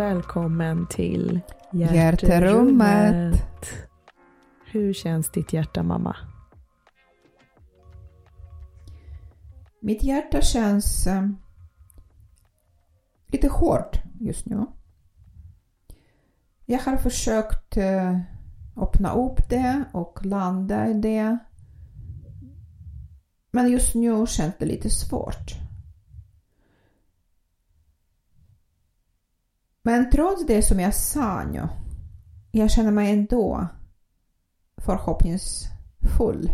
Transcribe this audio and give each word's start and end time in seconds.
Välkommen 0.00 0.86
till 0.86 1.40
Hjärterummet. 1.72 3.42
Hur 4.64 4.92
känns 4.92 5.30
ditt 5.30 5.52
hjärta 5.52 5.82
mamma? 5.82 6.16
Mitt 9.80 10.02
hjärta 10.02 10.40
känns 10.40 11.06
eh, 11.06 11.28
lite 13.26 13.48
hårt 13.48 14.02
just 14.20 14.46
nu. 14.46 14.66
Jag 16.66 16.78
har 16.78 16.96
försökt 16.96 17.76
eh, 17.76 18.20
öppna 18.76 19.14
upp 19.14 19.48
det 19.48 19.84
och 19.92 20.26
landa 20.26 20.88
i 20.88 20.94
det. 20.94 21.38
Men 23.50 23.70
just 23.70 23.94
nu 23.94 24.26
känns 24.26 24.54
det 24.58 24.66
lite 24.66 24.90
svårt. 24.90 25.69
Men 29.82 30.10
trots 30.10 30.46
det 30.46 30.62
som 30.62 30.80
jag 30.80 30.94
sa 30.94 31.44
nu, 31.44 31.68
jag 32.50 32.70
känner 32.70 32.90
mig 32.90 33.12
ändå 33.12 33.68
förhoppningsfull. 34.76 36.52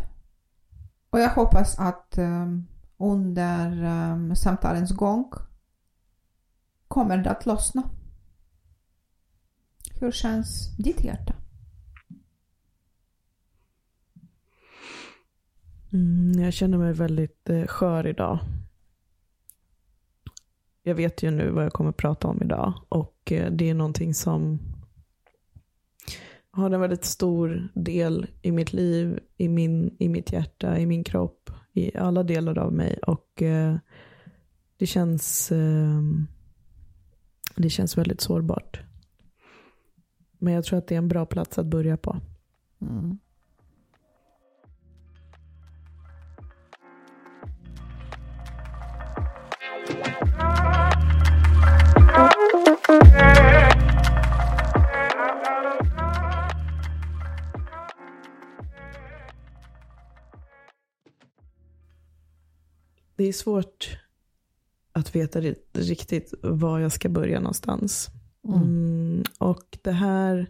Och 1.11 1.21
jag 1.21 1.31
hoppas 1.31 1.79
att 1.79 2.19
um, 2.19 2.67
under 2.97 3.84
um, 3.84 4.37
samtalens 4.37 4.93
gång 4.93 5.33
kommer 6.89 7.19
det 7.19 7.31
att 7.31 7.47
lossna. 7.47 7.83
Hur 10.01 10.12
känns 10.12 10.77
ditt 10.77 11.05
hjärta? 11.05 11.34
Mm, 15.93 16.43
jag 16.43 16.53
känner 16.53 16.78
mig 16.78 16.93
väldigt 16.93 17.50
eh, 17.50 17.67
skör 17.67 18.06
idag. 18.06 18.39
Jag 20.83 20.95
vet 20.95 21.22
ju 21.22 21.31
nu 21.31 21.50
vad 21.50 21.65
jag 21.65 21.72
kommer 21.72 21.91
att 21.91 21.97
prata 21.97 22.28
om 22.28 22.43
idag 22.43 22.75
och 22.89 23.16
Eh, 23.32 23.50
det 23.50 23.70
är 23.70 23.74
någonting 23.74 24.14
som 24.14 24.58
har 26.50 26.70
en 26.70 26.80
väldigt 26.80 27.05
stor 27.05 27.69
del 27.74 28.27
i 28.42 28.52
mitt 28.52 28.72
liv, 28.72 29.19
i, 29.36 29.48
min, 29.48 29.96
i 29.98 30.08
mitt 30.08 30.32
hjärta, 30.32 30.78
i 30.78 30.86
min 30.86 31.05
kropp, 31.05 31.50
i 31.72 31.97
alla 31.97 32.22
delar 32.22 32.58
av 32.58 32.72
mig 32.72 32.98
och 32.98 33.42
eh, 33.42 33.77
det 34.77 34.86
känns 34.86 35.52
eh, 35.52 36.02
det 37.56 37.70
känns 37.70 37.98
väldigt 37.98 38.20
sårbart. 38.20 38.80
Men 40.38 40.52
jag 40.52 40.64
tror 40.64 40.78
att 40.78 40.86
det 40.86 40.94
är 40.94 40.98
en 40.98 41.08
bra 41.08 41.27
plats 41.27 41.58
att 41.58 41.66
börja 41.66 41.97
på. 41.97 42.20
Mm. 42.80 43.19
Det 63.17 63.25
är 63.25 63.33
svårt 63.33 63.98
att 64.92 65.17
veta 65.17 65.41
riktigt 65.72 66.34
var 66.42 66.78
jag 66.78 66.92
ska 66.92 67.09
börja 67.09 67.41
någonstans. 67.41 68.09
Mm. 68.48 68.62
Mm, 68.62 69.25
och 69.39 69.78
det 69.83 69.92
här, 69.92 70.47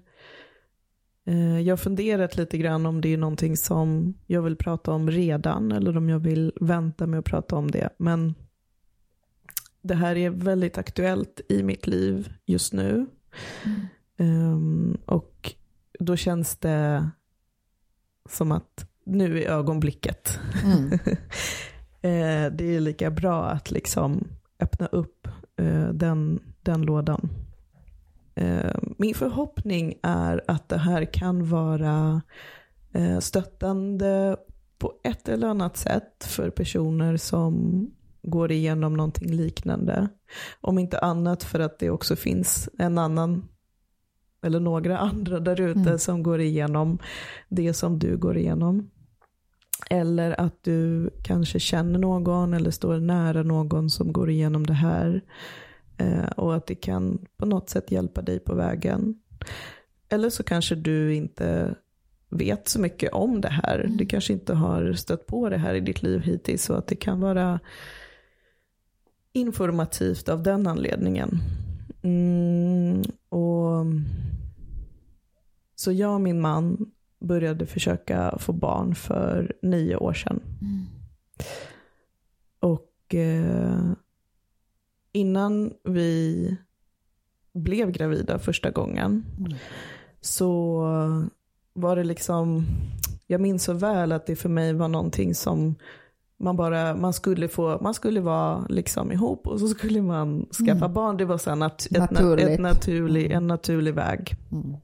eh, 1.24 1.60
jag 1.60 1.72
har 1.72 1.76
funderat 1.76 2.36
lite 2.36 2.58
grann 2.58 2.86
om 2.86 3.00
det 3.00 3.08
är 3.08 3.16
någonting 3.16 3.56
som 3.56 4.14
jag 4.26 4.42
vill 4.42 4.56
prata 4.56 4.92
om 4.92 5.10
redan 5.10 5.72
eller 5.72 5.96
om 5.96 6.08
jag 6.08 6.18
vill 6.18 6.52
vänta 6.60 7.06
med 7.06 7.18
att 7.18 7.24
prata 7.24 7.56
om 7.56 7.70
det. 7.70 7.88
Men 7.98 8.34
det 9.82 9.94
här 9.94 10.16
är 10.16 10.30
väldigt 10.30 10.78
aktuellt 10.78 11.40
i 11.48 11.62
mitt 11.62 11.86
liv 11.86 12.32
just 12.46 12.72
nu. 12.72 13.06
Mm. 13.62 14.52
Um, 14.52 14.98
och 15.06 15.54
då 15.98 16.16
känns 16.16 16.56
det 16.56 17.10
som 18.28 18.52
att 18.52 18.88
nu 19.04 19.42
är 19.42 19.48
ögonblicket. 19.50 20.38
Eh, 22.06 22.52
det 22.52 22.76
är 22.76 22.80
lika 22.80 23.10
bra 23.10 23.44
att 23.44 23.70
liksom 23.70 24.28
öppna 24.60 24.86
upp 24.86 25.28
eh, 25.56 25.88
den, 25.88 26.40
den 26.62 26.82
lådan. 26.82 27.28
Eh, 28.34 28.74
min 28.98 29.14
förhoppning 29.14 29.94
är 30.02 30.44
att 30.48 30.68
det 30.68 30.78
här 30.78 31.04
kan 31.04 31.48
vara 31.48 32.22
eh, 32.92 33.18
stöttande 33.18 34.36
på 34.78 34.92
ett 35.04 35.28
eller 35.28 35.48
annat 35.48 35.76
sätt 35.76 36.24
för 36.24 36.50
personer 36.50 37.16
som 37.16 37.86
går 38.22 38.52
igenom 38.52 38.94
någonting 38.94 39.32
liknande. 39.32 40.08
Om 40.60 40.78
inte 40.78 40.98
annat 40.98 41.44
för 41.44 41.60
att 41.60 41.78
det 41.78 41.90
också 41.90 42.16
finns 42.16 42.68
en 42.78 42.98
annan 42.98 43.48
eller 44.42 44.60
några 44.60 44.98
andra 44.98 45.40
där 45.40 45.60
ute 45.60 45.80
mm. 45.80 45.98
som 45.98 46.22
går 46.22 46.40
igenom 46.40 46.98
det 47.48 47.72
som 47.72 47.98
du 47.98 48.16
går 48.16 48.36
igenom. 48.36 48.90
Eller 49.90 50.40
att 50.40 50.62
du 50.62 51.10
kanske 51.22 51.60
känner 51.60 51.98
någon 51.98 52.54
eller 52.54 52.70
står 52.70 52.98
nära 52.98 53.42
någon 53.42 53.90
som 53.90 54.12
går 54.12 54.30
igenom 54.30 54.66
det 54.66 54.72
här. 54.74 55.22
Eh, 55.96 56.26
och 56.36 56.54
att 56.54 56.66
det 56.66 56.74
kan 56.74 57.26
på 57.36 57.46
något 57.46 57.70
sätt 57.70 57.90
hjälpa 57.90 58.22
dig 58.22 58.38
på 58.38 58.54
vägen. 58.54 59.14
Eller 60.08 60.30
så 60.30 60.42
kanske 60.42 60.74
du 60.74 61.14
inte 61.14 61.74
vet 62.28 62.68
så 62.68 62.80
mycket 62.80 63.12
om 63.12 63.40
det 63.40 63.48
här. 63.48 63.78
Mm. 63.78 63.96
Du 63.96 64.06
kanske 64.06 64.32
inte 64.32 64.54
har 64.54 64.92
stött 64.92 65.26
på 65.26 65.48
det 65.48 65.58
här 65.58 65.74
i 65.74 65.80
ditt 65.80 66.02
liv 66.02 66.20
hittills. 66.20 66.64
Så 66.64 66.74
att 66.74 66.86
det 66.86 66.96
kan 66.96 67.20
vara 67.20 67.60
informativt 69.32 70.28
av 70.28 70.42
den 70.42 70.66
anledningen. 70.66 71.38
Mm, 72.02 73.02
och 73.28 73.84
så 75.74 75.92
jag 75.92 76.14
och 76.14 76.20
min 76.20 76.40
man 76.40 76.90
började 77.20 77.66
försöka 77.66 78.38
få 78.38 78.52
barn 78.52 78.94
för 78.94 79.56
nio 79.62 79.96
år 79.96 80.12
sedan. 80.12 80.40
Mm. 80.60 80.86
Och 82.60 83.14
eh, 83.14 83.92
innan 85.12 85.74
vi 85.84 86.56
blev 87.52 87.90
gravida 87.90 88.38
första 88.38 88.70
gången 88.70 89.24
mm. 89.38 89.54
så 90.20 90.82
var 91.72 91.96
det 91.96 92.04
liksom, 92.04 92.66
jag 93.26 93.40
minns 93.40 93.64
så 93.64 93.72
väl 93.72 94.12
att 94.12 94.26
det 94.26 94.36
för 94.36 94.48
mig 94.48 94.72
var 94.72 94.88
någonting 94.88 95.34
som 95.34 95.74
man, 96.36 96.56
bara, 96.56 96.96
man, 96.96 97.12
skulle 97.12 97.48
få, 97.48 97.78
man 97.82 97.94
skulle 97.94 98.20
vara 98.20 98.66
liksom 98.68 99.12
ihop 99.12 99.46
och 99.46 99.60
så 99.60 99.68
skulle 99.68 100.02
man 100.02 100.46
skaffa 100.52 100.84
mm. 100.84 100.92
barn. 100.92 101.16
Det 101.16 101.24
var 101.24 101.38
så 101.38 101.54
nat 101.54 101.86
ett, 101.86 101.96
ett 101.96 102.60
naturlig, 102.60 103.24
mm. 103.24 103.36
en 103.36 103.46
naturlig 103.46 103.94
väg. 103.94 104.36
Mm. 104.52 104.76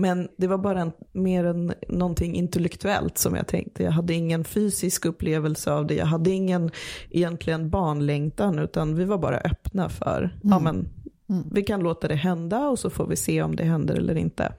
Men 0.00 0.28
det 0.36 0.46
var 0.46 0.58
bara 0.58 0.80
en, 0.80 0.92
mer 1.12 1.44
än 1.44 1.72
någonting 1.88 2.34
intellektuellt 2.34 3.18
som 3.18 3.34
jag 3.34 3.46
tänkte. 3.46 3.82
Jag 3.82 3.90
hade 3.90 4.14
ingen 4.14 4.44
fysisk 4.44 5.04
upplevelse 5.04 5.72
av 5.72 5.86
det. 5.86 5.94
Jag 5.94 6.06
hade 6.06 6.30
ingen 6.30 6.70
egentligen 7.10 7.70
barnlängtan 7.70 8.58
utan 8.58 8.94
vi 8.94 9.04
var 9.04 9.18
bara 9.18 9.38
öppna 9.38 9.88
för, 9.88 10.18
mm. 10.18 10.38
ja 10.42 10.58
men 10.58 10.88
mm. 11.28 11.48
vi 11.52 11.62
kan 11.62 11.80
låta 11.80 12.08
det 12.08 12.14
hända 12.14 12.68
och 12.68 12.78
så 12.78 12.90
får 12.90 13.06
vi 13.06 13.16
se 13.16 13.42
om 13.42 13.56
det 13.56 13.64
händer 13.64 13.94
eller 13.94 14.14
inte. 14.14 14.52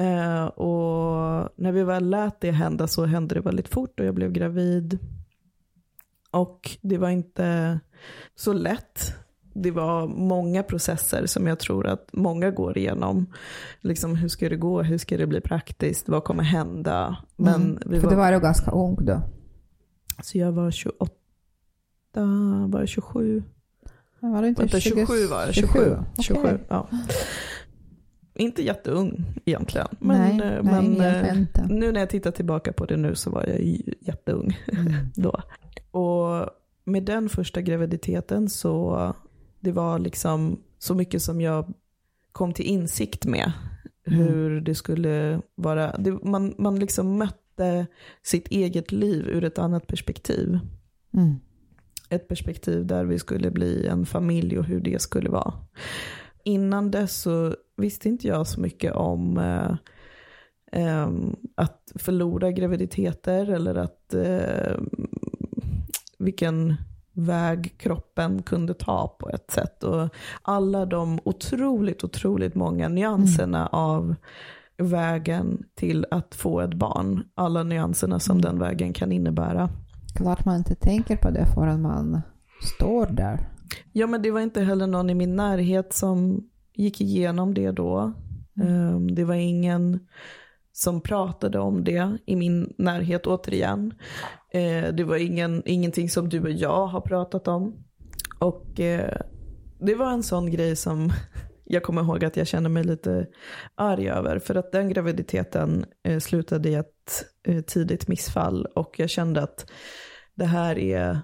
Uh, 0.00 0.44
och 0.44 1.48
när 1.56 1.72
vi 1.72 1.84
väl 1.84 2.10
lät 2.10 2.40
det 2.40 2.50
hända 2.50 2.86
så 2.86 3.04
hände 3.04 3.34
det 3.34 3.40
väldigt 3.40 3.68
fort 3.68 4.00
och 4.00 4.06
jag 4.06 4.14
blev 4.14 4.32
gravid. 4.32 4.98
Och 6.30 6.70
det 6.80 6.98
var 6.98 7.10
inte 7.10 7.80
så 8.34 8.52
lätt 8.52 9.14
det 9.62 9.70
var 9.70 10.06
många 10.06 10.62
processer 10.62 11.26
som 11.26 11.46
jag 11.46 11.58
tror 11.58 11.86
att 11.86 12.08
många 12.12 12.50
går 12.50 12.78
igenom. 12.78 13.26
Liksom, 13.80 14.16
hur 14.16 14.28
ska 14.28 14.48
det 14.48 14.56
gå? 14.56 14.82
Hur 14.82 14.98
ska 14.98 15.16
det 15.16 15.26
bli 15.26 15.40
praktiskt? 15.40 16.08
Vad 16.08 16.24
kommer 16.24 16.42
hända? 16.42 17.16
Men 17.36 17.54
mm, 17.54 17.78
vi 17.86 18.00
för 18.00 18.04
var, 18.04 18.10
du 18.10 18.16
var 18.16 18.32
ju 18.32 18.40
ganska 18.40 18.70
ung 18.70 18.96
då. 19.00 19.22
Så 20.22 20.38
jag 20.38 20.52
var 20.52 20.70
28, 20.70 21.10
var 22.66 22.80
jag 22.80 22.88
27? 22.88 23.42
Var 24.20 24.42
det 24.42 24.48
inte 24.48 24.62
Vänta, 24.62 24.80
27 24.80 25.26
var 25.26 25.42
jag, 25.42 25.54
27. 25.54 25.78
27, 25.78 25.96
27 26.22 26.40
okay. 26.40 26.58
ja. 26.68 26.88
Inte 28.34 28.62
jätteung 28.62 29.24
egentligen. 29.44 29.88
Men, 29.98 30.36
nej, 30.36 30.48
eh, 30.48 30.62
men 30.62 30.92
nej, 30.92 31.46
eh, 31.54 31.66
nu 31.68 31.92
när 31.92 32.00
jag 32.00 32.10
tittar 32.10 32.30
tillbaka 32.30 32.72
på 32.72 32.84
det 32.84 32.96
nu 32.96 33.14
så 33.14 33.30
var 33.30 33.44
jag 33.46 33.60
jätteung 34.00 34.58
mm. 34.72 34.92
då. 35.14 35.42
Och 35.90 36.50
med 36.84 37.02
den 37.02 37.28
första 37.28 37.60
graviditeten 37.60 38.48
så 38.48 39.14
det 39.66 39.72
var 39.72 39.98
liksom 39.98 40.62
så 40.78 40.94
mycket 40.94 41.22
som 41.22 41.40
jag 41.40 41.74
kom 42.32 42.52
till 42.52 42.64
insikt 42.64 43.26
med. 43.26 43.52
Mm. 44.06 44.18
Hur 44.18 44.60
det 44.60 44.74
skulle 44.74 45.40
vara. 45.54 45.96
Det, 45.96 46.10
man, 46.24 46.54
man 46.58 46.78
liksom 46.78 47.18
mötte 47.18 47.86
sitt 48.22 48.48
eget 48.48 48.92
liv 48.92 49.28
ur 49.28 49.44
ett 49.44 49.58
annat 49.58 49.86
perspektiv. 49.86 50.58
Mm. 51.14 51.34
Ett 52.08 52.28
perspektiv 52.28 52.86
där 52.86 53.04
vi 53.04 53.18
skulle 53.18 53.50
bli 53.50 53.86
en 53.86 54.06
familj 54.06 54.58
och 54.58 54.64
hur 54.64 54.80
det 54.80 55.02
skulle 55.02 55.30
vara. 55.30 55.54
Innan 56.44 56.90
dess 56.90 57.16
så 57.16 57.56
visste 57.76 58.08
inte 58.08 58.28
jag 58.28 58.46
så 58.46 58.60
mycket 58.60 58.92
om 58.92 59.38
eh, 59.38 59.76
eh, 60.82 61.10
att 61.54 61.92
förlora 61.94 62.50
graviditeter 62.50 63.50
eller 63.50 63.74
att 63.74 64.14
eh, 64.14 64.76
vilken 66.18 66.76
väg 67.16 67.74
kroppen 67.78 68.42
kunde 68.42 68.74
ta 68.74 69.16
på 69.18 69.30
ett 69.30 69.50
sätt. 69.50 69.82
Och 69.84 70.08
alla 70.42 70.86
de 70.86 71.20
otroligt, 71.24 72.04
otroligt 72.04 72.54
många 72.54 72.88
nyanserna 72.88 73.58
mm. 73.58 73.68
av 73.70 74.14
vägen 74.76 75.62
till 75.74 76.06
att 76.10 76.34
få 76.34 76.60
ett 76.60 76.74
barn. 76.74 77.24
Alla 77.34 77.62
nyanserna 77.62 78.20
som 78.20 78.40
den 78.40 78.58
vägen 78.58 78.92
kan 78.92 79.12
innebära. 79.12 79.70
Klart 80.16 80.44
man 80.44 80.56
inte 80.56 80.74
tänker 80.74 81.16
på 81.16 81.30
det 81.30 81.46
förrän 81.54 81.82
man 81.82 82.22
står 82.62 83.06
där. 83.06 83.48
Ja 83.92 84.06
men 84.06 84.22
det 84.22 84.30
var 84.30 84.40
inte 84.40 84.60
heller 84.60 84.86
någon 84.86 85.10
i 85.10 85.14
min 85.14 85.36
närhet 85.36 85.92
som 85.92 86.48
gick 86.74 87.00
igenom 87.00 87.54
det 87.54 87.70
då. 87.70 88.12
Mm. 88.56 88.68
Ehm, 88.68 89.14
det 89.14 89.24
var 89.24 89.34
ingen 89.34 90.00
som 90.76 91.00
pratade 91.00 91.58
om 91.58 91.84
det 91.84 92.18
i 92.26 92.36
min 92.36 92.74
närhet 92.78 93.26
återigen. 93.26 93.94
Eh, 94.52 94.94
det 94.94 95.04
var 95.04 95.16
ingen, 95.16 95.62
ingenting 95.66 96.10
som 96.10 96.28
du 96.28 96.42
och 96.42 96.50
jag 96.50 96.86
har 96.86 97.00
pratat 97.00 97.48
om. 97.48 97.84
Och 98.38 98.80
eh, 98.80 99.20
det 99.80 99.94
var 99.94 100.10
en 100.10 100.22
sån 100.22 100.50
grej 100.50 100.76
som 100.76 101.12
jag 101.64 101.82
kommer 101.82 102.02
ihåg 102.02 102.24
att 102.24 102.36
jag 102.36 102.46
kände 102.46 102.68
mig 102.68 102.84
lite 102.84 103.26
arg 103.74 104.08
över. 104.08 104.38
För 104.38 104.54
att 104.54 104.72
den 104.72 104.88
graviditeten 104.88 105.84
eh, 106.04 106.18
slutade 106.18 106.68
i 106.68 106.74
ett 106.74 107.24
eh, 107.48 107.60
tidigt 107.60 108.08
missfall. 108.08 108.66
Och 108.66 108.98
jag 108.98 109.10
kände 109.10 109.42
att 109.42 109.70
det 110.34 110.46
här 110.46 110.78
är 110.78 111.20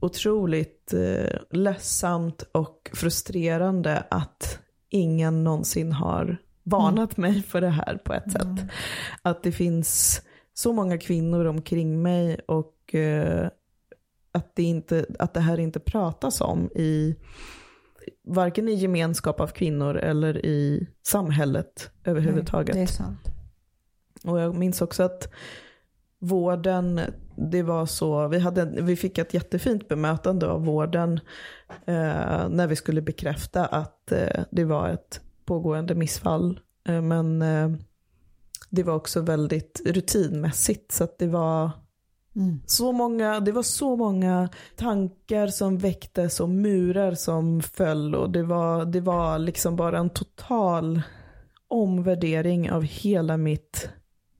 otroligt 0.00 0.94
eh, 0.94 1.38
ledsamt 1.50 2.42
och 2.52 2.90
frustrerande 2.94 4.04
att 4.10 4.58
ingen 4.88 5.44
någonsin 5.44 5.92
har 5.92 6.38
varnat 6.66 7.18
mm. 7.18 7.32
mig 7.32 7.42
för 7.42 7.60
det 7.60 7.68
här 7.68 7.96
på 8.04 8.12
ett 8.12 8.34
mm. 8.34 8.56
sätt. 8.56 8.66
Att 9.22 9.42
det 9.42 9.52
finns 9.52 10.22
så 10.54 10.72
många 10.72 10.98
kvinnor 10.98 11.44
omkring 11.44 12.02
mig 12.02 12.40
och 12.46 12.94
eh, 12.94 13.48
att, 14.32 14.56
det 14.56 14.62
inte, 14.62 15.06
att 15.18 15.34
det 15.34 15.40
här 15.40 15.60
inte 15.60 15.80
pratas 15.80 16.40
om 16.40 16.70
i 16.74 17.16
varken 18.24 18.68
i 18.68 18.74
gemenskap 18.74 19.40
av 19.40 19.46
kvinnor 19.46 19.96
eller 19.96 20.46
i 20.46 20.88
samhället 21.02 21.90
överhuvudtaget. 22.04 22.74
Nej, 22.74 22.84
det 22.84 22.90
är 22.90 22.94
sant. 22.94 23.28
Och 24.24 24.40
jag 24.40 24.54
minns 24.54 24.82
också 24.82 25.02
att 25.02 25.28
vården, 26.18 27.00
det 27.36 27.62
var 27.62 27.86
så, 27.86 28.28
vi, 28.28 28.38
hade, 28.38 28.64
vi 28.64 28.96
fick 28.96 29.18
ett 29.18 29.34
jättefint 29.34 29.88
bemötande 29.88 30.46
av 30.46 30.64
vården 30.64 31.20
eh, 31.86 32.48
när 32.48 32.66
vi 32.66 32.76
skulle 32.76 33.02
bekräfta 33.02 33.66
att 33.66 34.12
eh, 34.12 34.44
det 34.50 34.64
var 34.64 34.88
ett 34.88 35.20
pågående 35.46 35.94
missfall. 35.94 36.60
Eh, 36.88 37.02
men 37.02 37.42
eh, 37.42 37.70
det 38.70 38.82
var 38.82 38.94
också 38.94 39.20
väldigt 39.20 39.82
rutinmässigt. 39.86 40.92
Så 40.92 41.04
att 41.04 41.18
det 41.18 41.26
var 41.26 41.70
Mm. 42.36 42.60
Så 42.66 42.92
många, 42.92 43.40
det 43.40 43.52
var 43.52 43.62
så 43.62 43.96
många 43.96 44.48
tankar 44.76 45.46
som 45.46 45.78
väcktes 45.78 46.40
och 46.40 46.48
murar 46.48 47.14
som 47.14 47.62
föll. 47.62 48.14
Och 48.14 48.30
det 48.30 48.42
var, 48.42 48.84
det 48.84 49.00
var 49.00 49.38
liksom 49.38 49.76
bara 49.76 49.98
en 49.98 50.10
total 50.10 51.02
omvärdering 51.68 52.70
av 52.70 52.82
hela 52.82 53.36
mitt, 53.36 53.90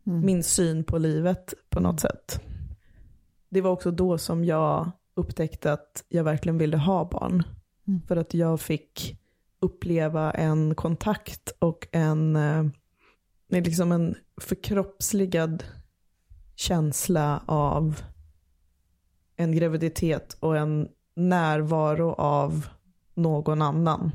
mm. 0.07 0.27
min 0.27 0.43
syn 0.43 0.85
på 0.85 0.99
livet 0.99 1.55
på 1.71 1.81
något 1.81 2.01
sätt. 2.01 2.41
Det 3.49 3.61
var 3.61 3.71
också 3.71 3.91
då 3.91 4.19
som 4.19 4.45
jag 4.45 4.91
upptäckte 5.15 5.73
att 5.73 6.05
jag 6.09 6.25
verkligen 6.25 6.59
ville 6.59 6.77
ha 6.77 7.05
barn. 7.05 7.43
Mm. 7.89 8.03
För 8.09 8.17
att 8.17 8.35
jag 8.35 8.61
fick 8.61 9.17
uppleva 9.67 10.31
en 10.31 10.75
kontakt 10.75 11.53
och 11.59 11.89
en, 11.93 12.37
eh, 12.37 12.65
liksom 13.49 13.93
en 13.93 14.15
förkroppsligad 14.41 15.65
känsla 16.55 17.43
av 17.47 18.01
en 19.37 19.53
graviditet 19.53 20.37
och 20.41 20.57
en 20.57 20.89
närvaro 21.17 22.13
av 22.13 22.67
någon 23.15 23.63
annan. 23.63 24.11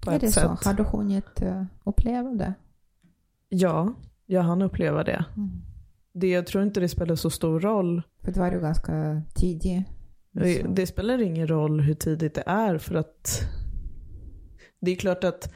På 0.00 0.10
är 0.10 0.18
det 0.18 0.32
sätt. 0.32 0.58
så? 0.62 0.68
Har 0.68 0.74
du 0.74 0.82
hunnit 0.82 1.42
uh, 1.42 1.64
uppleva 1.84 2.30
det? 2.30 2.54
Ja, 3.48 3.94
jag 4.26 4.42
hann 4.42 4.62
uppleva 4.62 5.04
det. 5.04 5.24
Mm. 5.36 5.50
det. 6.12 6.28
Jag 6.28 6.46
tror 6.46 6.64
inte 6.64 6.80
det 6.80 6.88
spelar 6.88 7.16
så 7.16 7.30
stor 7.30 7.60
roll. 7.60 8.02
För 8.22 8.32
det 8.32 8.40
var 8.40 8.52
ju 8.52 8.60
ganska 8.60 9.22
tidigt. 9.34 9.86
Det, 10.32 10.62
det 10.62 10.86
spelar 10.86 11.22
ingen 11.22 11.46
roll 11.46 11.80
hur 11.80 11.94
tidigt 11.94 12.34
det 12.34 12.42
är 12.46 12.78
för 12.78 12.94
att 12.94 13.40
det 14.80 14.90
är 14.90 14.96
klart 14.96 15.24
att 15.24 15.52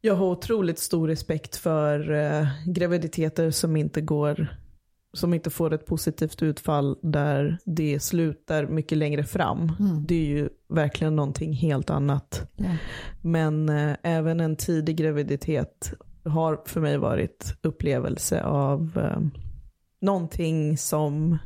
jag 0.00 0.14
har 0.14 0.26
otroligt 0.26 0.78
stor 0.78 1.08
respekt 1.08 1.56
för 1.56 2.12
eh, 2.12 2.46
graviditeter 2.66 3.50
som 3.50 3.76
inte 3.76 4.00
går 4.00 4.48
som 5.12 5.34
inte 5.34 5.50
får 5.50 5.72
ett 5.74 5.86
positivt 5.86 6.42
utfall 6.42 6.98
där 7.02 7.58
det 7.64 8.00
slutar 8.00 8.66
mycket 8.66 8.98
längre 8.98 9.24
fram. 9.24 9.72
Mm. 9.80 10.06
Det 10.06 10.14
är 10.14 10.26
ju 10.26 10.48
verkligen 10.68 11.16
någonting 11.16 11.52
helt 11.52 11.90
annat. 11.90 12.50
Yeah. 12.56 12.74
Men 13.22 13.68
eh, 13.68 13.96
även 14.02 14.40
en 14.40 14.56
tidig 14.56 14.96
graviditet 14.96 15.92
har 16.24 16.62
för 16.66 16.80
mig 16.80 16.98
varit 16.98 17.54
upplevelse 17.62 18.42
av 18.42 18.98
eh, 18.98 19.20
någonting 20.00 20.78
som 20.78 21.38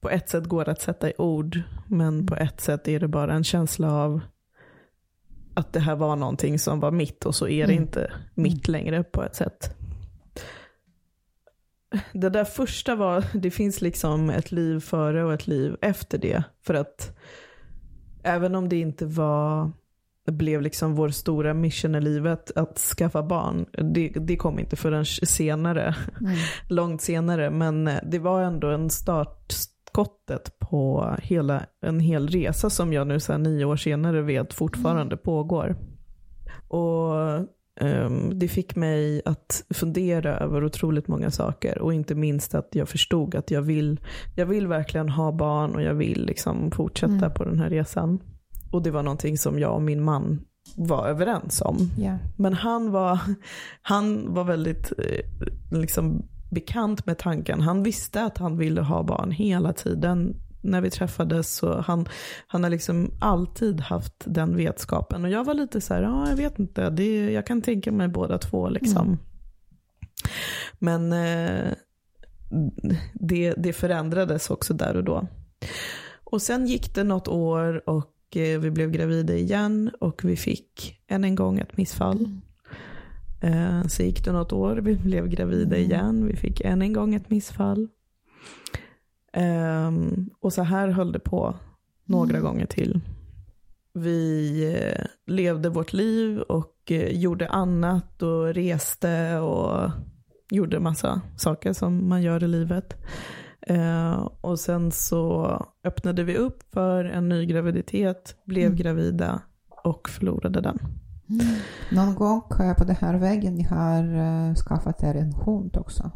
på 0.00 0.10
ett 0.10 0.28
sätt 0.28 0.44
går 0.44 0.68
att 0.68 0.80
sätta 0.80 1.10
i 1.10 1.12
ord, 1.18 1.62
men 1.88 2.26
på 2.26 2.36
ett 2.36 2.60
sätt 2.60 2.88
är 2.88 3.00
det 3.00 3.08
bara 3.08 3.34
en 3.34 3.44
känsla 3.44 3.92
av 3.92 4.20
att 5.54 5.72
det 5.72 5.80
här 5.80 5.96
var 5.96 6.16
någonting 6.16 6.58
som 6.58 6.80
var 6.80 6.90
mitt 6.90 7.26
och 7.26 7.34
så 7.34 7.48
är 7.48 7.66
det 7.66 7.72
mm. 7.72 7.82
inte 7.82 8.12
mitt 8.34 8.68
längre 8.68 9.04
på 9.04 9.22
ett 9.22 9.36
sätt. 9.36 9.76
Det 12.12 12.28
där 12.28 12.44
första 12.44 12.94
var, 12.94 13.24
det 13.34 13.50
finns 13.50 13.80
liksom 13.80 14.30
ett 14.30 14.52
liv 14.52 14.80
före 14.80 15.24
och 15.24 15.34
ett 15.34 15.46
liv 15.46 15.76
efter 15.80 16.18
det. 16.18 16.44
För 16.62 16.74
att 16.74 17.16
även 18.22 18.54
om 18.54 18.68
det 18.68 18.76
inte 18.76 19.06
var, 19.06 19.72
blev 20.26 20.62
liksom 20.62 20.94
vår 20.94 21.08
stora 21.08 21.54
mission 21.54 21.94
i 21.94 22.00
livet 22.00 22.56
att 22.56 22.78
skaffa 22.78 23.22
barn. 23.22 23.66
Det, 23.94 24.08
det 24.08 24.36
kom 24.36 24.58
inte 24.58 24.76
förrän 24.76 25.04
senare, 25.06 25.94
mm. 26.20 26.36
långt 26.68 27.02
senare. 27.02 27.50
Men 27.50 27.90
det 28.04 28.18
var 28.18 28.42
ändå 28.42 28.68
en 28.68 28.90
start, 28.90 29.52
skottet 29.94 30.58
på 30.58 31.14
hela, 31.22 31.66
en 31.80 32.00
hel 32.00 32.28
resa 32.28 32.70
som 32.70 32.92
jag 32.92 33.06
nu 33.06 33.20
så 33.20 33.32
här, 33.32 33.38
nio 33.38 33.64
år 33.64 33.76
senare 33.76 34.22
vet 34.22 34.54
fortfarande 34.54 35.14
mm. 35.14 35.22
pågår. 35.24 35.76
Och 36.68 37.14
um, 37.80 38.38
det 38.38 38.48
fick 38.48 38.76
mig 38.76 39.22
att 39.24 39.64
fundera 39.74 40.38
över 40.38 40.64
otroligt 40.64 41.08
många 41.08 41.30
saker 41.30 41.78
och 41.78 41.94
inte 41.94 42.14
minst 42.14 42.54
att 42.54 42.68
jag 42.72 42.88
förstod 42.88 43.34
att 43.34 43.50
jag 43.50 43.62
vill, 43.62 44.00
jag 44.34 44.46
vill 44.46 44.66
verkligen 44.66 45.08
ha 45.08 45.32
barn 45.32 45.74
och 45.74 45.82
jag 45.82 45.94
vill 45.94 46.26
liksom 46.26 46.70
fortsätta 46.70 47.12
mm. 47.12 47.34
på 47.34 47.44
den 47.44 47.58
här 47.58 47.70
resan. 47.70 48.22
Och 48.72 48.82
det 48.82 48.90
var 48.90 49.02
någonting 49.02 49.38
som 49.38 49.58
jag 49.58 49.74
och 49.74 49.82
min 49.82 50.02
man 50.02 50.44
var 50.76 51.06
överens 51.06 51.60
om. 51.60 51.90
Yeah. 51.98 52.16
Men 52.36 52.52
han 52.52 52.90
var, 52.90 53.18
han 53.82 54.34
var 54.34 54.44
väldigt 54.44 54.92
eh, 54.98 55.78
liksom, 55.78 56.22
bekant 56.54 57.06
med 57.06 57.18
tanken. 57.18 57.60
Han 57.60 57.82
visste 57.82 58.24
att 58.24 58.38
han 58.38 58.56
ville 58.56 58.80
ha 58.80 59.02
barn 59.02 59.30
hela 59.30 59.72
tiden 59.72 60.36
när 60.64 60.80
vi 60.80 60.90
träffades. 60.90 61.56
Så 61.56 61.80
han, 61.80 62.08
han 62.46 62.62
har 62.62 62.70
liksom 62.70 63.10
alltid 63.20 63.80
haft 63.80 64.14
den 64.24 64.56
vetskapen. 64.56 65.24
Och 65.24 65.30
jag 65.30 65.44
var 65.44 65.54
lite 65.54 65.80
så 65.80 65.94
här, 65.94 66.02
ja 66.02 66.28
jag 66.28 66.36
vet 66.36 66.58
inte, 66.58 66.90
det, 66.90 67.32
jag 67.32 67.46
kan 67.46 67.62
tänka 67.62 67.92
mig 67.92 68.08
båda 68.08 68.38
två 68.38 68.68
liksom. 68.68 69.06
Mm. 69.06 69.18
Men 70.78 71.12
eh, 71.12 71.72
det, 73.14 73.54
det 73.56 73.72
förändrades 73.72 74.50
också 74.50 74.74
där 74.74 74.96
och 74.96 75.04
då. 75.04 75.26
Och 76.24 76.42
sen 76.42 76.66
gick 76.66 76.94
det 76.94 77.04
något 77.04 77.28
år 77.28 77.88
och 77.88 78.36
eh, 78.36 78.60
vi 78.60 78.70
blev 78.70 78.90
gravida 78.90 79.34
igen 79.34 79.90
och 80.00 80.24
vi 80.24 80.36
fick 80.36 81.00
än 81.08 81.24
en 81.24 81.34
gång 81.34 81.58
ett 81.58 81.76
missfall. 81.76 82.18
Mm. 82.18 82.40
Eh, 83.44 83.86
så 83.86 84.02
gick 84.02 84.24
det 84.24 84.32
något 84.32 84.52
år, 84.52 84.76
vi 84.76 84.96
blev 84.96 85.28
gravida 85.28 85.76
mm. 85.76 85.90
igen, 85.90 86.26
vi 86.26 86.36
fick 86.36 86.60
än 86.60 86.82
en 86.82 86.92
gång 86.92 87.14
ett 87.14 87.30
missfall. 87.30 87.88
Um, 89.36 90.30
och 90.40 90.52
så 90.52 90.62
här 90.62 90.88
höll 90.88 91.12
det 91.12 91.18
på 91.18 91.54
några 92.04 92.30
mm. 92.38 92.42
gånger 92.42 92.66
till. 92.66 93.00
Vi 93.94 94.60
eh, 94.74 95.06
levde 95.26 95.68
vårt 95.68 95.92
liv 95.92 96.40
och 96.40 96.90
eh, 96.90 97.18
gjorde 97.18 97.48
annat 97.48 98.22
och 98.22 98.54
reste 98.54 99.38
och 99.38 99.90
gjorde 100.50 100.80
massa 100.80 101.20
saker 101.36 101.72
som 101.72 102.08
man 102.08 102.22
gör 102.22 102.44
i 102.44 102.48
livet. 102.48 102.96
Uh, 103.70 104.28
och 104.40 104.60
sen 104.60 104.92
så 104.92 105.58
öppnade 105.84 106.24
vi 106.24 106.36
upp 106.36 106.62
för 106.72 107.04
en 107.04 107.28
ny 107.28 107.46
graviditet, 107.46 108.36
blev 108.44 108.66
mm. 108.66 108.76
gravida 108.76 109.42
och 109.84 110.08
förlorade 110.08 110.60
den. 110.60 110.78
Mm. 111.30 111.46
Någon 111.90 112.14
gång 112.14 112.42
på 112.78 112.84
den 112.84 112.96
här 112.96 113.14
vägen 113.14 113.54
ni 113.54 113.62
har 113.62 114.14
uh, 114.14 114.54
skaffat 114.54 115.02
er 115.02 115.14
en 115.14 115.32
hund 115.32 115.76
också? 115.76 116.10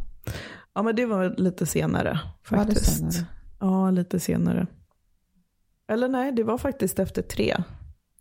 Ja 0.75 0.83
men 0.83 0.97
det 0.97 1.07
var 1.07 1.35
lite 1.39 1.67
senare 1.67 2.21
faktiskt. 2.43 3.01
Var 3.01 3.07
det 3.07 3.13
senare? 3.13 3.27
Ja, 3.61 3.91
lite 3.91 4.21
senare. 4.21 4.67
Eller 5.89 6.09
nej, 6.09 6.33
det 6.33 6.43
var 6.43 6.59
faktiskt 6.59 6.99
efter 6.99 7.23
tre 7.23 7.57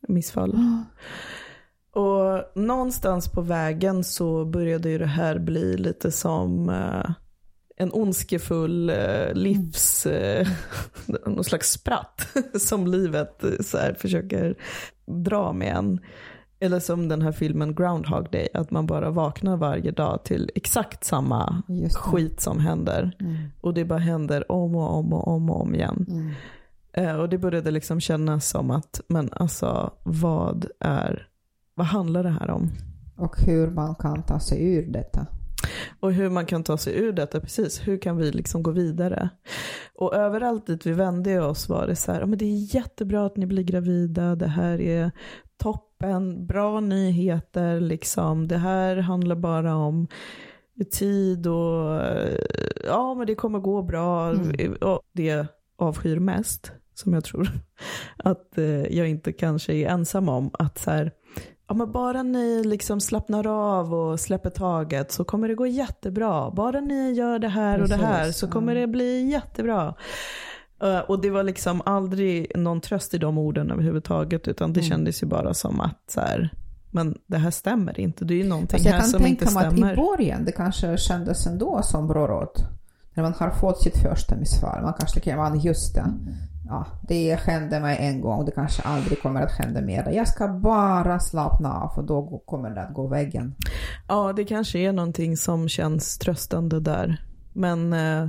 missfall. 0.08 0.53
Mm. 0.53 0.84
Och 1.91 2.62
någonstans 2.62 3.32
på 3.32 3.41
vägen 3.41 4.03
så 4.03 4.46
började 4.46 4.89
ju 4.89 4.98
det 4.98 5.06
här 5.06 5.39
bli 5.39 5.77
lite 5.77 6.12
som, 6.12 6.70
uh, 6.70 7.12
en 7.77 7.94
ondskefull 7.94 8.89
eh, 8.89 9.34
livs, 9.34 10.06
eh, 10.06 10.48
någon 11.25 11.44
slags 11.44 11.72
spratt 11.72 12.27
som 12.60 12.88
livet 12.88 13.44
eh, 13.44 13.60
så 13.62 13.77
försöker 13.98 14.56
dra 15.06 15.53
med 15.53 15.75
en. 15.75 16.00
Eller 16.60 16.80
som 16.80 17.08
den 17.08 17.22
här 17.22 17.32
filmen 17.32 17.76
Groundhog 17.76 18.32
Day, 18.32 18.48
att 18.54 18.72
man 18.72 18.88
bara 18.88 19.10
vaknar 19.10 19.58
varje 19.58 19.92
dag 19.92 20.24
till 20.24 20.52
exakt 20.56 21.04
samma 21.04 21.64
skit 21.94 22.42
som 22.42 22.60
händer. 22.60 23.16
Mm. 23.20 23.36
Och 23.62 23.74
det 23.74 23.86
bara 23.86 24.00
händer 24.00 24.52
om 24.52 24.76
och 24.76 24.98
om 24.98 25.14
och 25.14 25.28
om 25.28 25.50
och 25.50 25.62
om 25.62 25.76
igen. 25.76 26.06
Mm. 26.10 26.32
Eh, 26.94 27.16
och 27.16 27.30
det 27.30 27.38
började 27.38 27.72
liksom 27.72 28.00
kännas 28.00 28.50
som 28.50 28.72
att, 28.72 29.02
men 29.08 29.30
alltså 29.34 29.94
vad 30.04 30.66
är, 30.80 31.28
vad 31.76 31.88
handlar 31.88 32.24
det 32.24 32.30
här 32.30 32.50
om? 32.50 32.72
Och 33.16 33.42
hur 33.42 33.72
man 33.72 33.96
kan 33.96 34.24
ta 34.24 34.40
sig 34.40 34.76
ur 34.76 34.92
detta. 34.92 35.28
Och 36.00 36.14
hur 36.14 36.30
man 36.30 36.46
kan 36.46 36.64
ta 36.64 36.78
sig 36.78 37.00
ur 37.00 37.14
detta, 37.14 37.40
precis. 37.40 37.88
Hur 37.88 37.98
kan 37.98 38.18
vi 38.18 38.32
liksom 38.32 38.64
gå 38.64 38.72
vidare? 38.72 39.30
Och 39.96 40.16
överallt 40.16 40.68
dit 40.68 40.86
vi 40.86 40.94
vände 40.94 41.42
oss 41.42 41.70
var 41.70 41.88
det 41.88 41.96
så 41.96 42.12
här, 42.12 42.20
"Ja, 42.20 42.26
men 42.26 42.38
det 42.38 42.46
är 42.46 42.76
jättebra 42.76 43.26
att 43.26 43.38
ni 43.38 43.46
blir 43.46 43.64
gravida, 43.64 44.36
det 44.36 44.48
här 44.48 44.82
är 44.82 45.12
toppen, 45.98 46.46
bra 46.46 46.80
nyheter, 46.80 47.80
liksom. 47.80 48.48
Det 48.48 48.58
här 48.58 48.96
handlar 48.98 49.36
bara 49.36 49.75
om 49.75 50.08
tid 50.92 51.48
och 51.48 52.04
eh, 52.04 52.39
ja, 52.86 53.13
men 53.13 53.27
det 53.27 53.36
kommer 53.36 53.60
gå 53.60 53.82
bra. 53.82 54.30
Mm. 54.30 54.74
Och 54.82 55.01
det 55.12 55.48
avskyr 55.77 56.20
mest, 56.20 56.72
som 56.94 57.13
jag 57.13 57.24
tror 57.24 57.50
att 58.18 58.58
eh, 58.58 58.98
jag 58.98 59.10
inte 59.10 59.32
kanske 59.32 59.74
är 59.74 59.88
ensam 59.88 60.30
om, 60.30 60.50
att 60.54 60.77
så 60.77 60.92
här, 60.92 61.12
Ja, 61.70 61.75
men 61.75 61.92
bara 61.92 62.24
ni 62.24 62.63
liksom 62.63 63.01
slappnar 63.01 63.48
av 63.48 63.94
och 63.94 64.20
släpper 64.20 64.50
taget 64.50 65.12
så 65.12 65.24
kommer 65.24 65.48
det 65.48 65.56
gå 65.56 65.68
jättebra. 65.68 66.51
Bara 66.51 66.80
ni 66.80 67.12
gör 67.12 67.39
det 67.39 67.48
här 67.48 67.82
och 67.82 67.89
det 67.89 67.96
här 67.96 68.24
Precis, 68.24 68.39
så 68.39 68.46
ja. 68.46 68.51
kommer 68.51 68.75
det 68.75 68.88
bli 68.88 69.30
jättebra. 69.30 69.94
Eh, 70.82 71.00
och 71.00 71.22
det 71.22 71.30
var 71.30 71.44
liksom 71.44 71.82
aldrig 71.86 72.52
någon 72.58 72.82
tröst 72.82 73.14
i 73.14 73.18
de 73.18 73.38
orden 73.38 73.72
överhuvudtaget 73.72 74.48
utan 74.48 74.74
det 74.74 74.80
Mm. 74.80 74.90
kändes 74.90 75.24
ju 75.24 75.28
bara 75.28 75.54
som 75.54 75.82
att 75.82 76.02
så 76.08 76.22
här, 76.22 76.50
men 76.92 77.18
det 77.28 77.38
här 77.38 77.52
stämmer 77.52 78.00
inte. 78.00 78.26
Det 78.26 78.34
är 78.34 78.38
ju 78.44 78.50
någonting 78.50 78.80
jag 78.84 78.92
här 78.92 79.00
kan 79.00 79.08
som 79.10 79.26
inte 79.26 79.46
tänka 79.46 79.60
mig 79.60 79.68
att 79.68 79.74
stämmer. 79.74 79.94
i 79.94 79.96
början 79.96 80.46
det 80.46 80.52
kanske 80.52 80.98
kändes 80.98 81.48
ändå 81.48 81.80
som 81.84 82.08
bra 82.08 82.28
råd. 82.28 82.50
När 83.14 83.24
man 83.24 83.34
har 83.34 83.50
fått 83.50 83.82
sitt 83.82 83.98
första 83.98 84.36
missfall. 84.36 84.82
Man 84.84 84.94
kanske 85.00 85.20
tänker, 85.20 85.38
man 85.38 85.60
just 85.60 85.96
det. 85.96 86.06
Ja, 86.70 86.86
det 87.08 87.36
hände 87.40 87.80
mig 87.80 87.98
en 88.00 88.22
gång, 88.22 88.46
det 88.46 88.52
kanske 88.52 88.82
aldrig 88.82 89.22
kommer 89.22 89.42
att 89.42 89.52
hända 89.52 89.82
mer. 89.82 90.10
Jag 90.14 90.28
ska 90.28 90.48
bara 90.48 91.20
slappna 91.20 91.74
av 91.74 91.92
och 91.98 92.04
då 92.04 92.42
kommer 92.46 92.70
det 92.70 92.82
att 92.82 92.94
gå 92.94 93.08
väggen. 93.08 93.56
Ja, 94.08 94.34
det 94.34 94.44
kanske 94.46 94.80
är 94.80 94.92
någonting 94.92 95.38
som 95.38 95.70
känns 95.70 96.18
tröstande 96.18 96.80
där. 96.80 97.22
Men 97.54 97.94
eh, 97.94 98.28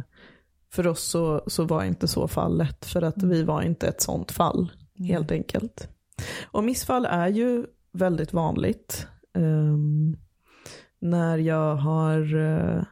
för 0.72 0.86
oss 0.86 1.02
så, 1.02 1.42
så 1.46 1.64
var 1.64 1.84
inte 1.84 2.08
så 2.08 2.28
fallet. 2.28 2.84
För 2.86 3.02
att 3.02 3.22
vi 3.22 3.42
var 3.42 3.62
inte 3.62 3.88
ett 3.88 4.02
sånt 4.02 4.32
fall, 4.32 4.72
helt 4.98 5.30
enkelt. 5.32 5.88
Och 6.50 6.64
missfall 6.64 7.04
är 7.04 7.28
ju 7.28 7.66
väldigt 7.92 8.32
vanligt. 8.32 9.06
Ehm, 9.34 10.16
när 11.00 11.38
jag 11.38 11.74
har 11.76 12.36
eh, 12.36 12.82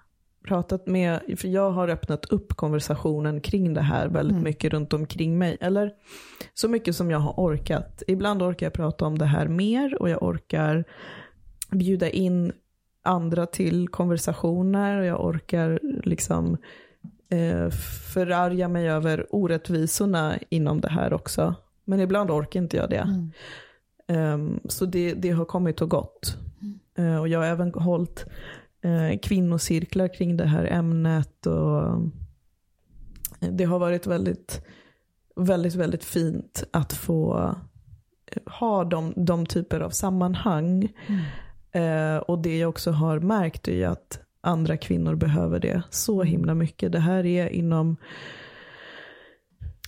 pratat 0.48 0.86
med, 0.86 1.20
för 1.36 1.48
jag 1.48 1.70
har 1.70 1.88
öppnat 1.88 2.24
upp 2.24 2.56
konversationen 2.56 3.40
kring 3.40 3.74
det 3.74 3.80
här 3.80 4.08
väldigt 4.08 4.32
Mm. 4.32 4.44
mycket 4.44 4.72
runt 4.72 4.92
omkring 4.92 5.38
mig. 5.38 5.56
Eller 5.60 5.92
så 6.54 6.68
mycket 6.68 6.96
som 6.96 7.10
jag 7.10 7.18
har 7.18 7.32
orkat. 7.36 8.02
Ibland 8.06 8.42
orkar 8.42 8.66
jag 8.66 8.72
prata 8.72 9.06
om 9.06 9.18
det 9.18 9.24
här 9.24 9.48
mer 9.48 10.02
och 10.02 10.10
jag 10.10 10.22
orkar 10.22 10.84
bjuda 11.70 12.10
in 12.10 12.52
andra 13.04 13.46
till 13.46 13.88
konversationer 13.88 14.98
och 14.98 15.04
jag 15.06 15.24
orkar 15.24 15.80
liksom 16.04 16.56
eh, 17.28 17.70
förarga 18.14 18.68
mig 18.68 18.88
över 18.90 19.26
orättvisorna 19.30 20.38
inom 20.48 20.80
det 20.80 20.90
här 20.90 21.12
också. 21.12 21.54
Men 21.84 22.00
ibland 22.00 22.30
orkar 22.30 22.60
inte 22.60 22.76
jag 22.76 22.90
det. 22.90 22.96
Mm. 22.96 23.32
Ehm, 24.08 24.60
så 24.64 24.86
det, 24.86 25.14
det 25.14 25.30
har 25.30 25.44
kommit 25.44 25.82
och 25.82 25.90
gått. 25.90 26.36
Eh, 26.98 27.16
och 27.16 27.28
jag 27.28 27.38
har 27.38 27.46
även 27.46 27.74
hållit 27.74 28.26
eh, 28.82 29.18
kvinnocirklar 29.18 30.14
kring 30.14 30.36
det 30.36 30.46
här 30.46 30.64
ämnet. 30.64 31.46
Och 31.46 31.82
eh, 31.82 31.98
det 33.50 33.64
har 33.64 33.78
varit 33.78 34.06
väldigt, 34.06 34.64
väldigt, 35.36 35.74
väldigt 35.74 36.04
fint 36.04 36.64
att 36.70 36.92
få 36.92 37.38
eh, 38.32 38.52
ha 38.52 38.84
de, 38.84 39.12
de 39.16 39.46
typer 39.46 39.80
av 39.80 39.90
sammanhang. 39.90 40.92
Mm. 41.06 41.24
Eh, 41.72 42.18
och 42.18 42.38
det 42.38 42.58
jag 42.58 42.68
också 42.68 42.90
har 42.90 43.20
märkt 43.20 43.68
är 43.68 43.88
att 43.88 44.20
andra 44.46 44.76
kvinnor 44.76 45.14
behöver 45.14 45.60
det 45.60 45.82
så 45.90 46.22
himla 46.22 46.54
mycket. 46.54 46.92
Det 46.92 46.98
här 46.98 47.26
är 47.26 47.48
inom 47.48 47.96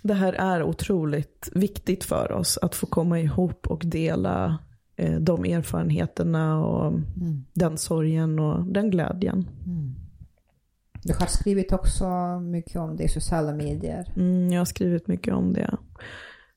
det 0.03 0.15
här 0.15 0.33
är 0.33 0.63
otroligt 0.63 1.49
viktigt 1.55 2.05
för 2.05 2.33
oss 2.33 2.59
att 2.63 2.75
få 2.75 2.87
komma 2.87 3.21
ihop 3.21 3.67
och 3.67 3.83
dela 3.85 4.59
eh, 4.97 5.17
de 5.21 5.45
erfarenheterna 5.45 6.65
och 6.65 6.87
Mm. 6.87 7.45
den 7.53 7.79
sorgen 7.79 8.39
och 8.39 8.65
den 8.65 8.91
glädjen. 8.91 9.49
Mm. 9.67 9.95
Du 11.03 11.15
har 11.15 11.27
skrivit 11.27 11.73
också 11.73 12.07
mycket 12.41 12.77
om 12.77 12.97
det 12.97 13.05
i 13.05 13.09
sociala 13.09 13.53
medier. 13.53 14.13
Mm, 14.17 14.53
jag 14.53 14.61
har 14.61 14.65
skrivit 14.65 15.07
mycket 15.07 15.35
om 15.35 15.53
det. 15.53 15.77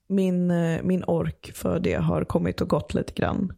Min, 0.07 0.51
eh, 0.51 0.83
min 0.83 1.03
ork 1.07 1.51
för 1.55 1.79
det 1.79 1.93
har 1.93 2.23
kommit 2.23 2.61
och 2.61 2.69
gått 2.69 2.93
lite 2.93 3.13
grann. 3.13 3.53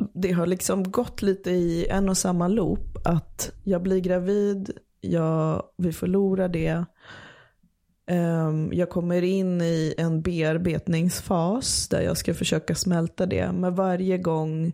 Mm. 0.00 0.10
det 0.14 0.32
har 0.32 0.46
liksom 0.46 0.90
gått 0.90 1.22
lite 1.22 1.50
i 1.50 1.86
en 1.88 2.08
och 2.08 2.16
samma 2.16 2.48
loop. 2.48 2.98
Att 3.04 3.52
jag 3.64 3.82
blir 3.82 4.00
gravid, 4.00 4.70
jag, 5.00 5.62
vi 5.76 5.92
förlorar 5.92 6.48
det. 6.48 6.84
Ehm, 8.06 8.72
jag 8.72 8.90
kommer 8.90 9.22
in 9.22 9.60
i 9.60 9.94
en 9.98 10.22
bearbetningsfas 10.22 11.88
där 11.88 12.00
jag 12.00 12.16
ska 12.16 12.34
försöka 12.34 12.74
smälta 12.74 13.26
det. 13.26 13.52
Men 13.52 13.74
varje 13.74 14.18
gång 14.18 14.72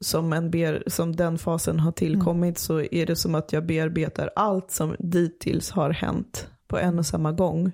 som, 0.00 0.32
en 0.32 0.50
bear, 0.50 0.82
som 0.86 1.16
den 1.16 1.38
fasen 1.38 1.80
har 1.80 1.92
tillkommit 1.92 2.58
så 2.58 2.80
är 2.80 3.06
det 3.06 3.16
som 3.16 3.34
att 3.34 3.52
jag 3.52 3.66
bearbetar 3.66 4.30
allt 4.36 4.70
som 4.70 4.96
dittills 4.98 5.70
har 5.70 5.90
hänt 5.90 6.48
på 6.68 6.78
en 6.78 6.98
och 6.98 7.06
samma 7.06 7.32
gång. 7.32 7.72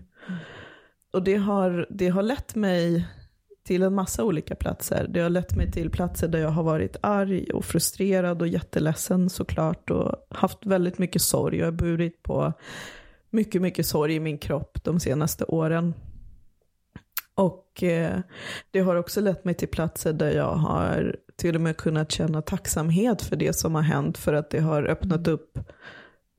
Och 1.12 1.24
det 1.24 1.36
har, 1.36 1.86
det 1.90 2.08
har 2.08 2.22
lett 2.22 2.54
mig 2.54 3.08
till 3.70 3.82
en 3.82 3.94
massa 3.94 4.24
olika 4.24 4.54
platser. 4.54 5.06
Det 5.08 5.20
har 5.20 5.30
lett 5.30 5.56
mig 5.56 5.72
till 5.72 5.90
platser 5.90 6.28
där 6.28 6.38
jag 6.38 6.50
har 6.50 6.62
varit 6.62 6.96
arg 7.00 7.50
och 7.50 7.64
frustrerad 7.64 8.42
och 8.42 8.48
jätteledsen 8.48 9.30
såklart 9.30 9.90
och 9.90 10.26
haft 10.30 10.66
väldigt 10.66 10.98
mycket 10.98 11.22
sorg. 11.22 11.58
Jag 11.58 11.66
har 11.66 11.72
burit 11.72 12.22
på 12.22 12.52
mycket, 13.30 13.62
mycket 13.62 13.86
sorg 13.86 14.14
i 14.14 14.20
min 14.20 14.38
kropp 14.38 14.84
de 14.84 15.00
senaste 15.00 15.44
åren. 15.44 15.94
Och 17.34 17.82
eh, 17.82 18.20
det 18.70 18.80
har 18.80 18.96
också 18.96 19.20
lett 19.20 19.44
mig 19.44 19.54
till 19.54 19.68
platser 19.68 20.12
där 20.12 20.30
jag 20.30 20.54
har 20.54 21.16
till 21.36 21.54
och 21.54 21.60
med 21.60 21.76
kunnat 21.76 22.12
känna 22.12 22.42
tacksamhet 22.42 23.22
för 23.22 23.36
det 23.36 23.52
som 23.52 23.74
har 23.74 23.82
hänt 23.82 24.18
för 24.18 24.32
att 24.32 24.50
det 24.50 24.60
har 24.60 24.82
öppnat 24.82 25.28
upp 25.28 25.58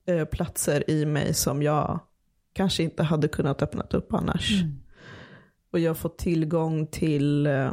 eh, 0.06 0.24
platser 0.24 0.90
i 0.90 1.06
mig 1.06 1.34
som 1.34 1.62
jag 1.62 2.00
kanske 2.52 2.82
inte 2.82 3.02
hade 3.02 3.28
kunnat 3.28 3.62
öppnat 3.62 3.94
upp 3.94 4.12
annars. 4.12 4.62
Mm. 4.62 4.81
Och 5.72 5.78
jag 5.78 5.96
fått 5.96 6.18
tillgång 6.18 6.86
till 6.86 7.46
eh, 7.46 7.72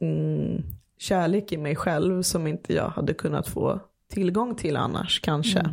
mm, 0.00 0.62
kärlek 0.98 1.52
i 1.52 1.56
mig 1.56 1.76
själv 1.76 2.22
som 2.22 2.46
inte 2.46 2.74
jag 2.74 2.88
hade 2.88 3.14
kunnat 3.14 3.48
få 3.48 3.80
tillgång 4.08 4.54
till 4.54 4.76
annars 4.76 5.20
kanske. 5.20 5.58
Mm. 5.58 5.72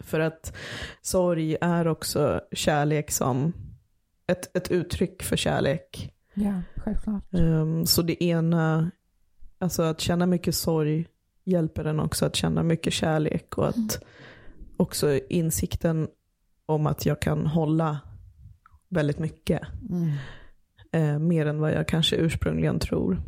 För 0.00 0.20
att 0.20 0.56
sorg 1.02 1.56
är 1.60 1.86
också 1.86 2.40
kärlek 2.52 3.10
som 3.10 3.52
ett, 4.26 4.56
ett 4.56 4.70
uttryck 4.70 5.22
för 5.22 5.36
kärlek. 5.36 6.12
Ja, 6.34 6.62
självklart. 6.76 7.24
Um, 7.30 7.86
så 7.86 8.02
det 8.02 8.24
ena, 8.24 8.90
alltså 9.58 9.82
att 9.82 10.00
känna 10.00 10.26
mycket 10.26 10.54
sorg 10.54 11.06
hjälper 11.44 11.84
en 11.84 12.00
också 12.00 12.26
att 12.26 12.36
känna 12.36 12.62
mycket 12.62 12.92
kärlek 12.92 13.58
och 13.58 13.68
att 13.68 14.02
också 14.76 15.18
insikten 15.28 16.08
om 16.66 16.86
att 16.86 17.06
jag 17.06 17.20
kan 17.20 17.46
hålla 17.46 17.98
väldigt 18.96 19.18
mycket. 19.18 19.60
Mm. 19.90 20.12
Eh, 20.92 21.18
mer 21.18 21.46
än 21.46 21.60
vad 21.60 21.72
jag 21.72 21.88
kanske 21.88 22.16
ursprungligen 22.16 22.78
tror. 22.78 23.22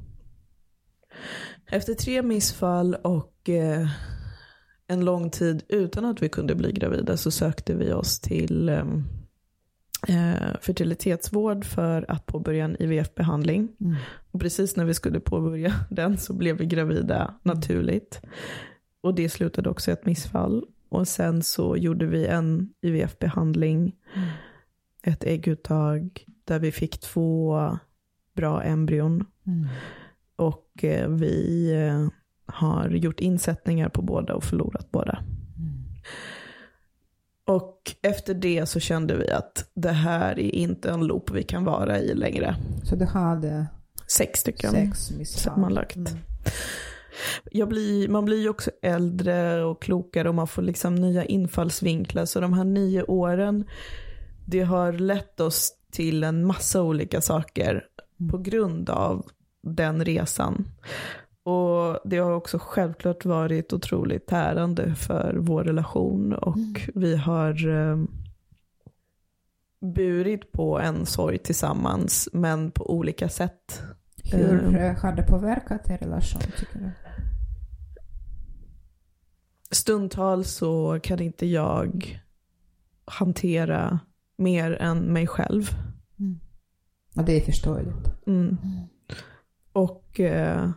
Efter 1.71 1.95
tre 1.95 2.23
missfall 2.23 2.95
och 2.95 3.49
eh, 3.49 3.89
en 4.87 5.05
lång 5.05 5.31
tid 5.31 5.63
utan 5.69 6.05
att 6.05 6.23
vi 6.23 6.29
kunde 6.29 6.55
bli 6.55 6.73
gravida 6.73 7.17
så 7.17 7.31
sökte 7.31 7.75
vi 7.75 7.93
oss 7.93 8.21
till 8.21 8.69
eh, 8.69 8.85
eh, 10.09 10.57
fertilitetsvård 10.61 11.65
för 11.65 12.05
att 12.09 12.27
påbörja 12.27 12.65
en 12.65 12.83
IVF-behandling. 12.83 13.69
Mm. 13.81 13.97
Och 14.31 14.41
precis 14.41 14.77
när 14.77 14.85
vi 14.85 14.95
skulle 14.95 15.21
påbörja 15.21 15.75
den 15.91 16.19
så 16.19 16.33
blev 16.33 16.57
vi 16.57 16.67
gravida 16.67 17.35
naturligt. 17.43 18.21
Och 19.03 19.15
det 19.15 19.29
slutade 19.29 19.71
också 19.71 19.91
i 19.91 19.95
ett 19.95 20.07
missfall. 20.07 20.65
Och 20.89 21.09
sen 21.09 21.43
så 21.43 21.77
gjorde 21.77 22.07
vi 22.07 22.27
en 22.27 22.69
IVF-behandling, 22.83 23.95
Mm. 24.15 24.29
Ett 25.03 25.25
ägguttag 25.25 26.25
där 26.45 26.59
vi 26.59 26.73
fick 26.73 27.01
två 27.01 27.59
bra 28.35 28.63
embryon. 28.63 29.25
Mm. 29.47 29.67
Och 30.37 30.85
eh, 30.85 31.09
vi 31.09 31.71
eh, 31.73 32.09
har 32.47 32.89
gjort 32.89 33.21
insättningar 33.21 33.89
på 33.89 34.03
båda 34.03 34.35
och 34.35 34.45
förlorat 34.45 34.91
båda. 34.91 35.19
Mm. 35.59 35.85
efter 38.03 38.35
det 38.35 38.67
så 38.67 38.81
kände 38.81 39.17
vi 39.17 39.31
att 39.31 39.71
det 39.75 39.93
här 39.93 40.39
är 40.39 40.55
inte 40.55 40.91
en 40.91 41.07
loop 41.07 41.31
vi 41.31 41.43
kan 41.43 41.65
vara 41.65 41.99
i 41.99 42.15
längre. 42.15 42.57
Så 42.83 42.97
du 42.97 43.05
hade 43.05 43.67
Sex 44.07 44.41
stycken 44.41 44.71
sex 44.71 45.11
missfall? 45.11 45.55
sammanlagt. 45.55 45.97
Mm. 45.97 47.69
Blir, 47.69 48.09
man 48.09 48.25
blir 48.25 48.43
ju 48.43 48.49
också 48.49 48.71
äldre 48.83 49.65
och 49.65 49.83
klokare 49.83 50.29
och 50.29 50.35
man 50.35 50.49
får 50.49 50.63
liksom 50.63 50.95
nya 50.95 51.25
infallsvinklar. 51.25 52.25
Så 52.25 52.41
de 52.41 52.53
här 52.53 52.65
nio 52.65 53.03
åren, 53.03 53.65
det 54.51 54.61
har 54.63 54.93
lett 54.93 55.41
oss 55.41 55.73
till 55.91 56.25
en 56.25 56.45
massa 56.47 56.83
olika 56.83 57.21
saker 57.21 57.85
Mm. 58.21 58.31
på 58.31 58.39
grund 58.39 58.91
av 58.91 59.27
den 59.63 60.05
resan. 60.05 60.69
Och 61.43 61.99
det 62.05 62.19
har 62.19 62.33
också 62.33 62.59
självklart 62.59 63.25
varit 63.25 63.73
otroligt 63.73 64.27
tärande 64.27 64.95
för 64.95 65.37
vår 65.39 65.65
relation 65.65 66.33
och 66.33 66.57
Mm. 66.57 66.75
vi 66.95 67.17
har 67.17 67.69
eh, 67.69 67.97
burit 69.95 70.53
på 70.53 70.79
en 70.81 71.07
sorg 71.07 71.39
tillsammans 71.39 72.29
men 72.33 72.71
på 72.71 72.91
olika 72.91 73.29
sätt. 73.29 73.83
Hur 74.25 74.77
eh, 74.77 74.97
har 74.97 75.13
det 75.13 75.23
påverkat 75.23 75.91
er 75.91 75.99
relation 75.99 76.41
tycker 76.59 76.79
du? 76.79 76.91
Stundtals 79.71 80.51
så 80.51 81.01
kan 81.03 81.21
inte 81.21 81.47
jag 81.47 82.21
hantera 83.05 84.01
mer 84.39 84.73
än 84.73 84.99
mig 84.99 85.27
själv. 85.27 85.71
Och 87.19 87.25
det 87.25 87.37
är 87.37 87.41
förståeligt. 87.41 88.27
Mm. 88.27 88.57
Och 89.73 90.21
eh, 90.21 90.71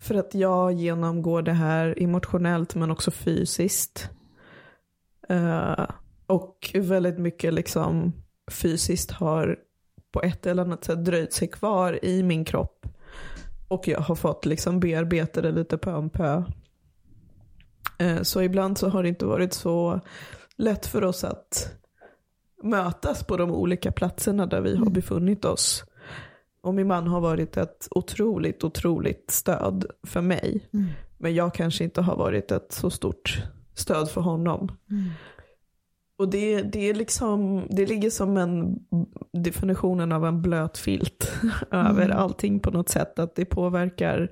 för 0.00 0.14
att 0.14 0.34
jag 0.34 0.72
genomgår 0.72 1.42
det 1.42 1.52
här 1.52 1.94
emotionellt 2.02 2.74
men 2.74 2.90
också 2.90 3.10
fysiskt. 3.10 4.10
Eh, 5.28 5.86
och 6.26 6.70
väldigt 6.74 7.18
mycket 7.18 7.54
liksom 7.54 8.12
fysiskt 8.50 9.10
har 9.10 9.58
på 10.12 10.22
ett 10.22 10.46
eller 10.46 10.62
annat 10.62 10.84
sätt 10.84 11.04
dröjt 11.04 11.32
sig 11.32 11.48
kvar 11.48 12.04
i 12.04 12.22
min 12.22 12.44
kropp. 12.44 12.86
Och 13.68 13.88
jag 13.88 14.00
har 14.00 14.14
fått 14.14 14.46
liksom 14.46 14.80
bearbeta 14.80 15.40
det 15.40 15.52
lite 15.52 15.78
pö 15.78 15.94
om 15.94 16.10
pö. 16.10 16.42
Eh, 17.98 18.22
så 18.22 18.42
ibland 18.42 18.78
så 18.78 18.88
har 18.88 19.02
det 19.02 19.08
inte 19.08 19.26
varit 19.26 19.52
så 19.52 20.00
lätt 20.56 20.86
för 20.86 21.04
oss 21.04 21.24
att 21.24 21.76
mötas 22.62 23.24
på 23.24 23.36
de 23.36 23.50
olika 23.50 23.92
platserna 23.92 24.46
där 24.46 24.60
vi 24.60 24.76
har 24.76 24.90
befunnit 24.90 25.44
oss. 25.44 25.84
Och 26.62 26.74
min 26.74 26.86
man 26.86 27.06
har 27.06 27.20
varit 27.20 27.56
ett 27.56 27.88
otroligt, 27.90 28.64
otroligt 28.64 29.30
stöd 29.30 29.86
för 30.02 30.20
mig. 30.20 30.68
Mm. 30.72 30.86
Men 31.18 31.34
jag 31.34 31.54
kanske 31.54 31.84
inte 31.84 32.00
har 32.00 32.16
varit 32.16 32.52
ett 32.52 32.72
så 32.72 32.90
stort 32.90 33.42
stöd 33.74 34.10
för 34.10 34.20
honom. 34.20 34.68
Mm. 34.90 35.10
Och 36.18 36.28
det, 36.28 36.62
det 36.62 36.90
är 36.90 36.94
liksom, 36.94 37.66
det 37.70 37.86
ligger 37.86 38.10
som 38.10 38.36
en 38.36 38.78
definitionen 39.32 40.12
av 40.12 40.26
en 40.26 40.42
blöt 40.42 40.78
filt 40.78 41.32
över 41.70 42.04
Mm. 42.04 42.16
allting 42.18 42.60
på 42.60 42.70
något 42.70 42.88
sätt. 42.88 43.18
Att 43.18 43.34
det 43.34 43.44
påverkar 43.44 44.30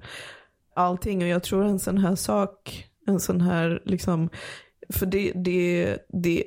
allting. 0.75 1.23
Och 1.23 1.29
jag 1.29 1.43
tror 1.43 1.65
en 1.65 1.79
sån 1.79 1.99
här 1.99 2.15
sak, 2.15 2.87
en 3.07 3.21
sån 3.21 3.41
här 3.41 3.83
liksom, 3.85 4.29
för 4.89 5.07
det, 5.07 5.33
det, 5.35 5.99
det 6.09 6.45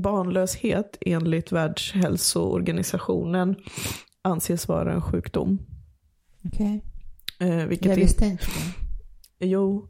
barnlöshet 0.00 0.98
enligt 1.00 1.52
Världshälsoorganisationen 1.52 3.56
anses 4.22 4.68
vara 4.68 4.92
en 4.92 5.02
sjukdom. 5.02 5.58
Okej. 6.44 6.84
Eh, 7.40 7.66
vilket 7.66 7.86
Jag 7.86 7.94
är- 7.94 8.00
visste 8.00 8.26
inte 8.26 8.44
det. 8.44 8.50
Jo, 9.46 9.88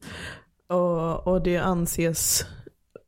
och, 0.69 1.27
och 1.27 1.43
det 1.43 1.57
anses 1.57 2.47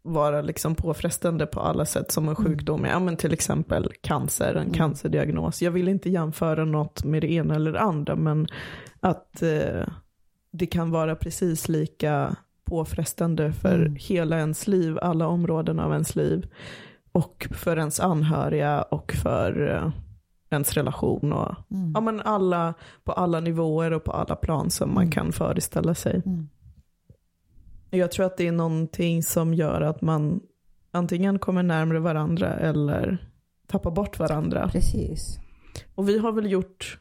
vara 0.03 0.43
liksom 0.43 0.75
påfrestande 0.75 1.47
på 1.47 1.61
alla 1.61 1.87
sätt 1.87 2.13
som 2.13 2.29
en 2.29 2.37
sjukdom 2.37 2.85
är. 2.85 2.89
Ja, 2.89 2.99
men 2.99 3.17
till 3.17 3.33
exempel 3.33 3.93
cancer, 4.01 4.55
en 4.55 4.71
cancerdiagnos. 4.71 5.63
Jag 5.63 5.71
vill 5.71 5.89
inte 5.89 6.11
jämföra 6.11 6.65
något 6.65 7.05
med 7.05 7.23
det 7.23 7.33
ena 7.33 7.55
eller 7.55 7.73
det 7.73 7.81
andra, 7.81 8.17
men 8.17 8.47
att 9.01 9.43
eh, 9.43 9.87
det 10.51 10.67
kan 10.67 10.91
vara 10.91 11.17
precis 11.17 11.69
lika 11.69 12.37
påfrestande 12.67 13.53
för 13.53 13.79
Mm. 13.81 13.97
hela 13.99 14.39
ens 14.39 14.67
liv, 14.67 14.99
alla 15.03 15.27
områden 15.27 15.81
av 15.81 15.93
ens 15.93 16.17
liv. 16.17 16.47
Och 17.13 17.49
för 17.51 17.77
ens 17.77 18.01
anhöriga 18.01 18.83
och 18.83 19.13
för 19.13 19.69
eh, 19.75 19.91
ens 20.51 20.73
relation. 20.73 21.33
Och, 21.33 21.55
Mm. 21.71 21.93
ja, 21.95 22.01
men 22.01 22.21
alla, 22.21 22.75
på 23.05 23.13
alla 23.13 23.41
nivåer 23.41 23.93
och 23.93 24.05
på 24.05 24.13
alla 24.13 24.37
plan 24.37 24.71
som 24.71 24.95
man 24.95 25.03
Mm. 25.03 25.13
kan 25.13 25.33
föreställa 25.33 25.95
sig. 25.95 26.23
Mm. 26.27 26.49
Jag 27.91 28.11
tror 28.13 28.27
att 28.27 28.37
det 28.37 28.47
är 28.49 28.53
någonting 28.53 29.23
som 29.23 29.55
gör 29.55 29.81
att 29.81 30.03
man 30.03 30.41
antingen 30.91 31.39
kommer 31.39 31.63
närmare 31.63 31.99
varandra 32.01 32.55
eller 32.55 33.29
tappar 33.67 33.91
bort 33.91 34.19
varandra. 34.19 34.69
Precis. 34.73 35.39
Och 35.95 36.09
vi 36.09 36.19
har 36.19 36.33
väl 36.33 36.51
gjort 36.51 36.99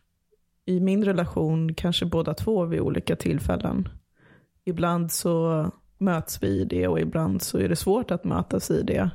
i 0.66 0.80
min 0.80 1.04
relation 1.06 1.74
kanske 1.74 2.06
båda 2.06 2.34
två 2.34 2.66
vid 2.66 2.80
olika 2.80 3.16
tillfällen. 3.16 3.90
Ibland 4.66 5.12
så 5.12 5.66
möts 5.98 6.44
vi 6.44 6.48
i 6.48 6.66
det 6.66 6.88
och 6.88 7.00
ibland 7.00 7.42
så 7.42 7.58
är 7.58 7.70
det 7.70 7.76
svårt 7.76 8.12
att 8.12 8.24
mötas 8.24 8.72
i 8.72 8.82
det. 8.82 9.10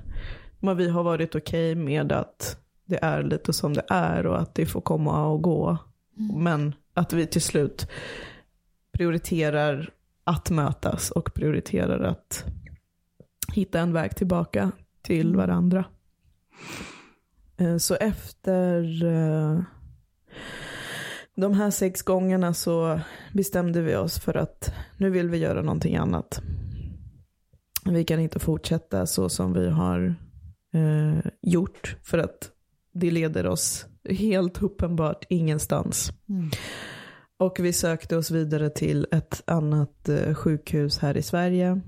Men 0.60 0.76
vi 0.76 0.88
har 0.88 1.02
varit 1.02 1.34
okej 1.34 1.74
med 1.74 2.12
att 2.12 2.56
det 2.84 2.98
är 3.04 3.22
lite 3.22 3.52
som 3.52 3.74
det 3.74 3.84
är 3.88 4.26
och 4.26 4.40
att 4.40 4.54
det 4.54 4.66
får 4.66 4.80
komma 4.80 5.26
och 5.26 5.42
gå. 5.42 5.78
Men 6.36 6.74
att 6.94 7.12
vi 7.12 7.26
till 7.26 7.42
slut 7.42 7.88
prioriterar 8.92 9.90
att 10.24 10.50
mötas 10.50 11.10
och 11.10 11.34
prioriterar 11.34 12.00
att 12.00 12.44
hitta 13.52 13.80
en 13.80 13.92
väg 13.92 14.16
tillbaka 14.16 14.72
till 15.02 15.36
varandra. 15.36 15.84
Eh, 17.56 17.76
Så 17.76 17.94
efter 17.94 19.04
eh, 19.04 19.60
de 21.40 21.54
här 21.54 21.70
sex 21.70 22.02
gångerna 22.02 22.54
så 22.54 23.00
bestämde 23.32 23.82
vi 23.82 23.96
oss 23.96 24.18
för 24.18 24.36
att 24.36 24.72
nu 24.96 25.10
vill 25.10 25.28
vi 25.28 25.38
göra 25.38 25.62
någonting 25.62 25.96
annat. 25.96 26.40
Vi 27.84 28.04
kan 28.04 28.20
inte 28.20 28.38
fortsätta 28.38 29.06
så 29.06 29.28
som 29.28 29.52
vi 29.52 29.70
har 29.70 30.14
eh, 30.74 31.30
gjort 31.42 31.96
för 32.02 32.18
att 32.18 32.50
det 32.92 33.10
leder 33.10 33.46
oss 33.46 33.86
helt 34.08 34.62
uppenbart 34.62 35.24
ingenstans. 35.28 36.12
Mm. 36.28 36.50
Och 37.38 37.56
vi 37.60 37.72
sökte 37.72 38.16
oss 38.16 38.30
vidare 38.30 38.70
till 38.70 39.06
ett 39.10 39.42
annat 39.44 40.08
eh, 40.08 40.34
sjukhus 40.34 40.98
här 40.98 41.16
i 41.16 41.22
Sverige. 41.22 41.80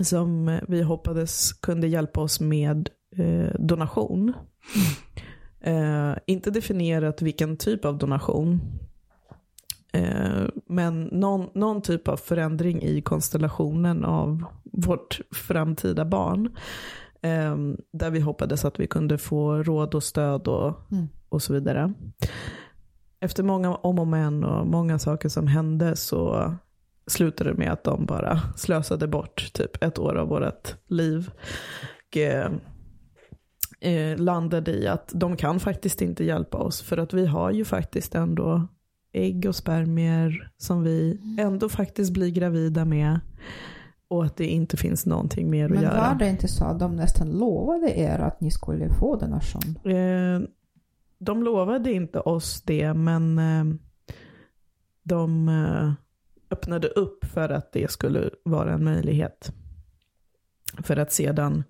Som 0.00 0.60
vi 0.68 0.82
hoppades 0.82 1.52
kunde 1.52 1.88
hjälpa 1.88 2.20
oss 2.20 2.40
med 2.40 2.88
eh, 3.16 3.54
donation. 3.58 4.32
Eh, 5.60 6.14
inte 6.26 6.50
definierat 6.50 7.22
vilken 7.22 7.56
typ 7.56 7.84
av 7.84 7.98
donation. 7.98 8.60
Eh, 9.92 10.44
men 10.66 11.02
någon, 11.04 11.50
någon 11.54 11.82
typ 11.82 12.08
av 12.08 12.16
förändring 12.16 12.82
i 12.82 13.02
konstellationen 13.02 14.04
av 14.04 14.44
vårt 14.64 15.20
framtida 15.30 16.04
barn. 16.04 16.56
Eh, 17.22 17.56
där 17.92 18.10
vi 18.10 18.20
hoppades 18.20 18.64
att 18.64 18.80
vi 18.80 18.86
kunde 18.86 19.18
få 19.18 19.62
råd 19.62 19.94
och 19.94 20.02
stöd 20.04 20.48
och, 20.48 20.74
Mm. 20.92 21.08
och 21.28 21.42
så 21.42 21.52
vidare. 21.52 21.92
Efter 23.20 23.42
många 23.42 23.74
om 23.74 23.98
och 23.98 24.06
men 24.06 24.44
och 24.44 24.66
många 24.66 24.98
saker 24.98 25.28
som 25.28 25.46
hände 25.46 25.96
så 25.96 26.54
slutade 27.06 27.50
det 27.50 27.56
med 27.56 27.72
att 27.72 27.84
de 27.84 28.06
bara 28.06 28.40
slösade 28.56 29.08
bort 29.08 29.50
typ 29.52 29.82
ett 29.84 29.98
år 29.98 30.14
av 30.14 30.28
vårt 30.28 30.74
liv. 30.86 31.30
Och, 32.08 32.16
eh, 33.80 34.18
landade 34.18 34.70
i 34.72 34.88
att 34.88 35.12
de 35.14 35.36
kan 35.36 35.60
faktiskt 35.60 36.02
inte 36.02 36.24
hjälpa 36.24 36.58
oss 36.58 36.82
för 36.82 36.96
att 36.96 37.14
vi 37.14 37.26
har 37.26 37.50
ju 37.50 37.64
faktiskt 37.64 38.14
ändå 38.14 38.68
ägg 39.12 39.46
och 39.48 39.56
spermier 39.56 40.50
som 40.56 40.82
vi 40.82 41.20
ändå 41.38 41.68
faktiskt 41.68 42.12
blir 42.12 42.30
gravida 42.30 42.84
med 42.84 43.20
och 44.08 44.24
att 44.24 44.36
det 44.36 44.46
inte 44.46 44.76
finns 44.76 45.06
någonting 45.06 45.50
mer 45.50 45.64
att 45.64 45.70
Men 45.70 45.82
göra. 45.82 46.10
var 46.10 46.18
det 46.18 46.28
inte 46.28 46.48
så 46.48 46.64
att 46.64 46.78
de 46.78 46.96
nästan 46.96 47.30
lovade 47.30 47.98
er 47.98 48.18
att 48.18 48.40
ni 48.40 48.50
skulle 48.50 48.88
få 48.88 49.16
donation? 49.16 49.78
Eh, 49.84 50.40
de 51.18 51.42
lovade 51.42 51.92
inte 51.92 52.20
oss 52.20 52.62
det, 52.62 52.94
men 52.94 53.38
eh, 53.38 53.64
de 55.02 55.48
eh, 55.48 55.92
öppnade 56.50 56.88
upp 56.88 57.24
för 57.24 57.48
att 57.48 57.72
det 57.72 57.90
skulle 57.90 58.30
vara 58.44 58.72
en 58.72 58.84
möjlighet. 58.84 59.52
För 60.82 60.96
att 60.96 61.12
sedan 61.12 61.64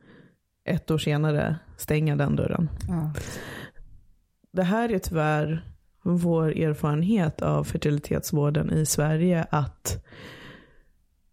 ett 0.64 0.90
år 0.90 0.99
senare 0.99 1.59
stänga 1.79 2.17
den 2.17 2.37
dörren. 2.37 2.71
Ja. 2.88 3.12
Det 4.53 4.62
här 4.62 4.93
är 4.93 4.99
tyvärr 4.99 5.64
vår 6.03 6.49
erfarenhet 6.49 7.43
av 7.43 7.64
fertilitetsvården 7.64 8.71
i 8.73 8.87
Sverige 8.87 9.47
att 9.51 10.05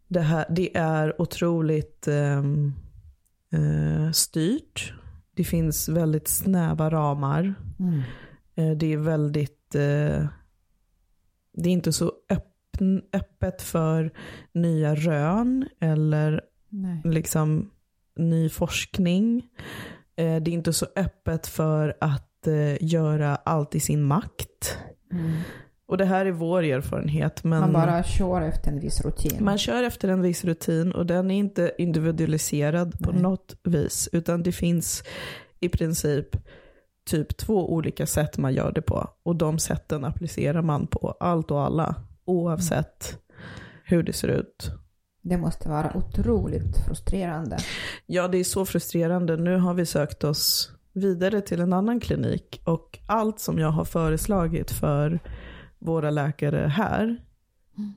det, 0.08 0.22
här, 0.22 0.46
det 0.50 0.78
är 0.78 1.22
otroligt 1.22 2.08
ehm, 2.08 2.74
eh, 3.54 4.12
styrt. 4.12 4.94
Det 5.34 5.44
finns 5.44 5.90
väldigt 5.90 6.28
snäva 6.28 6.90
ramar. 6.90 7.54
Mm. 7.80 8.02
Eh, 8.56 8.78
Det 8.78 8.94
är 8.94 8.98
väldigt, 8.98 9.76
eh, 9.76 10.28
det 11.54 11.70
är 11.70 11.74
inte 11.74 11.94
så 11.94 12.12
öppn, 12.30 13.02
öppet 13.14 13.62
för 13.62 14.12
nya 14.54 14.96
rön 14.96 15.68
eller 15.80 16.42
Nej. 16.70 17.02
liksom 17.04 17.72
ny 18.16 18.50
forskning. 18.50 19.50
Eh, 20.18 20.36
det 20.36 20.52
är 20.52 20.54
inte 20.54 20.74
så 20.74 20.86
öppet 20.96 21.48
för 21.48 21.98
att 22.02 22.48
eh, 22.48 22.84
göra 22.84 23.36
allt 23.36 23.76
i 23.76 23.80
sin 23.80 24.04
makt. 24.04 24.78
Mm. 25.12 25.32
Och 25.88 25.98
det 25.98 26.06
här 26.06 26.26
är 26.26 26.32
vår 26.32 26.64
erfarenhet. 26.64 27.44
Men 27.44 27.60
Man 27.60 27.74
bara 27.74 28.04
kör 28.04 28.42
efter 28.42 28.72
en 28.72 28.80
viss 28.80 29.02
rutin. 29.02 29.38
man 29.40 29.58
kör 29.58 29.84
efter 29.84 30.08
en 30.10 30.22
viss 30.22 30.44
rutin 30.46 30.92
och 30.92 31.06
den 31.06 31.32
är 31.32 31.36
inte 31.36 31.72
individualiserad 31.78 33.00
på 33.00 33.12
Nej. 33.12 33.22
något 33.22 33.56
vis. 33.64 34.10
Utan 34.12 34.44
det 34.44 34.52
finns 34.52 35.04
i 35.60 35.70
princip 35.70 36.28
typ 37.10 37.38
två 37.38 37.74
olika 37.74 38.06
sätt 38.06 38.38
man 38.38 38.54
gör 38.54 38.72
det 38.72 38.82
på. 38.82 39.10
Och 39.24 39.36
de 39.36 39.60
sätten 39.60 40.06
applicerar 40.06 40.62
man 40.62 40.88
på 40.88 41.18
allt 41.20 41.52
och 41.52 41.62
alla. 41.62 41.96
Oavsett 42.26 43.18
hur 43.84 44.04
det 44.04 44.14
ser 44.14 44.28
ut. 44.28 44.72
Det 45.28 45.38
måste 45.38 45.70
vara 45.70 45.98
otroligt 45.98 46.78
frustrerande. 46.88 47.58
Ja, 48.06 48.28
det 48.28 48.38
är 48.38 48.44
så 48.44 48.66
frustrerande. 48.66 49.38
Nu 49.38 49.58
har 49.58 49.74
vi 49.74 49.86
sökt 49.86 50.24
oss 50.24 50.72
vidare 50.94 51.42
till 51.42 51.60
en 51.60 51.74
annan 51.74 52.00
klinik 52.00 52.62
och 52.64 53.00
allt 53.08 53.40
som 53.40 53.60
jag 53.60 53.70
har 53.70 53.86
föreslagit 53.86 54.72
för 54.72 55.20
våra 55.80 56.10
läkare 56.10 56.68
här 56.68 57.18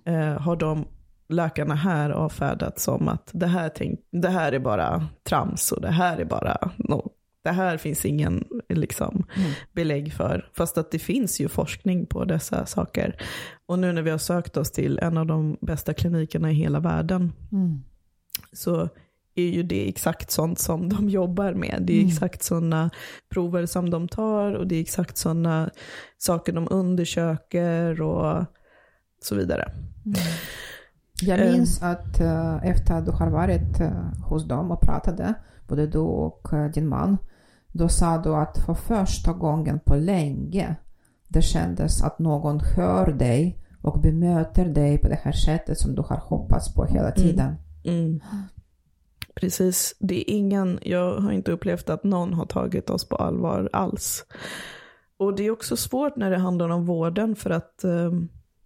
eh, 0.05 0.41
har 0.41 0.57
de 0.57 0.89
läkarna 1.29 1.75
här 1.75 2.11
avfärdat 2.11 2.79
som 2.81 3.09
att 3.09 3.31
det 3.33 3.47
här, 3.47 3.69
tänk, 3.69 4.01
det 4.11 4.29
här 4.29 4.53
är 4.53 4.59
bara 4.59 5.07
trams 5.23 5.73
och 5.73 5.81
det 5.81 5.91
här 5.91 6.19
är 6.19 6.25
bara 6.25 6.71
no, 6.77 7.13
det 7.43 7.51
här 7.51 7.77
finns 7.77 8.05
ingen 8.05 8.45
liksom, 8.75 9.27
Mm. 9.37 9.51
belägg 9.73 10.13
för. 10.13 10.51
Fast 10.57 10.79
att 10.79 10.91
det 10.91 10.99
finns 10.99 11.41
ju 11.41 11.49
forskning 11.49 12.07
på 12.07 12.25
dessa 12.25 12.67
saker. 12.67 13.23
Och 13.67 13.79
nu 13.79 13.93
när 13.93 14.03
vi 14.03 14.11
har 14.11 14.19
sökt 14.19 14.57
oss 14.57 14.71
till 14.71 14.99
en 14.99 15.17
av 15.17 15.27
de 15.27 15.57
bästa 15.61 15.95
klinikerna 15.95 16.51
i 16.51 16.55
hela 16.55 16.81
världen 16.81 17.33
Mm. 17.53 17.83
så 18.53 18.89
är 19.35 19.49
ju 19.51 19.63
det 19.63 19.89
exakt 19.89 20.31
sånt 20.31 20.59
som 20.59 20.89
de 20.89 21.09
jobbar 21.09 21.53
med. 21.55 21.83
Det 21.87 21.93
är 21.93 21.99
Mm. 21.99 22.09
exakt 22.09 22.43
sådana 22.43 22.91
prover 23.29 23.67
som 23.67 23.91
de 23.91 24.09
tar 24.09 24.53
och 24.53 24.67
det 24.67 24.77
är 24.77 24.81
exakt 24.81 25.17
sådana 25.17 25.71
saker 26.19 26.53
de 26.53 26.69
undersöker 26.71 28.03
och 28.03 28.45
så 29.23 29.35
vidare. 29.35 29.73
Jag 31.23 31.41
Eh. 31.41 31.53
minns 31.53 31.83
att 31.83 32.21
eh, 32.21 32.57
efter 32.65 32.95
att 32.95 33.07
du 33.07 33.11
har 33.13 33.31
varit 33.31 33.81
eh, 33.81 33.91
hos 34.25 34.49
dem 34.49 34.71
och 34.71 34.81
pratade, 34.81 35.35
både 35.69 35.87
du 35.87 35.99
och 35.99 36.53
eh, 36.53 36.71
din 36.71 36.89
man, 36.89 37.19
då 37.79 37.89
sa 37.89 38.19
du 38.19 38.35
att 38.35 38.59
för 38.59 38.75
första 38.75 39.33
gången 39.33 39.81
på 39.81 39.97
länge 39.97 40.77
det 41.29 41.43
kändes 41.43 42.03
att 42.03 42.19
någon 42.19 42.61
hör 42.61 43.13
dig 43.13 43.59
och 43.83 44.01
bemöter 44.01 44.65
dig 44.65 44.99
på 44.99 45.09
det 45.09 45.21
här 45.23 45.33
sättet 45.33 45.79
som 45.79 45.95
du 45.95 46.03
har 46.03 46.17
hoppats 46.17 46.75
på 46.75 46.85
hela 46.85 47.11
tiden. 47.11 47.55
Mm. 47.85 48.21
Precis, 49.35 49.95
det 49.99 50.31
är 50.31 50.35
ingen, 50.35 50.79
jag 50.83 51.15
har 51.15 51.33
inte 51.33 51.53
upplevt 51.53 51.91
att 51.91 52.05
någon 52.05 52.35
har 52.35 52.47
tagit 52.47 52.91
oss 52.91 53.09
på 53.09 53.17
allvar 53.17 53.71
alls. 53.73 54.25
Och 55.17 55.37
det 55.37 55.43
är 55.43 55.51
också 55.51 55.77
svårt 55.77 56.17
när 56.17 56.31
det 56.31 56.39
handlar 56.39 56.69
om 56.69 56.87
vården 56.87 57.37
för 57.37 57.51
att 57.51 57.85
eh, 57.85 58.13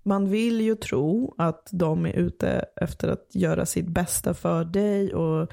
man 0.02 0.28
vill 0.28 0.60
ju 0.60 0.74
tro 0.74 1.34
att 1.38 1.68
de 1.72 2.06
är 2.06 2.12
ute 2.12 2.64
efter 2.76 3.08
att 3.08 3.28
göra 3.34 3.66
sitt 3.66 3.88
bästa 3.88 4.34
för 4.34 4.64
dig 4.64 5.14
och 5.14 5.48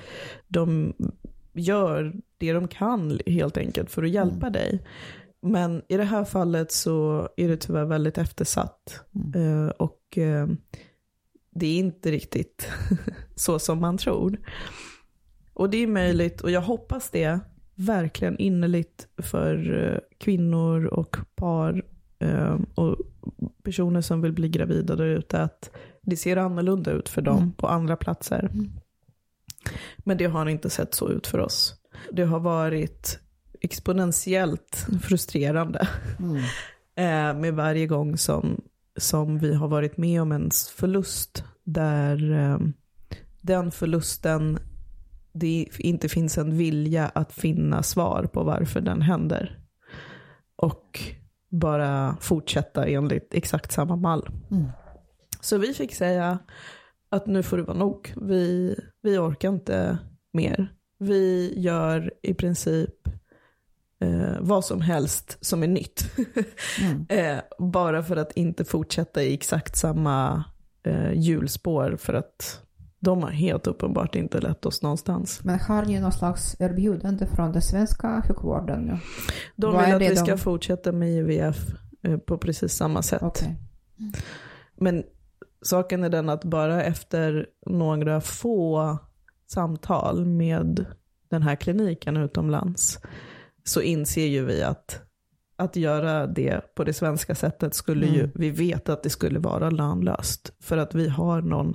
de 0.47 0.93
gör 1.59 2.13
det 2.37 2.53
de 2.53 2.67
kan 2.67 3.19
helt 3.25 3.57
enkelt 3.57 3.91
för 3.91 4.03
att 4.03 4.09
hjälpa 4.09 4.49
dig. 4.49 4.83
Men 5.41 5.81
i 5.87 5.97
det 5.97 6.03
här 6.03 6.25
fallet 6.25 6.71
så 6.71 7.29
är 7.37 7.47
det 7.47 7.57
tyvärr 7.57 7.85
väldigt 7.85 8.17
eftersatt. 8.17 9.01
Eh, 9.35 9.67
och 9.67 10.17
eh, 10.17 10.47
det 11.51 11.67
är 11.67 11.79
inte 11.79 12.11
riktigt 12.11 12.67
så 13.35 13.59
som 13.59 13.79
man 13.81 13.97
tror. 13.97 14.37
Och 15.53 15.69
det 15.69 15.77
är 15.77 15.87
möjligt, 15.87 16.41
och 16.41 16.51
jag 16.51 16.61
hoppas 16.61 17.09
det 17.09 17.39
verkligen 17.75 18.37
innerligt 18.37 19.07
för 19.17 19.83
eh, 19.93 19.99
kvinnor 20.17 20.85
och 20.85 21.17
par 21.35 21.83
eh, 22.19 22.57
och 22.75 22.95
personer 23.63 24.01
som 24.01 24.21
vill 24.21 24.33
bli 24.33 24.49
gravida 24.49 24.95
där 24.95 25.05
ute, 25.05 25.41
att 25.41 25.71
det 26.01 26.17
ser 26.17 26.37
annorlunda 26.37 26.91
ut 26.91 27.09
för 27.09 27.21
dem 27.21 27.37
Mm. 27.37 27.51
på 27.53 27.67
andra 27.67 27.95
platser. 27.95 28.49
Mm. 28.53 28.71
Men 29.97 30.17
det 30.17 30.25
har 30.25 30.45
inte 30.45 30.69
sett 30.69 30.95
så 30.95 31.09
ut 31.09 31.27
för 31.27 31.39
oss. 31.39 31.75
Det 32.11 32.23
har 32.23 32.39
varit 32.39 33.19
exponentiellt 33.61 34.87
frustrerande 35.01 35.87
Mm. 36.19 36.35
eh, 36.95 37.41
med 37.41 37.53
varje 37.53 37.87
gång 37.87 38.17
som, 38.17 38.61
som 38.97 39.39
vi 39.39 39.53
har 39.53 39.67
varit 39.67 39.97
med 39.97 40.21
om 40.21 40.31
en 40.31 40.51
förlust 40.75 41.43
där 41.63 42.31
eh, 42.31 42.59
den 43.41 43.71
förlusten, 43.71 44.59
det 45.33 45.67
inte 45.79 46.09
finns 46.09 46.37
en 46.37 46.57
vilja 46.57 47.11
att 47.15 47.33
finna 47.33 47.83
svar 47.83 48.23
på 48.23 48.43
varför 48.43 48.81
den 48.81 49.01
händer. 49.01 49.59
Och 50.55 50.99
bara 51.49 52.17
fortsätta 52.21 52.85
enligt 52.85 53.33
exakt 53.33 53.71
samma 53.71 53.95
mall. 53.95 54.29
Mm. 54.51 54.67
Så 55.41 55.57
vi 55.57 55.73
fick 55.73 55.95
säga 55.95 56.39
att 57.09 57.27
nu 57.27 57.43
får 57.43 57.57
det 57.57 57.63
vara 57.63 57.77
nog. 57.77 58.13
Vi, 58.21 58.75
vi 59.01 59.17
orkar 59.17 59.49
inte 59.49 59.97
mer. 60.33 60.73
Vi 60.99 61.53
gör 61.59 62.13
i 62.21 62.33
princip 62.33 63.07
eh, 63.99 64.37
vad 64.39 64.65
som 64.65 64.81
helst 64.81 65.37
som 65.41 65.63
är 65.63 65.67
nytt. 65.67 66.11
Mm. 66.81 67.05
eh, 67.09 67.41
bara 67.59 68.03
för 68.03 68.15
att 68.15 68.31
inte 68.31 68.65
fortsätta 68.65 69.23
i 69.23 69.33
exakt 69.33 69.77
samma 69.77 70.43
eh, 70.83 71.11
hjulspår. 71.13 71.97
För 71.99 72.13
att 72.13 72.61
de 72.99 73.23
har 73.23 73.29
helt 73.29 73.67
uppenbart 73.67 74.15
inte 74.15 74.39
lett 74.41 74.65
oss 74.65 74.81
någonstans. 74.81 75.43
Men 75.43 75.59
har 75.59 75.85
ni 75.85 75.99
någon 75.99 76.11
slags 76.11 76.55
erbjudande 76.59 77.25
från 77.25 77.51
den 77.51 77.61
svenska 77.61 78.23
sjukvården 78.27 78.81
nu? 78.81 78.97
De 79.55 79.73
Vad 79.73 79.85
vill 79.85 79.95
att 79.95 80.01
vi 80.01 80.15
ska 80.15 80.31
de- 80.31 80.37
fortsätta 80.37 80.91
med 80.91 81.09
IVF 81.09 81.57
eh, 82.03 82.17
på 82.17 82.37
precis 82.37 82.73
samma 82.73 83.01
sätt. 83.01 83.21
Okej. 83.21 83.55
Men 84.75 85.03
saken 85.61 86.03
är 86.03 86.09
den 86.09 86.29
att 86.29 86.43
bara 86.43 86.83
efter 86.83 87.47
några 87.65 88.21
få 88.21 88.97
samtal 89.47 90.25
med 90.25 90.85
den 91.29 91.41
här 91.41 91.55
kliniken 91.55 92.17
utomlands 92.17 92.99
så 93.63 93.81
inser 93.81 94.25
ju 94.25 94.45
vi 94.45 94.63
att 94.63 95.01
att 95.55 95.75
göra 95.75 96.27
det 96.27 96.75
på 96.75 96.83
det 96.83 96.93
svenska 96.93 97.35
sättet 97.35 97.73
skulle 97.73 98.05
ju, 98.07 98.19
Mm. 98.19 98.31
vi 98.35 98.49
vet 98.49 98.89
att 98.89 99.03
det 99.03 99.09
skulle 99.09 99.39
vara 99.39 99.69
lönlöst. 99.69 100.53
För 100.59 100.77
att 100.77 100.95
vi 100.95 101.09
har 101.09 101.41
någon 101.41 101.73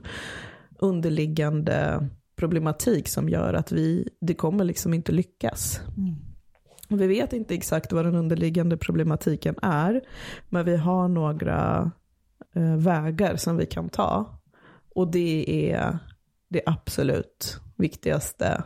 underliggande 0.79 2.09
problematik 2.37 3.09
som 3.09 3.29
gör 3.29 3.55
att 3.55 3.73
vi, 3.73 4.09
det 4.21 4.35
kommer 4.35 4.65
liksom 4.65 4.95
inte 4.95 5.13
lyckas. 5.13 5.81
Mm. 5.97 6.15
Vi 7.01 7.07
vet 7.07 7.33
inte 7.33 7.55
exakt 7.55 7.93
vad 7.93 8.05
den 8.05 8.15
underliggande 8.15 8.77
problematiken 8.77 9.55
är, 9.63 10.01
men 10.49 10.65
vi 10.65 10.77
har 10.77 11.09
några 11.09 11.91
vägar 12.61 13.37
som 13.37 13.57
vi 13.57 13.67
kan 13.67 13.89
ta. 13.89 14.41
Och 14.95 15.11
det 15.11 15.73
är 15.73 15.99
det 16.49 16.63
absolut 16.67 17.61
viktigaste 17.77 18.63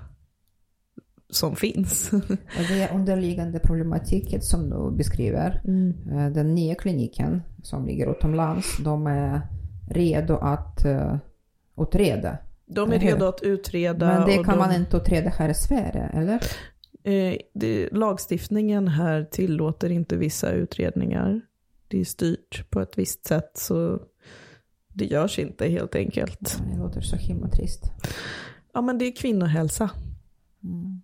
som 1.31 1.57
finns. 1.57 2.11
Det 2.69 2.91
underliggande 2.95 3.59
problematiken 3.59 4.43
som 4.43 4.71
du 4.71 4.97
beskriver, 4.97 5.63
eh, 6.11 6.33
den 6.33 6.55
nya 6.55 6.75
kliniken 6.75 7.43
som 7.63 7.87
ligger 7.87 8.11
utomlands, 8.11 8.79
de 8.85 9.07
är 9.07 9.41
redo 9.91 10.37
att 10.37 10.85
uh, 10.87 11.17
utreda. 11.81 12.39
De 12.67 12.93
är 12.93 12.99
redo 12.99 13.27
att 13.27 13.43
utreda. 13.43 14.07
Men 14.07 14.27
det 14.27 14.35
kan 14.35 14.45
de, 14.45 14.59
man 14.59 14.75
inte 14.75 14.97
utreda 14.97 15.31
här 15.31 15.49
i 15.49 15.55
Sverige, 15.55 16.11
eller? 16.13 16.41
eh, 17.05 17.37
det, 17.55 17.89
lagstiftningen 17.93 18.89
här 18.89 19.25
tillåter 19.25 19.91
inte 19.91 20.17
vissa 20.17 20.51
utredningar. 20.51 21.41
Det 21.89 22.01
är 22.01 22.05
styrt 22.05 22.71
på 22.71 22.81
ett 22.81 22.99
visst 22.99 23.27
sätt 23.27 23.51
så 23.55 24.01
det 24.89 25.05
görs 25.05 25.39
inte 25.39 25.69
helt 25.69 25.95
enkelt. 25.95 26.59
Det 26.73 26.79
låter 26.79 27.01
så 27.01 27.17
himla 27.17 27.49
trist. 27.49 27.83
Ja 28.73 28.81
men 28.81 28.99
det 28.99 29.05
är 29.05 29.17
kvinnohälsa. 29.17 29.91
Mm. 30.65 31.03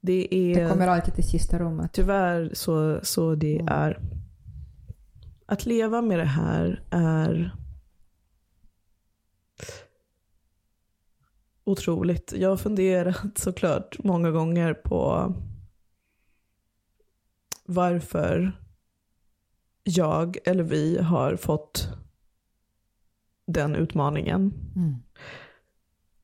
Det 0.00 0.34
är 0.34 0.54
Det 0.64 0.70
kommer 0.70 0.86
alltid 0.88 1.14
till 1.14 1.24
sista 1.28 1.58
rummet. 1.58 1.92
tyvärr 1.92 2.50
så, 2.54 3.00
så 3.02 3.34
det 3.34 3.54
Mm. 3.58 3.68
är. 3.68 4.00
Att 5.46 5.66
leva 5.66 6.02
med 6.02 6.18
det 6.18 6.24
här 6.24 6.82
är 6.90 7.56
otroligt. 11.64 12.32
Jag 12.36 12.48
har 12.48 12.56
funderat 12.56 13.38
såklart 13.38 13.96
många 14.04 14.30
gånger 14.30 14.74
på 14.74 15.34
varför 17.64 18.52
jag 19.88 20.36
eller 20.44 20.62
vi 20.62 20.98
har 20.98 21.36
fått 21.36 21.88
den 23.46 23.74
utmaningen. 23.74 24.52
Mm. 24.76 24.96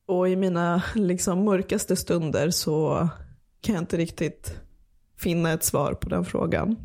Och 0.07 0.29
i 0.29 0.37
mina 0.37 0.83
liksom, 0.95 1.45
mörkaste 1.45 1.97
stunder 1.97 2.51
så 2.51 3.09
kan 3.61 3.75
jag 3.75 3.83
inte 3.83 3.97
riktigt 3.97 4.61
finna 5.17 5.53
ett 5.53 5.65
svar 5.65 5.93
på 5.95 6.09
den 6.09 6.25
frågan. 6.25 6.77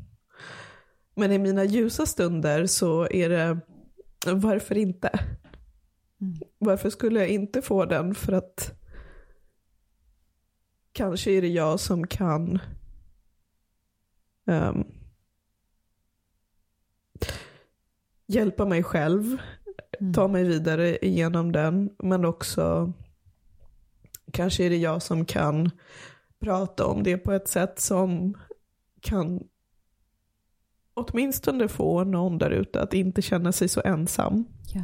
Men 1.15 1.32
i 1.32 1.38
mina 1.38 1.63
ljusa 1.63 2.06
stunder 2.06 2.65
så 2.65 3.08
är 3.12 3.30
det, 3.30 3.60
varför 4.26 4.78
inte? 4.78 5.20
Mm. 6.22 6.39
Varför 6.58 6.89
skulle 6.89 7.20
jag 7.20 7.30
inte 7.30 7.62
få 7.62 7.86
den? 7.86 8.15
För 8.15 8.34
att 8.34 8.72
kanske 10.92 11.32
är 11.32 11.42
det 11.42 11.48
jag 11.48 11.80
som 11.80 12.08
kan 12.08 12.60
um, 14.46 14.99
hjälpa 18.30 18.65
mig 18.65 18.84
själv, 18.84 19.38
mm. 20.00 20.13
ta 20.13 20.28
mig 20.28 20.44
vidare 20.44 21.06
igenom 21.06 21.52
den, 21.52 21.89
men 22.00 22.26
också 22.26 22.94
kanske 24.34 24.65
är 24.65 24.70
det 24.70 24.78
jag 24.78 25.02
som 25.02 25.26
kan 25.26 25.70
prata 26.39 26.86
om 26.86 27.04
det 27.04 27.18
på 27.18 27.32
ett 27.32 27.48
sätt 27.48 27.80
som 27.80 28.38
kan 29.02 29.44
åtminstone 30.94 31.68
få 31.68 32.04
någon 32.04 32.38
där 32.38 32.52
ute 32.52 32.82
att 32.82 32.94
inte 32.94 33.22
känna 33.22 33.52
sig 33.52 33.70
så 33.70 33.82
ensam. 33.86 34.46
Ja. 34.74 34.82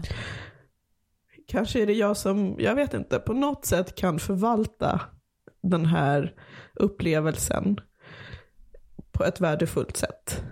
Kanske 1.47 1.81
är 1.81 1.85
det 1.85 1.93
jag 1.93 2.17
som, 2.17 2.55
jag 2.59 2.75
vet 2.75 2.93
inte, 2.93 3.19
på 3.19 3.33
något 3.33 3.65
sätt 3.65 3.95
kan 3.95 4.19
förvalta 4.19 5.01
den 5.61 5.85
här 5.85 6.33
upplevelsen 6.73 7.79
på 9.11 9.23
ett 9.23 9.41
värdefullt 9.41 9.97
sätt. 9.97 10.43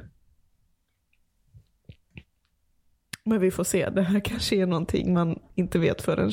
Men 3.25 3.39
vi 3.39 3.51
får 3.51 3.63
se, 3.63 3.89
det 3.89 4.01
här 4.01 4.19
kanske 4.19 4.55
är 4.55 4.65
någonting 4.65 5.13
man 5.13 5.39
inte 5.55 5.79
vet 5.79 6.01
förrän 6.01 6.31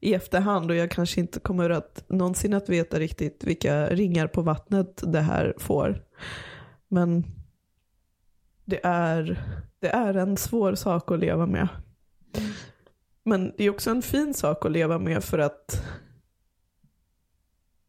i 0.00 0.14
efterhand 0.14 0.70
och 0.70 0.76
jag 0.76 0.90
kanske 0.90 1.20
inte 1.20 1.40
kommer 1.40 1.70
att 1.70 2.04
någonsin 2.08 2.54
att 2.54 2.68
veta 2.68 2.98
riktigt 2.98 3.44
vilka 3.44 3.86
ringar 3.86 4.26
på 4.26 4.42
vattnet 4.42 5.02
det 5.06 5.20
här 5.20 5.54
får. 5.58 6.04
Men 6.88 7.24
det 8.64 8.80
är, 8.86 9.44
det 9.78 9.88
är 9.88 10.14
en 10.14 10.36
svår 10.36 10.74
sak 10.74 11.10
att 11.10 11.18
leva 11.18 11.46
med. 11.46 11.68
Men 13.24 13.52
det 13.56 13.64
är 13.64 13.70
också 13.70 13.90
en 13.90 14.02
fin 14.02 14.34
sak 14.34 14.64
att 14.64 14.72
leva 14.72 14.98
med 14.98 15.24
för 15.24 15.38
att 15.38 15.82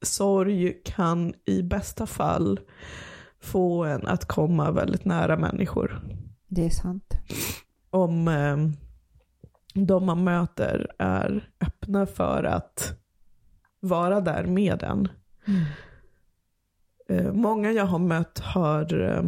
sorg 0.01 0.81
kan 0.85 1.33
i 1.45 1.63
bästa 1.63 2.05
fall 2.05 2.59
få 3.39 3.83
en 3.83 4.07
att 4.07 4.25
komma 4.25 4.71
väldigt 4.71 5.05
nära 5.05 5.37
människor. 5.37 6.01
Det 6.47 6.65
är 6.65 6.69
sant. 6.69 7.13
Om 7.93 8.27
eh, 8.27 8.57
de 9.73 10.05
man 10.05 10.23
möter 10.23 10.91
är 10.97 11.49
öppna 11.61 12.05
för 12.05 12.43
att 12.43 12.99
vara 13.79 14.21
där 14.21 14.43
med 14.45 14.83
en. 14.83 15.07
Mm. 15.47 15.63
Eh, 17.09 17.33
många 17.33 17.71
jag 17.71 17.85
har 17.85 17.99
mött 17.99 18.39
har 18.39 19.01
eh, 19.01 19.23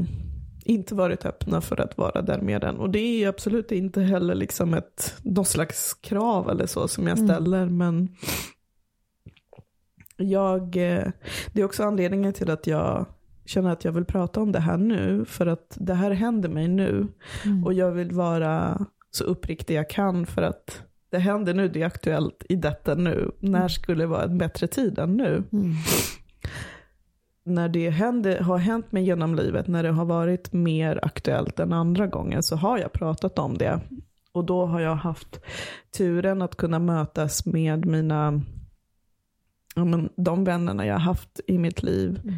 inte 0.65 0.95
varit 0.95 1.25
öppna 1.25 1.61
för 1.61 1.81
att 1.81 1.97
vara 1.97 2.21
där 2.21 2.41
med 2.41 2.63
en. 2.63 2.77
Och 2.77 2.89
det 2.89 2.99
är 2.99 3.27
absolut 3.27 3.71
inte 3.71 4.01
heller 4.01 4.35
liksom 4.35 4.73
ett, 4.73 5.15
något 5.21 5.47
slags 5.47 5.93
krav 5.93 6.49
eller 6.49 6.65
så 6.65 6.87
som 6.87 7.07
jag 7.07 7.17
mm. 7.17 7.29
ställer. 7.29 7.63
Mm. 7.63 7.77
Men 7.77 8.15
jag, 10.17 10.71
det 11.53 11.61
är 11.61 11.63
också 11.63 11.83
anledningen 11.83 12.33
till 12.33 12.49
att 12.49 12.67
jag 12.67 13.05
känner 13.45 13.71
att 13.71 13.85
jag 13.85 13.91
vill 13.91 14.05
prata 14.05 14.41
om 14.41 14.51
det 14.51 14.59
här 14.59 14.77
nu. 14.77 15.25
För 15.25 15.45
att 15.45 15.77
det 15.79 15.93
här 15.93 16.11
händer 16.11 16.49
mig 16.49 16.67
nu. 16.67 17.07
Mm. 17.45 17.63
Och 17.63 17.73
jag 17.73 17.91
vill 17.91 18.11
vara 18.11 18.85
så 19.11 19.23
uppriktig 19.23 19.75
jag 19.75 19.89
kan 19.89 20.25
för 20.25 20.41
att 20.41 20.81
det 21.09 21.19
händer 21.19 21.53
nu, 21.53 21.67
det 21.67 21.81
är 21.81 21.85
aktuellt 21.85 22.43
i 22.49 22.55
detta 22.55 22.95
nu. 22.95 23.31
När 23.39 23.59
mm. 23.59 23.69
skulle 23.69 24.05
vara 24.05 24.23
en 24.23 24.37
bättre 24.37 24.67
tid 24.67 24.99
än 24.99 25.17
nu? 25.17 25.43
Mm 25.51 25.73
när 27.45 27.69
det 27.69 27.89
händer, 27.89 28.39
har 28.39 28.57
hänt 28.57 28.91
mig 28.91 29.03
genom 29.03 29.35
livet, 29.35 29.67
när 29.67 29.83
det 29.83 29.91
har 29.91 30.05
varit 30.05 30.53
mer 30.53 30.99
aktuellt 31.03 31.59
än 31.59 31.73
andra 31.73 32.07
gånger, 32.07 32.41
så 32.41 32.55
har 32.55 32.77
jag 32.77 32.93
pratat 32.93 33.39
om 33.39 33.57
det. 33.57 33.79
Och 34.31 34.45
då 34.45 34.65
har 34.65 34.79
jag 34.79 34.95
haft 34.95 35.39
turen 35.97 36.41
att 36.41 36.55
kunna 36.55 36.79
mötas 36.79 37.45
med 37.45 37.85
mina, 37.85 38.41
ja, 39.75 39.85
men, 39.85 40.09
de 40.15 40.43
vännerna 40.43 40.85
jag 40.85 40.93
har 40.93 40.99
haft 40.99 41.39
i 41.47 41.57
mitt 41.57 41.83
liv 41.83 42.19
mm. 42.23 42.35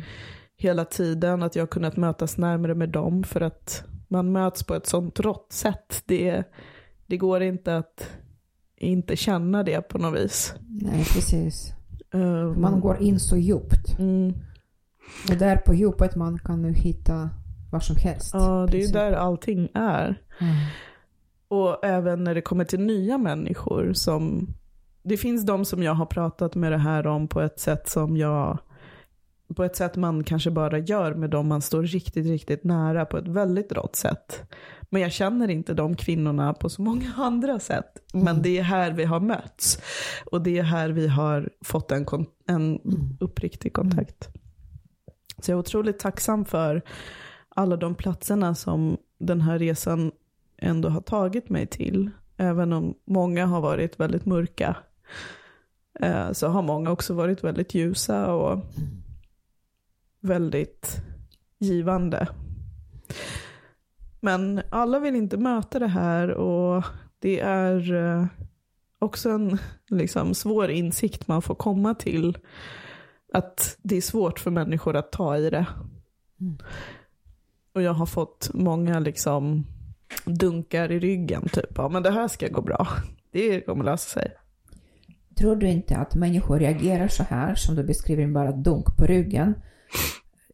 Hela 0.57 0.85
tiden. 0.85 1.43
Att 1.43 1.55
jag 1.55 1.61
har 1.61 1.67
kunnat 1.67 1.97
mötas 1.97 2.37
närmare 2.37 2.75
med 2.75 2.89
dem 2.89 3.23
för 3.23 3.41
att 3.41 3.83
man 4.07 4.31
möts 4.31 4.63
på 4.63 4.75
ett 4.75 4.87
sånt 4.87 5.19
rått 5.19 5.51
sätt. 5.51 6.03
Det, 6.05 6.43
det 7.05 7.17
går 7.17 7.41
inte 7.41 7.77
att 7.77 8.09
inte 8.77 9.15
känna 9.15 9.63
det 9.63 9.81
på 9.81 9.97
något 9.97 10.19
vis. 10.19 10.53
Nej, 10.67 11.05
precis. 11.13 11.73
Um, 12.11 12.61
man 12.61 12.79
går 12.79 13.01
in 13.01 13.19
så 13.19 13.37
djupt. 13.37 13.99
Mm. 13.99 14.33
Och 15.29 15.37
där 15.37 15.57
på 15.57 15.73
djupet 15.73 16.15
man 16.15 16.39
kan 16.39 16.61
nu 16.61 16.73
hitta 16.73 17.29
vad 17.71 17.83
som 17.83 17.95
helst. 17.95 18.29
Ja, 18.33 18.67
det 18.71 18.77
är 18.77 18.81
ju 18.81 18.93
där 18.93 19.11
allting 19.11 19.69
är. 19.73 20.21
Mm. 20.39 20.55
Och 21.47 21.85
även 21.85 22.23
när 22.23 22.35
det 22.35 22.41
kommer 22.41 22.65
till 22.65 22.79
nya 22.79 23.17
människor 23.17 23.93
som, 23.93 24.47
det 25.03 25.17
finns 25.17 25.45
de 25.45 25.65
som 25.65 25.83
jag 25.83 25.93
har 25.93 26.05
pratat 26.05 26.55
med 26.55 26.71
det 26.71 26.77
här 26.77 27.07
om 27.07 27.27
på 27.27 27.41
ett 27.41 27.59
sätt 27.59 27.89
som 27.89 28.17
jag, 28.17 28.57
på 29.55 29.63
ett 29.63 29.75
sätt 29.75 29.95
man 29.95 30.23
kanske 30.23 30.51
bara 30.51 30.77
gör 30.77 31.13
med 31.13 31.29
dem 31.29 31.47
man 31.47 31.61
står 31.61 31.83
riktigt, 31.83 32.25
riktigt 32.25 32.63
nära 32.63 33.05
på 33.05 33.17
ett 33.17 33.27
väldigt 33.27 33.71
rått 33.71 33.95
sätt. 33.95 34.43
Men 34.89 35.01
jag 35.01 35.11
känner 35.11 35.47
inte 35.47 35.73
de 35.73 35.95
kvinnorna 35.95 36.53
på 36.53 36.69
så 36.69 36.81
många 36.81 37.13
andra 37.17 37.59
sätt. 37.59 38.03
Men 38.13 38.27
mm. 38.27 38.41
det 38.41 38.57
är 38.57 38.63
här 38.63 38.91
vi 38.91 39.03
har 39.03 39.19
mötts. 39.19 39.79
Och 40.31 40.41
det 40.41 40.57
är 40.57 40.63
här 40.63 40.89
vi 40.89 41.07
har 41.07 41.49
fått 41.61 41.91
en, 41.91 42.05
en 42.47 42.79
mm. 42.79 43.17
uppriktig 43.19 43.73
kontakt. 43.73 44.29
Så 45.39 45.51
jag 45.51 45.55
är 45.55 45.59
otroligt 45.59 45.99
tacksam 45.99 46.45
för 46.45 46.81
alla 47.49 47.77
de 47.77 47.95
platserna 47.95 48.55
som 48.55 48.97
den 49.19 49.41
här 49.41 49.59
resan 49.59 50.11
ändå 50.57 50.89
har 50.89 51.01
tagit 51.01 51.49
mig 51.49 51.67
till. 51.67 52.09
Även 52.37 52.73
om 52.73 52.95
många 53.05 53.45
har 53.45 53.61
varit 53.61 53.99
väldigt 53.99 54.25
mörka 54.25 54.75
eh, 55.99 56.31
så 56.31 56.47
har 56.47 56.61
många 56.61 56.91
också 56.91 57.13
varit 57.13 57.43
väldigt 57.43 57.73
ljusa 57.73 58.33
och 58.33 58.59
väldigt 60.21 61.01
givande. 61.59 62.27
Men 64.19 64.61
alla 64.69 64.99
vill 64.99 65.15
inte 65.15 65.37
möta 65.37 65.79
det 65.79 65.87
här 65.87 66.29
och 66.29 66.83
det 67.19 67.39
är 67.39 67.93
eh, 67.93 68.25
också 68.99 69.29
en 69.29 69.57
liksom, 69.89 70.33
svår 70.33 70.69
insikt 70.69 71.27
man 71.27 71.41
får 71.41 71.55
komma 71.55 71.95
till 71.95 72.37
att 73.33 73.77
det 73.81 73.97
är 73.97 74.01
svårt 74.01 74.39
för 74.39 74.51
människor 74.51 74.95
att 74.95 75.11
ta 75.11 75.37
i 75.37 75.49
det. 75.49 75.65
Mm. 76.41 76.57
Och 77.73 77.81
jag 77.81 77.93
har 77.93 78.05
fått 78.05 78.49
många 78.53 78.99
liksom 78.99 79.65
dunkar 80.25 80.91
i 80.91 80.99
ryggen, 80.99 81.49
typ, 81.49 81.71
ja 81.75 81.89
men 81.89 82.03
det 82.03 82.11
här 82.11 82.27
ska 82.27 82.47
gå 82.47 82.61
bra. 82.61 82.87
Det 83.31 83.61
kommer 83.61 83.83
lösa 83.83 84.19
sig. 84.19 84.33
Tror 85.37 85.55
du 85.55 85.67
inte 85.67 85.97
att 85.97 86.15
människor 86.15 86.59
reagerar 86.59 87.07
så 87.07 87.23
här, 87.23 87.55
som 87.55 87.75
du 87.75 87.83
beskriver, 87.83 88.27
bara 88.27 88.51
dunk 88.51 88.97
på 88.97 89.05
ryggen, 89.05 89.53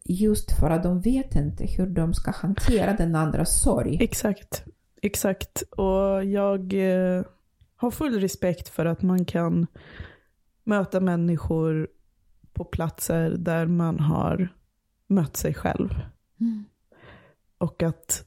just 0.04 0.58
för 0.58 0.70
att 0.70 0.82
de 0.82 1.00
vet 1.00 1.34
inte 1.34 1.66
hur 1.66 1.86
de 1.86 2.14
ska 2.14 2.30
hantera 2.30 2.92
den 2.92 3.16
andras 3.16 3.62
sorg? 3.62 3.98
Exakt, 4.00 4.64
exakt. 5.02 5.62
Och 5.62 6.24
jag 6.24 6.72
eh, 6.72 7.24
har 7.76 7.90
full 7.90 8.20
respekt 8.20 8.68
för 8.68 8.86
att 8.86 9.02
man 9.02 9.24
kan 9.24 9.66
möta 10.64 11.00
människor 11.00 11.88
på 12.52 12.64
platser 12.64 13.30
där 13.30 13.66
man 13.66 14.00
har 14.00 14.48
mött 15.06 15.36
sig 15.36 15.54
själv. 15.54 15.90
Mm. 16.40 16.64
Och 17.58 17.82
att 17.82 18.24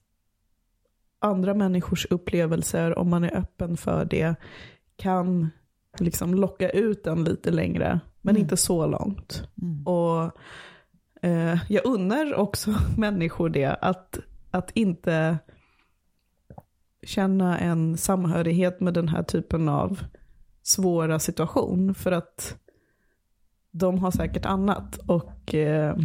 andra 1.19 1.53
människors 1.53 2.05
upplevelser, 2.09 2.99
om 2.99 3.09
man 3.09 3.23
är 3.23 3.37
öppen 3.37 3.77
för 3.77 4.05
det, 4.05 4.35
kan 4.95 5.49
liksom 5.99 6.33
locka 6.33 6.69
ut 6.69 7.07
en 7.07 7.23
lite 7.23 7.51
längre, 7.51 7.99
men 8.21 8.35
mm. 8.35 8.41
inte 8.43 8.57
så 8.57 8.87
långt. 8.87 9.47
Mm. 9.61 9.87
Och 9.87 10.31
jag 11.67 11.85
unnar 11.85 12.33
också 12.33 12.75
människor 12.97 13.49
det, 13.49 13.65
att, 13.65 14.19
att 14.51 14.71
inte 14.73 15.37
känna 17.03 17.59
en 17.59 17.97
samhörighet 17.97 18.79
med 18.79 18.93
den 18.93 19.07
här 19.07 19.23
typen 19.23 19.69
av 19.69 19.99
svåra 20.63 21.19
situation. 21.19 21.95
För 21.95 22.11
att 22.11 22.57
de 23.71 23.99
har 23.99 24.11
säkert 24.11 24.45
annat. 24.45 24.97
Och 24.97 25.55
eh, 25.55 25.97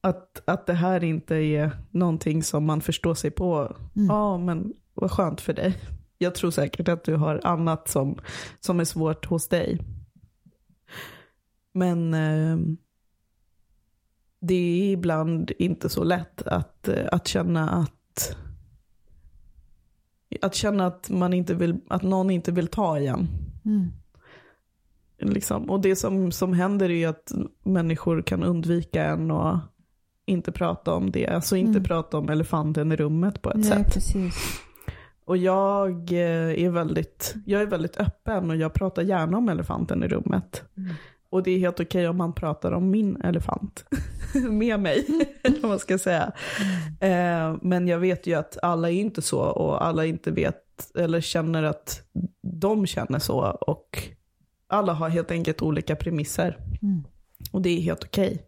att, 0.00 0.42
att 0.44 0.66
det 0.66 0.74
här 0.74 1.04
inte 1.04 1.34
är 1.34 1.70
någonting 1.90 2.42
som 2.42 2.64
man 2.64 2.80
förstår 2.80 3.14
sig 3.14 3.30
på. 3.30 3.76
Mm. 3.96 4.08
Ja, 4.08 4.38
men 4.38 4.72
vad 4.94 5.10
skönt 5.10 5.40
för 5.40 5.52
dig. 5.52 5.78
Jag 6.18 6.34
tror 6.34 6.50
säkert 6.50 6.88
att 6.88 7.04
du 7.04 7.16
har 7.16 7.40
annat 7.44 7.88
som, 7.88 8.18
som 8.60 8.80
är 8.80 8.84
svårt 8.84 9.26
hos 9.26 9.48
dig. 9.48 9.78
Men 11.72 12.14
eh, 12.14 12.58
det 14.44 14.54
är 14.54 14.92
ibland 14.92 15.52
inte 15.58 15.88
så 15.88 16.04
lätt 16.04 16.42
att, 16.42 16.88
att 16.88 17.26
känna 17.26 17.70
att 17.70 18.36
att 20.42 20.54
känna 20.54 20.86
att, 20.86 21.10
man 21.10 21.32
inte 21.32 21.54
vill, 21.54 21.80
att 21.88 22.02
någon 22.02 22.30
inte 22.30 22.52
vill 22.52 22.66
ta 22.66 22.98
igen. 22.98 23.28
Mm. 23.64 23.90
Liksom. 25.18 25.70
Och 25.70 25.80
det 25.80 25.96
som, 25.96 26.32
som 26.32 26.52
händer 26.52 26.90
är 26.90 27.08
att 27.08 27.32
människor 27.62 28.22
kan 28.22 28.42
undvika 28.42 29.04
en 29.04 29.30
och 29.30 29.58
inte 30.26 30.52
prata 30.52 30.94
om 30.94 31.10
det. 31.10 31.26
Alltså 31.26 31.56
inte 31.56 31.70
mm. 31.70 31.84
prata 31.84 32.18
om 32.18 32.28
elefanten 32.28 32.92
i 32.92 32.96
rummet 32.96 33.42
på 33.42 33.50
ett 33.50 33.56
Nej, 33.56 33.64
sätt. 33.64 33.94
Precis. 33.94 34.34
Och 35.24 35.36
jag 35.36 36.12
eh, 36.12 36.64
är, 36.64 36.70
väldigt, 36.70 37.34
jag 37.46 37.62
är 37.62 37.66
väldigt 37.66 37.96
öppen 37.96 38.50
och 38.50 38.56
jag 38.56 38.74
pratar 38.74 39.02
gärna 39.02 39.38
om 39.38 39.48
elefanten 39.48 40.02
i 40.02 40.08
rummet. 40.08 40.62
Mm. 40.76 40.94
Och 41.32 41.42
det 41.42 41.50
är 41.50 41.58
helt 41.58 41.80
okej 41.80 42.08
om 42.08 42.16
man 42.16 42.32
pratar 42.32 42.72
om 42.72 42.90
min 42.90 43.16
elefant 43.16 43.84
med 44.50 44.80
mig, 44.80 45.06
vad 45.60 45.70
man 45.70 45.78
ska 45.78 45.98
säga. 45.98 46.32
Eh, 47.00 47.56
men 47.62 47.88
jag 47.88 47.98
vet 47.98 48.26
ju 48.26 48.34
att 48.34 48.58
alla 48.62 48.90
är 48.90 48.94
inte 48.94 49.22
så 49.22 49.40
och 49.40 49.84
alla 49.86 50.06
inte 50.06 50.30
vet 50.30 50.96
eller 50.98 51.20
känner 51.20 51.62
att 51.62 52.02
de 52.42 52.86
känner 52.86 53.18
så. 53.18 53.38
Och 53.60 54.08
alla 54.66 54.92
har 54.92 55.08
helt 55.08 55.30
enkelt 55.30 55.62
olika 55.62 55.96
premisser. 55.96 56.58
Mm. 56.82 57.04
Och 57.52 57.62
det 57.62 57.70
är 57.70 57.80
helt 57.80 58.04
okej. 58.04 58.46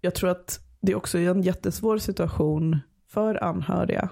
Jag 0.00 0.14
tror 0.14 0.30
att 0.30 0.60
det 0.80 0.92
är 0.92 0.96
också 0.96 1.18
en 1.18 1.42
jättesvår 1.42 1.98
situation 1.98 2.78
för 3.08 3.44
anhöriga. 3.44 4.08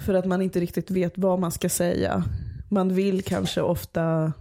För 0.00 0.14
att 0.14 0.26
man 0.26 0.42
inte 0.42 0.60
riktigt 0.60 0.90
vet 0.90 1.18
vad 1.18 1.38
man 1.40 1.52
ska 1.52 1.68
säga. 1.68 2.24
Man 2.70 2.94
vill 2.94 3.22
kanske 3.22 3.60
ofta 3.60 4.32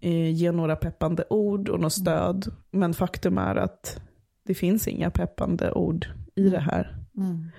eh, 0.00 0.30
ge 0.30 0.52
några 0.52 0.76
peppande 0.76 1.24
ord 1.30 1.68
och 1.68 1.80
något 1.80 1.92
stöd. 1.92 2.52
Men 2.70 2.94
faktum 2.94 3.38
är 3.38 3.56
att 3.56 4.00
det 4.42 4.54
finns 4.54 4.88
inga 4.88 5.10
peppande 5.10 5.72
ord 5.72 6.06
i 6.34 6.48
det 6.48 6.60
här. 6.60 6.96
Mm. 7.16 7.50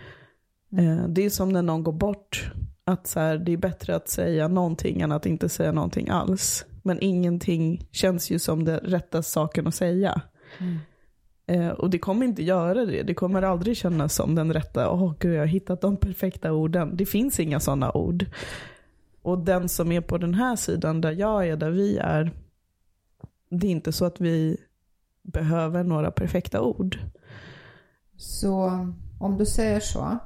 Eh, 0.77 1.07
det 1.07 1.25
är 1.25 1.29
som 1.29 1.49
när 1.49 1.61
någon 1.61 1.83
går 1.83 1.93
bort. 1.93 2.51
Att 2.83 3.07
så 3.07 3.19
här, 3.19 3.37
det 3.37 3.51
är 3.51 3.57
bättre 3.57 3.95
att 3.95 4.09
säga 4.09 4.47
någonting 4.47 5.01
än 5.01 5.11
att 5.11 5.25
inte 5.25 5.49
säga 5.49 5.71
någonting 5.71 6.09
alls. 6.09 6.65
Men 6.83 6.97
ingenting 7.01 7.87
känns 7.91 8.31
ju 8.31 8.39
som 8.39 8.65
det 8.65 8.77
rätta 8.77 9.23
saken 9.23 9.67
att 9.67 9.75
säga. 9.75 10.21
Mm. 10.57 10.77
Eh, 11.49 11.69
och 11.69 11.89
det 11.89 11.99
kommer 11.99 12.25
inte 12.25 12.43
göra 12.43 12.85
det. 12.85 13.03
Det 13.03 13.13
kommer 13.13 13.41
aldrig 13.41 13.77
kännas 13.77 14.15
som 14.15 14.35
den 14.35 14.53
rätta, 14.53 14.91
åh 14.91 15.13
gud 15.19 15.33
jag 15.33 15.39
har 15.39 15.45
hittat 15.45 15.81
de 15.81 15.97
perfekta 15.97 16.53
orden. 16.53 16.97
Det 16.97 17.05
finns 17.05 17.39
inga 17.39 17.59
sådana 17.59 17.91
ord. 17.91 18.25
Och 19.21 19.39
den 19.39 19.69
som 19.69 19.91
är 19.91 20.01
på 20.01 20.17
den 20.17 20.33
här 20.33 20.55
sidan 20.55 21.01
där 21.01 21.11
jag 21.11 21.47
är, 21.47 21.57
där 21.57 21.71
vi 21.71 21.97
är, 21.97 22.31
det 23.49 23.67
är 23.67 23.71
inte 23.71 23.91
så 23.91 24.05
att 24.05 24.21
vi 24.21 24.57
behöver 25.21 25.83
några 25.83 26.11
perfekta 26.11 26.61
ord. 26.61 26.99
Så 28.17 28.87
om 29.19 29.37
du 29.37 29.45
säger 29.45 29.79
så, 29.79 30.17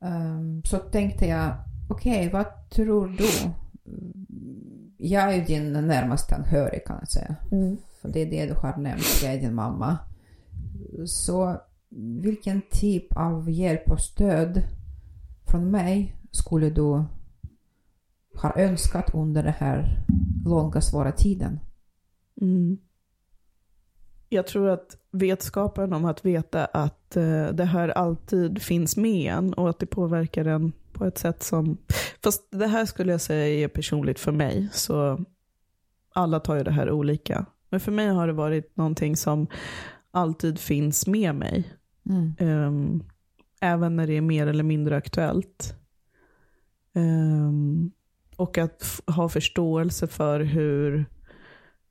ehm, 0.00 0.62
så 0.64 0.78
tänkte 0.78 1.26
jag, 1.26 1.54
okej, 1.88 2.30
vad 2.32 2.70
tror 2.70 3.08
du? 3.08 3.50
Jag 4.96 5.22
är 5.22 5.36
ju 5.36 5.44
din 5.44 5.72
närmaste 5.72 6.34
anhörig 6.34 6.84
kan 6.86 6.96
jag 7.00 7.08
säga. 7.08 7.36
För 8.02 8.08
det 8.08 8.20
är 8.20 8.30
det 8.30 8.46
du 8.46 8.54
har 8.54 8.76
nämnt, 8.76 9.20
jag 9.22 9.34
är 9.34 9.40
din 9.40 9.54
mamma. 9.54 9.98
Så 11.06 11.60
vilken 12.20 12.62
typ 12.70 13.16
av 13.16 13.50
hjälp 13.50 13.90
och 13.90 14.00
stöd 14.00 14.62
från 15.46 15.70
mig 15.70 16.16
skulle 16.30 16.70
du 16.70 17.04
ha 18.34 18.56
önskat 18.56 19.14
under 19.14 19.42
den 19.42 19.52
här 19.52 20.04
långa 20.44 20.80
svåra 20.80 21.12
tiden? 21.12 21.60
Mm. 22.40 22.78
Jag 24.28 24.46
tror 24.46 24.68
att 24.68 24.96
vetskapen 25.10 25.92
om 25.92 26.04
att 26.04 26.24
veta 26.24 26.64
att 26.64 27.16
eh, 27.16 27.46
det 27.46 27.64
här 27.64 27.88
alltid 27.88 28.62
finns 28.62 28.96
med 28.96 29.32
en 29.32 29.54
och 29.54 29.70
att 29.70 29.78
det 29.78 29.86
påverkar 29.86 30.44
en 30.44 30.72
på 30.92 31.04
ett 31.04 31.18
sätt 31.18 31.42
som... 31.42 31.78
Fast 32.22 32.50
det 32.50 32.66
här 32.66 32.84
skulle 32.84 33.12
jag 33.12 33.20
säga 33.20 33.64
är 33.64 33.68
personligt 33.68 34.18
för 34.18 34.32
mig, 34.32 34.68
så 34.72 35.24
alla 36.14 36.40
tar 36.40 36.56
ju 36.56 36.62
det 36.62 36.70
här 36.70 36.90
olika. 36.90 37.46
Men 37.68 37.80
för 37.80 37.92
mig 37.92 38.08
har 38.08 38.26
det 38.26 38.32
varit 38.32 38.76
någonting 38.76 39.16
som 39.16 39.46
alltid 40.10 40.58
finns 40.58 41.06
med 41.06 41.34
mig. 41.34 41.72
Mm. 42.10 42.34
Ehm, 42.38 43.04
även 43.60 43.96
när 43.96 44.06
det 44.06 44.16
är 44.16 44.20
mer 44.20 44.46
eller 44.46 44.64
mindre 44.64 44.96
aktuellt. 44.96 45.74
Ehm, 46.94 47.90
och 48.42 48.58
att 48.58 49.00
ha 49.06 49.28
förståelse 49.28 50.06
för 50.06 50.40
hur 50.40 51.04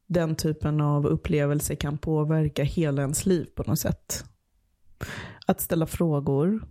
den 0.07 0.35
typen 0.35 0.81
av 0.81 1.05
upplevelse 1.05 1.75
kan 1.75 1.97
påverka 1.97 2.63
hela 2.63 3.01
ens 3.01 3.25
liv 3.25 3.47
på 3.55 3.63
något 3.63 3.79
sätt. 3.79 4.25
Att 5.45 5.61
ställa 5.61 5.85
frågor. 5.85 6.67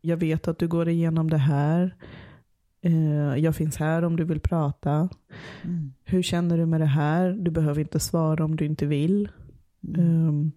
Jag 0.00 0.16
vet 0.16 0.48
att 0.48 0.58
du 0.58 0.68
går 0.68 0.88
igenom 0.88 1.30
det 1.30 1.38
här. 1.38 1.96
Eh, 2.80 3.36
jag 3.36 3.56
finns 3.56 3.76
här 3.76 4.04
om 4.04 4.16
du 4.16 4.24
vill 4.24 4.40
prata. 4.40 5.08
Mm. 5.62 5.92
Hur 6.04 6.22
känner 6.22 6.58
du 6.58 6.66
med 6.66 6.80
det 6.80 6.86
här? 6.86 7.32
Du 7.32 7.50
behöver 7.50 7.80
inte 7.80 8.00
svara 8.00 8.44
om 8.44 8.56
du 8.56 8.64
inte 8.66 8.86
vill. 8.86 9.28
Mm. 9.88 10.00
Ehm, 10.00 10.52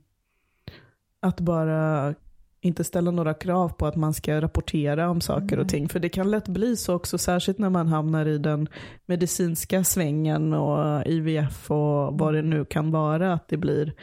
att 1.19 1.39
bara 1.39 2.15
inte 2.61 2.83
ställa 2.83 3.11
några 3.11 3.33
krav 3.33 3.69
på 3.69 3.85
att 3.85 3.95
man 3.95 4.13
ska 4.13 4.41
rapportera 4.41 5.09
om 5.09 5.21
saker 5.21 5.57
och 5.57 5.63
Nej. 5.63 5.69
ting. 5.69 5.89
För 5.89 5.99
det 5.99 6.09
kan 6.09 6.31
lätt 6.31 6.47
bli 6.47 6.77
så 6.77 6.95
också, 6.95 7.17
särskilt 7.17 7.57
när 7.57 7.69
man 7.69 7.87
hamnar 7.87 8.25
i 8.25 8.37
den 8.37 8.67
medicinska 9.05 9.83
svängen 9.83 10.53
och 10.53 11.07
IVF 11.07 11.71
och 11.71 12.19
vad 12.19 12.33
det 12.33 12.41
nu 12.41 12.65
kan 12.65 12.91
vara. 12.91 13.33
Att 13.33 13.47
det 13.47 13.57
blir 13.57 13.93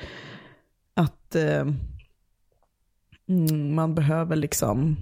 att 0.95 1.35
eh, 1.35 1.67
mm, 3.29 3.75
man 3.75 3.95
behöver 3.95 4.37
liksom 4.37 4.97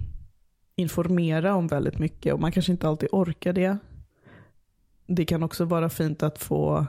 informera 0.75 1.55
om 1.55 1.67
väldigt 1.67 1.99
mycket 1.99 2.33
och 2.33 2.39
man 2.39 2.51
kanske 2.51 2.71
inte 2.71 2.87
alltid 2.87 3.09
orkar 3.11 3.53
det. 3.53 3.77
Det 5.07 5.25
kan 5.25 5.43
också 5.43 5.65
vara 5.65 5.89
fint 5.89 6.23
att 6.23 6.39
få 6.39 6.85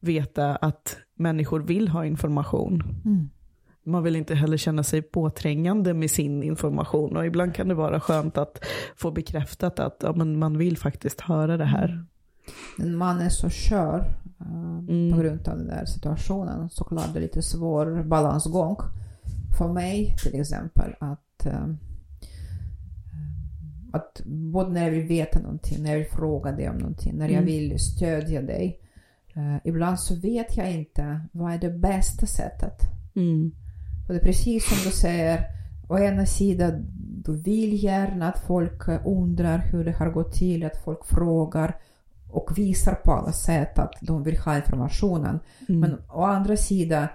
veta 0.00 0.56
att 0.56 0.98
människor 1.14 1.60
vill 1.60 1.88
ha 1.88 2.06
information. 2.06 2.82
Mm. 3.04 3.30
Man 3.88 4.02
vill 4.02 4.16
inte 4.16 4.34
heller 4.34 4.56
känna 4.56 4.82
sig 4.82 5.02
påträngande 5.02 5.94
med 5.94 6.10
sin 6.10 6.42
information 6.42 7.16
och 7.16 7.26
ibland 7.26 7.54
kan 7.54 7.68
det 7.68 7.74
vara 7.74 8.00
skönt 8.00 8.38
att 8.38 8.64
få 8.96 9.10
bekräftat 9.10 9.80
att 9.80 9.96
ja, 10.02 10.12
men 10.12 10.38
man 10.38 10.58
vill 10.58 10.78
faktiskt 10.78 11.20
höra 11.20 11.56
det 11.56 11.64
här. 11.64 12.04
Men 12.78 12.96
man 12.96 13.20
är 13.20 13.28
så 13.28 13.50
skör 13.50 13.98
eh, 14.40 14.78
Mm. 14.88 15.12
på 15.12 15.22
grund 15.22 15.48
av 15.48 15.56
den 15.58 15.66
där 15.66 15.84
situationen. 15.84 16.70
Såklart 16.70 17.12
det 17.12 17.18
är 17.18 17.22
lite 17.22 17.42
svår 17.42 18.02
balansgång 18.02 18.76
för 19.58 19.72
mig 19.72 20.16
till 20.22 20.40
exempel 20.40 20.94
att, 21.00 21.46
eh, 21.46 21.66
att 23.92 24.20
både 24.26 24.70
när 24.70 24.84
jag 24.84 24.90
vill 24.90 25.06
veta 25.06 25.38
någonting, 25.40 25.82
när 25.82 25.90
jag 25.90 25.98
vill 25.98 26.08
fråga 26.10 26.52
dig 26.52 26.68
om 26.70 26.76
någonting, 26.78 27.16
när 27.16 27.24
jag 27.28 27.32
Mm. 27.42 27.44
vill 27.46 27.78
stödja 27.78 28.42
dig. 28.42 28.80
eh, 29.34 29.56
ibland 29.64 30.00
så 30.00 30.14
vet 30.20 30.56
jag 30.56 30.72
inte 30.72 31.20
vad 31.32 31.52
är 31.52 31.58
det 31.58 31.70
bästa 31.70 32.26
sättet. 32.26 32.80
Mm. 33.16 33.52
Och 34.08 34.14
det 34.14 34.20
är 34.20 34.24
precis 34.24 34.68
som 34.68 34.90
du 34.90 34.96
säger, 34.96 35.44
å 35.88 35.98
ena 35.98 36.26
sidan 36.26 36.86
du 37.24 37.36
vill 37.36 37.84
gärna 37.84 38.28
att 38.28 38.46
folk 38.46 38.88
undrar 39.04 39.58
hur 39.58 39.84
det 39.84 39.92
har 39.92 40.10
gått 40.10 40.32
till, 40.32 40.64
att 40.64 40.84
folk 40.84 41.06
frågar 41.06 41.76
och 42.30 42.58
visar 42.58 42.94
på 42.94 43.12
alla 43.12 43.32
sätt 43.32 43.78
att 43.78 43.94
de 44.00 44.22
vill 44.22 44.38
ha 44.38 44.56
informationen. 44.56 45.40
Mm. 45.68 45.80
Men 45.80 45.98
å 46.08 46.22
andra 46.22 46.56
sidan, 46.56 47.06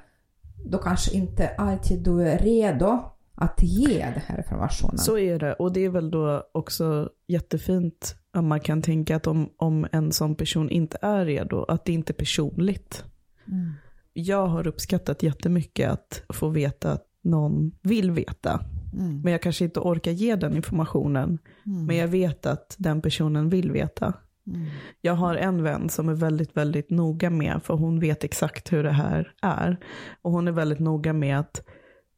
då 0.66 0.78
kanske 0.78 1.16
inte 1.16 1.48
alltid 1.48 2.04
du 2.04 2.22
är 2.22 2.38
redo 2.38 3.00
att 3.36 3.64
ge 3.64 3.98
den 3.98 4.22
här 4.26 4.38
informationen. 4.38 4.98
Så 4.98 5.18
är 5.18 5.40
det. 5.40 5.54
Och 5.54 5.74
det 5.74 5.86
är 5.86 5.90
väl 5.90 6.12
då 6.12 6.44
också 6.52 7.10
jättefint 7.28 8.16
om 8.34 8.48
man 8.48 8.60
kan 8.60 8.82
tänka 8.82 9.16
att 9.16 9.28
om, 9.28 9.50
om 9.58 9.88
en 9.92 10.12
sån 10.12 10.36
person 10.36 10.70
inte 10.70 10.98
är 11.02 11.26
redo, 11.26 11.64
att 11.64 11.86
det 11.86 11.92
inte 11.92 12.12
är 12.12 12.16
personligt. 12.16 13.04
Mm. 13.48 13.74
Jag 14.14 14.48
har 14.48 14.68
uppskattat 14.68 15.24
jättemycket 15.24 15.92
att 15.92 16.24
få 16.30 16.50
veta 16.50 16.92
att 16.92 17.08
någon 17.22 17.72
vill 17.82 18.12
veta. 18.12 18.66
Mm. 18.94 19.22
Men 19.22 19.32
jag 19.32 19.42
kanske 19.42 19.66
inte 19.66 19.80
orkar 19.80 20.12
ge 20.12 20.36
den 20.36 20.56
informationen. 20.56 21.40
Mm. 21.66 21.86
Men 21.86 21.96
jag 21.96 22.08
vet 22.08 22.46
att 22.46 22.76
den 22.80 23.02
personen 23.02 23.50
vill 23.50 23.72
veta. 23.72 24.14
Mm. 24.48 24.68
Jag 25.02 25.14
har 25.14 25.36
en 25.36 25.64
vän 25.64 25.90
som 25.90 26.10
är 26.10 26.14
väldigt, 26.14 26.58
väldigt 26.58 26.90
noga 26.90 27.30
med, 27.30 27.64
för 27.64 27.74
hon 27.74 28.00
vet 28.00 28.24
exakt 28.24 28.74
hur 28.74 28.84
det 28.84 28.92
här 28.92 29.34
är. 29.42 29.78
Och 30.22 30.32
hon 30.32 30.48
är 30.48 30.52
väldigt 30.52 30.80
noga 30.80 31.14
med 31.14 31.40
att, 31.40 31.64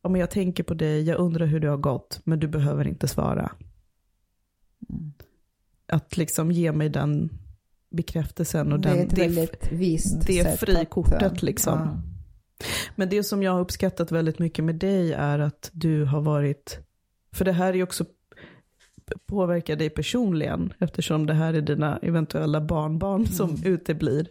ja, 0.01 0.09
men 0.09 0.21
jag 0.21 0.31
tänker 0.31 0.63
på 0.63 0.73
dig, 0.73 1.03
jag 1.03 1.19
undrar 1.19 1.45
hur 1.45 1.59
det 1.59 1.67
har 1.67 1.77
gått, 1.77 2.21
men 2.23 2.39
du 2.39 2.47
behöver 2.47 2.87
inte 2.87 3.07
svara. 3.07 3.51
Mm. 4.89 5.13
Att 5.87 6.17
liksom 6.17 6.51
ge 6.51 6.71
mig 6.71 6.89
den 6.89 7.29
bekräftelsen 7.95 8.71
och 8.71 8.79
det 8.79 8.89
är 8.89 8.95
den, 8.95 9.07
det, 9.07 9.21
väldigt 9.21 9.71
vist 9.71 10.27
det 10.27 10.59
frikortet 10.59 11.23
att, 11.23 11.37
eh, 11.37 11.43
liksom. 11.43 11.79
ja. 11.79 12.01
Men 12.95 13.09
det 13.09 13.23
som 13.23 13.43
jag 13.43 13.51
har 13.51 13.59
uppskattat 13.59 14.11
väldigt 14.11 14.39
mycket 14.39 14.65
med 14.65 14.75
dig 14.75 15.13
är 15.13 15.39
att 15.39 15.69
du 15.73 16.03
har 16.05 16.21
varit, 16.21 16.79
för 17.33 17.45
det 17.45 17.51
här 17.51 17.75
är 17.75 17.83
också 17.83 18.05
påverkar 19.25 19.75
dig 19.75 19.89
personligen 19.89 20.73
eftersom 20.79 21.25
det 21.25 21.33
här 21.33 21.53
är 21.53 21.61
dina 21.61 21.97
eventuella 21.97 22.61
barnbarn 22.61 23.25
som 23.27 23.49
Mm. 23.49 23.63
uteblir. 23.73 24.27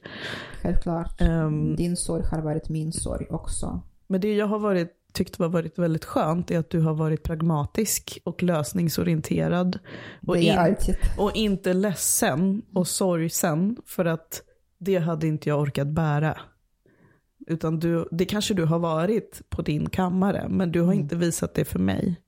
Självklart. 0.63 1.21
Ehm, 1.21 1.77
Din 1.77 1.97
sorg 1.97 2.25
har 2.31 2.43
varit 2.43 2.69
min 2.69 2.93
sorg 2.93 3.27
också. 3.31 3.81
Men 4.07 4.21
det 4.21 4.35
jag 4.35 4.47
har 4.47 4.59
varit, 4.59 4.93
tyckt 5.15 5.39
har 5.39 5.49
varit 5.49 5.79
väldigt 5.79 6.05
skönt 6.05 6.51
är 6.51 6.59
att 6.59 6.71
du 6.71 6.81
har 6.81 6.95
varit 6.95 7.23
pragmatisk 7.23 8.19
och 8.25 8.43
lösningsorienterad. 8.43 9.79
Och, 10.27 10.37
in, 10.37 10.77
och 11.19 11.37
inte 11.37 11.73
ledsen 11.73 12.63
och 12.75 12.89
sorgsen 12.89 13.77
för 13.87 14.05
att 14.05 14.43
det 14.79 14.99
hade 14.99 15.27
inte 15.27 15.49
jag 15.49 15.61
orkat 15.61 15.87
bära. 15.89 16.39
Utan 17.47 17.79
du, 17.79 18.09
det 18.11 18.25
kanske 18.25 18.55
du 18.55 18.65
har 18.65 18.79
varit 18.79 19.43
på 19.49 19.63
din 19.63 19.91
kammare 19.91 20.47
men 20.49 20.73
du 20.73 20.81
har 20.81 20.93
Mm. 20.93 21.03
inte 21.03 21.17
visat 21.17 21.55
det 21.55 21.65
för 21.65 21.79
mig. 21.79 22.21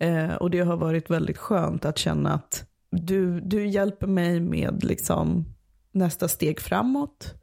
Eh, 0.00 0.34
och 0.34 0.50
det 0.50 0.60
har 0.60 0.76
varit 0.76 1.10
väldigt 1.10 1.38
skönt 1.38 1.84
att 1.84 1.98
känna 1.98 2.32
att 2.34 2.64
du, 2.90 3.40
du 3.40 3.66
hjälper 3.66 4.06
mig 4.06 4.40
med 4.40 4.84
liksom 4.84 5.44
nästa 5.92 6.28
steg 6.28 6.60
framåt. 6.60 7.34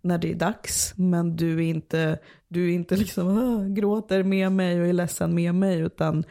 När 0.00 0.18
det 0.18 0.30
är 0.30 0.34
dags. 0.34 0.94
Men 0.96 1.36
du 1.36 1.54
är 1.54 1.68
inte, 1.68 2.18
du 2.48 2.70
är 2.70 2.74
inte 2.74 2.96
liksom 3.02 3.28
"Åh", 3.28 3.66
gråter 3.68 4.22
med 4.22 4.52
mig 4.52 4.80
och 4.80 4.86
är 4.86 4.92
ledsen 4.92 5.34
med 5.34 5.54
mig. 5.54 5.80
Utan 5.80 6.24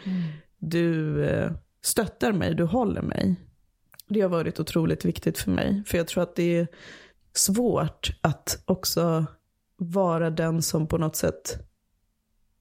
du 0.57 1.23
eh, 1.25 1.51
stöttar 1.81 2.31
mig, 2.31 2.55
du 2.55 2.63
håller 2.63 3.01
mig. 3.01 3.35
Det 4.07 4.21
har 4.21 4.29
varit 4.29 4.59
otroligt 4.59 5.05
viktigt 5.05 5.37
för 5.37 5.51
mig. 5.51 5.83
För 5.85 5.97
jag 5.97 6.07
tror 6.07 6.23
att 6.23 6.35
det 6.35 6.57
är 6.57 6.67
svårt 7.33 8.17
att 8.21 8.63
också 8.65 9.25
vara 9.77 10.29
den 10.29 10.61
som 10.61 10.87
på 10.87 10.97
något 10.97 11.15
sätt, 11.15 11.59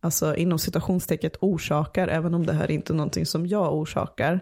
alltså 0.00 0.36
inom 0.36 0.58
citationstecket 0.58 1.36
orsakar, 1.40 2.08
även 2.08 2.34
om 2.34 2.46
det 2.46 2.52
här 2.52 2.70
inte 2.70 2.92
är 2.92 2.94
någonting 2.94 3.26
som 3.26 3.46
jag 3.46 3.74
orsakar. 3.74 4.40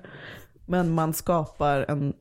Men 0.66 0.92
man 0.94 1.12
skapar 1.12 1.84
en 1.88 2.12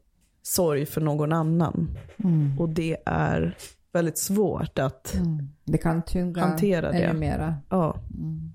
sorg 0.42 0.86
för 0.86 1.02
någon 1.02 1.34
annan. 1.34 1.98
Mm. 2.18 2.60
Och 2.60 2.70
det 2.70 2.98
är 3.06 3.58
väldigt 3.94 4.18
svårt 4.18 4.80
att, 4.80 5.14
Mm. 5.16 5.50
Det 5.64 5.78
kan 5.78 6.02
tynga 6.06 6.42
Hantera 6.42 6.92
det. 6.92 6.98
ännu 7.04 7.20
mera. 7.20 7.56
ja, 7.70 8.00
Mm. 8.14 8.52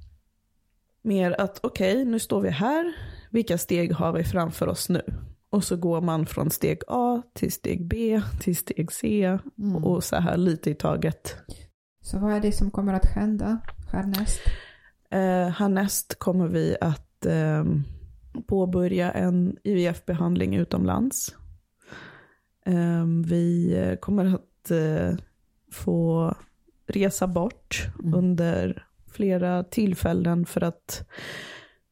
mer 1.03 1.41
att 1.41 1.61
okej, 1.63 2.05
nu 2.05 2.19
står 2.19 2.41
vi 2.41 2.51
här, 2.51 2.93
vilka 3.31 3.59
steg 3.59 3.93
har 3.93 4.13
vi 4.13 4.25
framför 4.25 4.67
oss 4.67 4.89
nu? 4.89 5.03
Och 5.51 5.65
så 5.65 5.77
går 5.77 6.01
man 6.01 6.27
från 6.27 6.51
steg 6.51 6.79
A 6.89 7.23
till 7.35 7.53
steg 7.53 7.87
B 7.89 8.21
till 8.41 8.57
steg 8.57 8.93
C 8.93 9.39
Mm. 9.59 9.85
och 9.85 10.05
så 10.05 10.17
här 10.17 10.37
lite 10.37 10.71
i 10.71 10.75
taget. 10.75 11.37
Så 12.01 12.19
vad 12.19 12.33
är 12.33 12.41
det 12.41 12.53
som 12.53 12.71
kommer 12.71 12.95
att 12.95 13.07
hända 13.07 13.59
härnäst? 13.93 14.41
Eh, 15.11 15.49
härnäst 15.49 16.19
kommer 16.19 16.49
vi 16.49 16.77
att 16.81 17.27
eh, 17.27 17.65
påbörja 18.47 19.11
en 19.13 19.57
IVF-behandling 19.65 20.55
utomlands. 20.57 21.35
Eh, 22.67 23.05
vi 23.27 23.97
kommer 24.01 24.25
att 24.35 24.71
eh, 24.71 25.17
få 25.71 26.35
resa 26.87 27.27
bort 27.27 27.87
Mm. 27.99 28.15
under 28.15 28.85
flera 29.13 29.65
tillfällen 29.65 30.47
för 30.47 30.61
att 30.61 31.09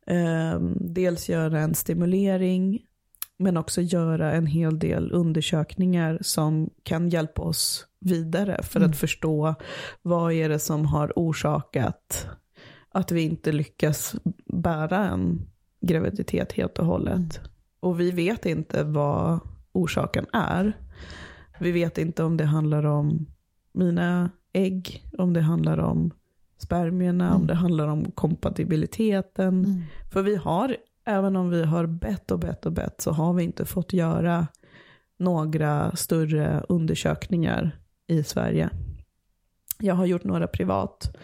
eh, 0.07 0.61
dels 0.81 1.29
göra 1.29 1.61
en 1.61 1.74
stimulering 1.74 2.83
men 3.37 3.57
också 3.57 3.81
göra 3.81 4.33
en 4.33 4.47
hel 4.47 4.79
del 4.79 5.12
undersökningar 5.12 6.18
som 6.20 6.70
kan 6.83 7.09
hjälpa 7.09 7.43
oss 7.43 7.87
vidare 8.01 8.62
för 8.62 8.81
Mm. 8.81 8.91
att 8.91 8.97
förstå 8.97 9.55
vad 10.03 10.33
är 10.33 10.49
det 10.49 10.59
som 10.59 10.87
har 10.87 11.12
orsakat 11.16 12.29
att 12.89 13.12
vi 13.12 13.20
inte 13.22 13.53
lyckas 13.53 14.14
bära 14.45 15.09
en 15.09 15.47
graviditet 15.81 16.53
helt 16.53 16.79
och 16.79 16.87
hållet. 16.87 17.41
Och 17.81 18.01
vi 18.01 18.11
vet 18.11 18.47
inte 18.47 18.85
vad 18.85 19.41
orsaken 19.72 20.27
är. 20.33 20.72
Vi 21.61 21.72
vet 21.72 21.99
inte 21.99 22.22
om 22.22 22.37
det 22.37 22.45
handlar 22.45 22.85
om 22.87 23.27
mina 23.77 24.31
ägg, 24.53 25.05
om 25.18 25.33
det 25.33 25.41
handlar 25.41 25.79
om 25.79 26.11
spermierna, 26.59 27.31
om 27.31 27.37
Mm. 27.37 27.47
det 27.47 27.55
handlar 27.55 27.89
om 27.89 28.11
kompatibiliteten. 28.11 29.64
Mm. 29.64 29.83
För 30.12 30.22
vi 30.22 30.37
har, 30.37 30.77
även 31.05 31.37
om 31.37 31.51
vi 31.51 31.64
har 31.64 31.87
bett 31.87 32.31
och 32.31 32.39
bett 32.39 32.66
och 32.66 32.72
bett, 32.72 33.01
så 33.01 33.11
har 33.12 33.33
vi 33.33 33.45
inte 33.45 33.64
fått 33.64 33.93
göra 33.93 34.47
några 35.18 35.97
större 35.97 36.64
undersökningar 36.68 37.79
i 38.07 38.22
Sverige. 38.22 38.70
Jag 39.79 39.95
har 39.95 40.07
gjort 40.07 40.24
några 40.24 40.47
privat. 40.47 41.16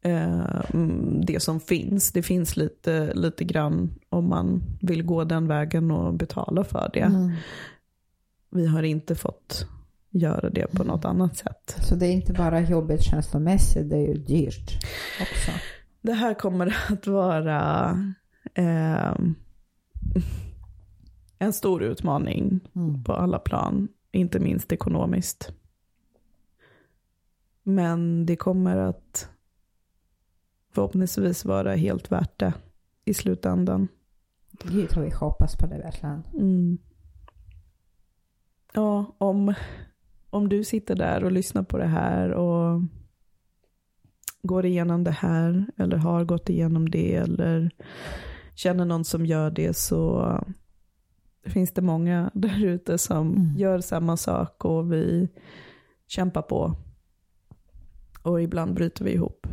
Eh, 0.00 0.60
mm, 0.74 1.24
det 1.24 1.40
som 1.42 1.60
finns, 1.60 2.12
det 2.12 2.22
finns 2.22 2.56
lite, 2.56 3.14
lite 3.14 3.44
grann 3.44 3.94
om 4.08 4.28
man 4.28 4.62
vill 4.80 5.02
gå 5.02 5.24
den 5.24 5.48
vägen 5.48 5.90
och 5.90 6.14
betala 6.14 6.64
för 6.64 6.90
det. 6.94 7.00
Mm. 7.00 7.32
Vi 8.50 8.66
har 8.66 8.82
inte 8.82 9.14
fått 9.14 9.66
göra 10.18 10.50
det 10.50 10.66
på 10.66 10.84
något 10.84 11.04
annat 11.04 11.36
sätt. 11.36 11.76
Så 11.82 11.94
det 11.94 12.06
är 12.06 12.12
inte 12.12 12.32
bara 12.32 12.60
jobbigt 12.60 13.02
känslomässigt, 13.02 13.90
det 13.90 13.96
är 13.96 14.06
ju 14.06 14.14
dyrt 14.14 14.84
också. 15.20 15.50
Det 16.00 16.12
här 16.12 16.34
kommer 16.34 16.76
att 16.90 17.06
vara 17.06 17.90
eh, 18.54 19.14
en 21.38 21.52
stor 21.52 21.82
utmaning 21.82 22.60
Mm. 22.74 23.04
på 23.04 23.12
alla 23.12 23.38
plan, 23.38 23.88
inte 24.12 24.38
minst 24.40 24.72
ekonomiskt. 24.72 25.52
Men 27.62 28.26
det 28.26 28.36
kommer 28.36 28.76
att 28.76 29.28
förhoppningsvis 30.74 31.44
vara 31.44 31.74
helt 31.74 32.12
värt 32.12 32.38
det 32.38 32.52
i 33.04 33.14
slutändan. 33.14 33.88
Gud 34.64 34.90
vad 34.96 35.04
vi 35.04 35.10
hoppas 35.10 35.56
på 35.56 35.66
det 35.66 35.78
verkligen. 35.78 36.22
Mm. 36.34 36.78
Ja, 38.72 39.14
om, 39.18 39.54
om 40.30 40.48
du 40.48 40.64
sitter 40.64 40.94
där 40.94 41.24
och 41.24 41.32
lyssnar 41.32 41.62
på 41.62 41.78
det 41.78 41.86
här 41.86 42.30
och 42.30 42.82
går 44.42 44.66
igenom 44.66 45.04
det 45.04 45.10
här 45.10 45.66
eller 45.76 45.96
har 45.96 46.24
gått 46.24 46.48
igenom 46.48 46.90
det 46.90 47.14
eller 47.14 47.70
känner 48.54 48.84
någon 48.84 49.04
som 49.04 49.26
gör 49.26 49.50
det 49.50 49.76
så 49.76 50.30
finns 51.44 51.72
det 51.72 51.82
många 51.82 52.30
där 52.34 52.64
ute 52.64 52.98
som 52.98 53.28
Mm. 53.32 53.56
gör 53.56 53.80
samma 53.80 54.16
sak 54.16 54.64
och 54.64 54.92
vi 54.92 55.28
kämpar 56.06 56.42
på. 56.42 56.74
Och 58.22 58.42
ibland 58.42 58.74
bryter 58.74 59.04
vi 59.04 59.12
ihop. 59.12 59.46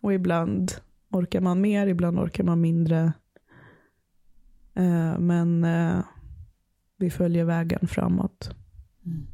Och 0.00 0.14
ibland 0.14 0.72
orkar 1.10 1.40
man 1.40 1.60
mer, 1.60 1.86
ibland 1.86 2.18
orkar 2.18 2.44
man 2.44 2.60
mindre. 2.60 3.12
Eh, 4.74 5.18
men 5.18 5.64
eh, 5.64 5.98
vi 6.96 7.10
följer 7.10 7.44
vägen 7.44 7.88
framåt. 7.88 8.54
Mm. 9.06 9.26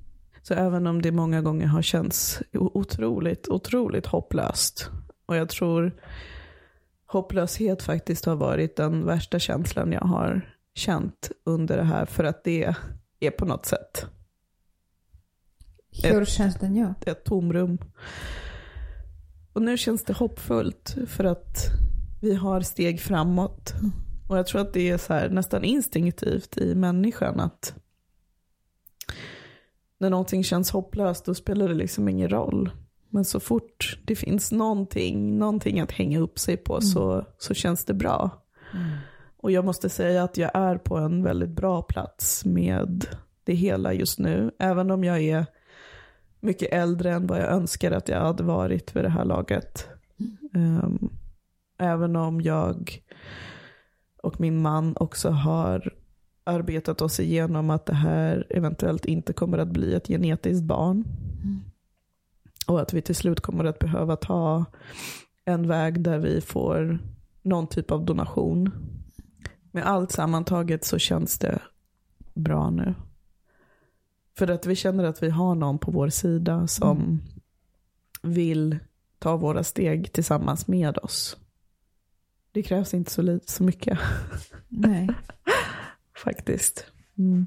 Så 0.48 0.54
även 0.54 0.86
om 0.86 1.02
det 1.02 1.12
många 1.12 1.42
gånger 1.42 1.66
har 1.66 1.82
känts 1.82 2.42
otroligt, 2.52 3.48
otroligt 3.48 4.06
hopplöst. 4.06 4.90
Och 5.26 5.36
jag 5.36 5.48
tror 5.48 5.92
hopplöshet 7.06 7.82
faktiskt 7.82 8.24
har 8.24 8.36
varit 8.36 8.76
den 8.76 9.06
värsta 9.06 9.38
känslan 9.38 9.92
jag 9.92 10.00
har 10.00 10.54
känt 10.74 11.30
under 11.44 11.76
det 11.76 11.84
här. 11.84 12.06
För 12.06 12.24
att 12.24 12.44
det 12.44 12.74
är 13.20 13.30
på 13.30 13.44
något 13.44 13.66
sätt 13.66 14.06
Hur 16.02 16.24
känns 16.24 16.54
det 16.54 16.68
nu? 16.68 16.94
ett 17.06 17.24
tomrum. 17.24 17.78
Och 19.52 19.62
nu 19.62 19.78
känns 19.78 20.04
det 20.04 20.12
hoppfullt 20.12 20.96
för 21.06 21.24
att 21.24 21.66
vi 22.20 22.34
har 22.34 22.60
steg 22.60 23.00
framåt. 23.00 23.72
Mm. 23.72 23.92
Och 24.28 24.38
jag 24.38 24.46
tror 24.46 24.60
att 24.60 24.72
det 24.72 24.90
är 24.90 24.98
så 24.98 25.34
nästan 25.34 25.64
instinktivt 25.64 26.58
i 26.58 26.74
människan 26.74 27.40
att 27.40 27.74
när 29.98 30.10
någonting 30.10 30.44
känns 30.44 30.70
hopplöst 30.70 31.24
då 31.24 31.34
spelar 31.34 31.68
det 31.68 31.74
liksom 31.74 32.08
ingen 32.08 32.28
roll. 32.28 32.70
Men 33.10 33.24
så 33.24 33.40
fort 33.40 33.98
det 34.04 34.16
finns 34.16 34.52
någonting, 34.52 35.38
någonting 35.38 35.80
att 35.80 35.92
hänga 35.92 36.18
upp 36.18 36.38
sig 36.38 36.56
på 36.56 36.80
så, 36.80 37.24
så 37.38 37.54
känns 37.54 37.84
det 37.84 37.94
bra. 37.94 38.30
Mm. 38.74 38.96
Och 39.36 39.50
jag 39.50 39.64
måste 39.64 39.88
säga 39.88 40.22
att 40.22 40.36
jag 40.36 40.50
är 40.54 40.76
på 40.78 40.96
en 40.96 41.22
väldigt 41.22 41.50
bra 41.50 41.82
plats 41.82 42.44
med 42.44 43.06
det 43.44 43.54
hela 43.54 43.92
just 43.92 44.18
nu. 44.18 44.50
Även 44.58 44.90
om 44.90 45.04
jag 45.04 45.22
är 45.22 45.46
mycket 46.40 46.72
äldre 46.72 47.12
än 47.12 47.26
vad 47.26 47.38
jag 47.38 47.48
önskar 47.48 47.92
att 47.92 48.08
jag 48.08 48.20
hade 48.20 48.42
varit 48.42 48.96
vid 48.96 49.04
det 49.04 49.10
här 49.10 49.24
laget. 49.24 49.88
Ehm, 50.54 51.10
även 51.78 52.16
om 52.16 52.40
jag 52.40 53.02
och 54.22 54.40
min 54.40 54.62
man 54.62 54.96
också 54.96 55.30
har 55.30 55.94
arbetat 56.48 57.00
oss 57.02 57.20
igenom 57.20 57.70
att 57.70 57.86
det 57.86 57.94
här 57.94 58.46
eventuellt 58.50 59.04
inte 59.04 59.32
kommer 59.32 59.58
att 59.58 59.68
bli 59.68 59.94
ett 59.94 60.06
genetiskt 60.06 60.64
barn. 60.64 61.04
Mm. 61.42 61.60
Och 62.66 62.80
att 62.80 62.92
vi 62.92 63.02
till 63.02 63.14
slut 63.14 63.40
kommer 63.40 63.64
att 63.64 63.78
behöva 63.78 64.16
ta 64.16 64.64
en 65.44 65.68
väg 65.68 66.00
där 66.00 66.18
vi 66.18 66.40
får 66.40 66.98
någon 67.42 67.66
typ 67.66 67.90
av 67.90 68.04
donation. 68.04 68.70
Med 69.72 69.86
allt 69.86 70.12
sammantaget 70.12 70.84
så 70.84 70.98
känns 70.98 71.38
det 71.38 71.58
bra 72.34 72.70
nu. 72.70 72.94
För 74.38 74.50
att 74.50 74.66
vi 74.66 74.76
känner 74.76 75.04
att 75.04 75.22
vi 75.22 75.30
har 75.30 75.54
någon 75.54 75.78
på 75.78 75.90
vår 75.90 76.08
sida 76.08 76.66
som 76.66 77.22
vill 78.22 78.78
ta 79.18 79.36
våra 79.36 79.64
steg 79.64 80.12
tillsammans 80.12 80.66
med 80.66 80.98
oss. 80.98 81.36
Det 82.52 82.62
krävs 82.62 82.94
inte 82.94 83.10
så, 83.10 83.22
lite, 83.22 83.52
så 83.52 83.62
mycket 83.62 83.98
Nej. 84.68 85.08
faktiskt. 86.18 86.86
Mm. 87.18 87.46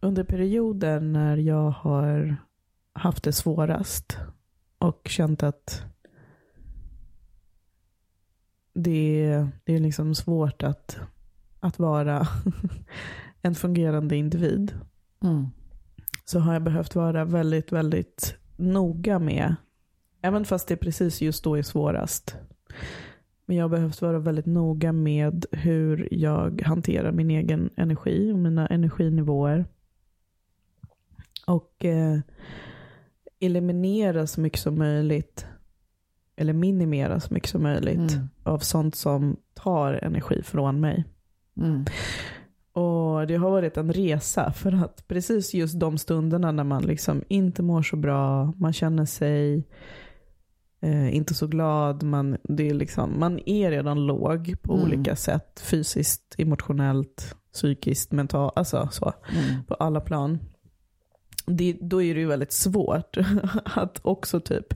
Under 0.00 0.24
perioder 0.24 1.00
när 1.00 1.36
jag 1.36 1.70
har 1.70 2.36
haft 2.92 3.24
det 3.24 3.32
svårast 3.32 4.18
och 4.78 5.08
känt 5.10 5.42
att 5.42 5.93
det, 8.74 9.46
det 9.64 9.74
är 9.74 9.80
liksom 9.80 10.14
svårt 10.14 10.62
att, 10.62 10.98
att 11.60 11.78
vara 11.78 12.28
en 13.42 13.54
fungerande 13.54 14.16
individ 14.16 14.72
Mm. 15.24 15.46
så 16.24 16.38
har 16.38 16.52
jag 16.52 16.62
behövt 16.62 16.94
vara 16.94 17.24
väldigt, 17.24 17.72
väldigt 17.72 18.36
noga 18.56 19.18
med, 19.18 19.54
även 20.22 20.44
fast 20.44 20.68
det 20.68 20.76
precis 20.76 21.22
just 21.22 21.44
då 21.44 21.54
är 21.54 21.62
svårast, 21.62 22.36
men 23.46 23.56
jag 23.56 23.64
har 23.64 23.68
behövt 23.68 24.02
vara 24.02 24.18
väldigt 24.18 24.46
noga 24.46 24.92
med 24.92 25.46
hur 25.52 26.08
jag 26.10 26.62
hanterar 26.62 27.12
min 27.12 27.30
egen 27.30 27.70
energi 27.76 28.32
och 28.32 28.38
mina 28.38 28.66
energinivåer. 28.66 29.66
Och 31.46 31.84
eh, 31.84 32.18
eliminera 33.40 34.26
så 34.26 34.40
mycket 34.40 34.60
som 34.60 34.78
möjligt, 34.78 35.46
eller 36.36 36.52
minimera 36.52 37.20
så 37.20 37.34
mycket 37.34 37.50
som 37.50 37.62
möjligt 37.62 38.12
Mm. 38.12 38.28
av 38.42 38.58
sånt 38.58 38.94
som 38.94 39.36
tar 39.54 39.92
energi 39.92 40.42
från 40.42 40.80
mig. 40.80 41.04
Mm. 41.60 41.84
Och 42.72 43.26
det 43.26 43.36
har 43.36 43.50
varit 43.50 43.76
en 43.76 43.92
resa 43.92 44.52
för 44.52 44.72
att 44.84 45.08
precis 45.08 45.54
just 45.54 45.80
de 45.80 45.98
stunderna 45.98 46.52
när 46.52 46.64
man 46.64 46.82
liksom 46.82 47.22
inte 47.28 47.62
mår 47.62 47.82
så 47.82 47.96
bra, 47.96 48.52
man 48.56 48.72
känner 48.72 49.04
sig 49.04 49.64
eh, 50.80 51.16
inte 51.16 51.34
så 51.34 51.46
glad, 51.46 52.02
man, 52.02 52.36
det 52.42 52.68
är 52.68 52.74
liksom, 52.74 53.20
man 53.20 53.40
är 53.46 53.70
redan 53.70 54.06
låg 54.06 54.54
på 54.62 54.72
Mm. 54.74 54.84
olika 54.86 55.16
sätt. 55.16 55.60
Fysiskt, 55.64 56.34
emotionellt, 56.38 57.36
psykiskt, 57.52 58.12
mentalt, 58.12 58.52
alltså 58.56 58.88
så. 58.92 59.12
Mm. 59.32 59.64
På 59.64 59.74
alla 59.74 60.00
plan. 60.00 60.38
Det, 61.46 61.76
då 61.80 62.02
är 62.02 62.14
det 62.14 62.20
ju 62.20 62.26
väldigt 62.26 62.52
svårt 62.52 63.16
att 63.64 64.00
också 64.02 64.40
typ 64.40 64.74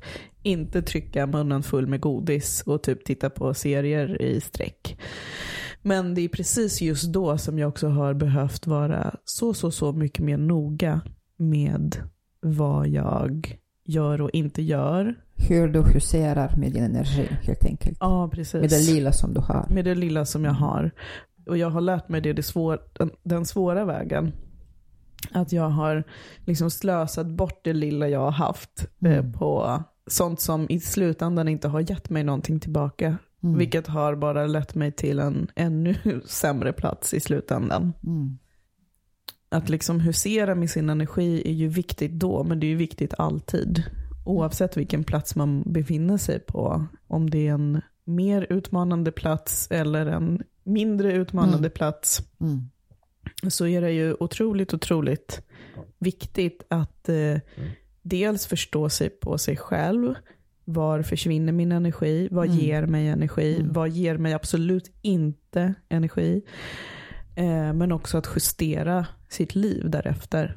inte 0.49 0.83
trycka 0.83 1.27
munnen 1.27 1.63
full 1.63 1.87
med 1.87 2.01
godis 2.01 2.63
och 2.67 2.83
typ 2.83 3.05
titta 3.05 3.31
på 3.31 3.55
serier 3.55 4.23
i 4.23 4.41
sträck. 4.41 4.99
Men 5.83 6.15
det 6.15 6.21
är 6.21 6.29
precis 6.29 6.81
just 6.81 7.13
då 7.13 7.39
som 7.39 7.59
jag 7.59 7.69
också 7.69 7.89
har 7.89 8.15
behövt 8.15 8.67
vara 8.67 9.15
så, 9.25 9.55
så, 9.55 9.71
så 9.71 9.93
mycket 9.93 10.25
mer 10.25 10.37
noga 10.37 11.01
med 11.37 11.97
vad 12.41 12.89
jag 12.89 13.59
gör 13.85 14.21
och 14.21 14.31
inte 14.33 14.63
gör. 14.63 15.15
Hur 15.49 15.69
du 15.69 15.83
huserar 15.83 16.55
med 16.57 16.73
din 16.73 16.85
energi 16.85 17.29
helt 17.43 17.65
enkelt. 17.65 17.99
Ja, 18.01 18.29
precis. 18.29 18.61
Med 18.61 18.71
det 18.71 18.93
lilla 18.95 19.13
som 19.13 19.35
du 19.35 19.41
har. 19.41 19.67
Med 19.71 19.85
det 19.85 19.95
lilla 19.95 20.25
som 20.25 20.45
jag 20.45 20.53
har. 20.53 20.91
Och 21.47 21.59
jag 21.59 21.71
har 21.71 21.81
lärt 21.81 22.09
mig 22.09 22.21
det, 22.21 22.33
det 22.33 22.43
svår, 22.43 22.79
den, 23.23 23.47
svåra 23.47 23.85
vägen. 23.85 24.33
Att 25.33 25.53
jag 25.53 25.69
har 25.69 26.05
liksom 26.47 26.71
slösat 26.71 27.27
bort 27.27 27.61
det 27.65 27.73
lilla 27.73 28.09
jag 28.09 28.21
har 28.21 28.31
haft 28.31 28.87
eh, 29.05 29.13
Mm. 29.13 29.33
på 29.33 29.83
sånt 30.09 30.41
som 30.41 30.67
i 30.69 30.81
slutändan 30.81 31.49
inte 31.49 31.69
har 31.69 31.81
gett 31.91 32.11
mig 32.11 32.25
någonting 32.25 32.61
tillbaka. 32.61 33.19
Mm. 33.43 33.59
Vilket 33.59 33.87
har 33.87 34.17
bara 34.17 34.47
lett 34.47 34.75
mig 34.75 34.93
till 34.93 35.19
en 35.19 35.49
ännu 35.55 35.95
sämre 36.27 36.73
plats 36.73 37.15
i 37.15 37.21
slutändan. 37.21 37.93
Mm. 38.07 38.39
Att 39.49 39.69
liksom 39.69 40.01
husera 40.01 40.55
med 40.55 40.71
sin 40.71 40.91
energi 40.91 41.43
är 41.49 41.53
ju 41.53 41.69
viktigt 41.69 42.13
då, 42.13 42.45
men 42.45 42.61
det 42.61 42.67
är 42.67 42.69
ju 42.69 42.77
viktigt 42.77 43.15
alltid. 43.19 43.83
Oavsett 44.25 44.77
vilken 44.77 45.05
plats 45.05 45.37
man 45.37 45.63
befinner 45.67 46.17
sig 46.17 46.41
på. 46.41 46.87
Om 47.07 47.31
det 47.31 47.49
är 47.49 47.53
en 47.53 47.81
mer 48.05 48.47
utmanande 48.51 49.13
plats 49.13 49.69
eller 49.71 50.07
en 50.07 50.43
mindre 50.65 51.13
utmanande 51.13 51.59
Mm. 51.59 51.71
plats. 51.71 52.23
Mm. 52.41 52.69
Så 53.51 53.67
är 53.67 53.81
det 53.81 53.93
ju 53.93 54.17
otroligt, 54.21 54.75
otroligt 54.75 55.43
viktigt 55.99 56.63
att 56.69 57.09
eh, 57.09 57.37
dels 58.09 58.47
förstå 58.47 58.89
sig 58.89 59.11
på 59.11 59.39
sig 59.39 59.57
själv. 59.57 60.15
Var 60.65 61.03
försvinner 61.03 61.53
min 61.53 61.73
energi? 61.73 62.29
Vad 62.31 62.47
Mm. 62.47 62.59
ger 62.59 62.87
mig 62.87 63.09
energi? 63.09 63.57
Mm. 63.61 63.73
Vad 63.73 63.89
ger 63.89 64.17
mig 64.19 64.33
absolut 64.33 64.91
inte 65.03 65.75
energi? 65.89 66.43
Eh, 67.37 67.73
men 67.73 67.93
också 67.93 68.19
att 68.19 68.29
justera 68.35 69.07
sitt 69.29 69.55
liv 69.55 69.91
därefter. 69.91 70.57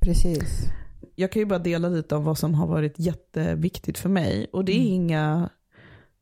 Precis. 0.00 0.66
Jag 1.14 1.32
kan 1.32 1.40
ju 1.40 1.46
bara 1.46 1.58
dela 1.58 1.88
lite 1.88 2.16
om 2.16 2.24
vad 2.24 2.38
som 2.38 2.54
har 2.54 2.66
varit 2.66 2.98
jätteviktigt 2.98 3.98
för 3.98 4.08
mig. 4.08 4.46
Och 4.52 4.64
det 4.64 4.72
är 4.72 4.76
Mm. 4.80 4.92
inga 4.92 5.50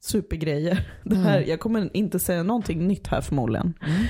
supergrejer. 0.00 0.92
Det 1.04 1.16
här. 1.16 1.40
Jag 1.40 1.60
kommer 1.60 1.96
inte 1.96 2.18
säga 2.18 2.42
någonting 2.42 2.86
nytt 2.86 3.06
här 3.06 3.20
förmodligen. 3.20 3.74
Mm. 3.82 4.06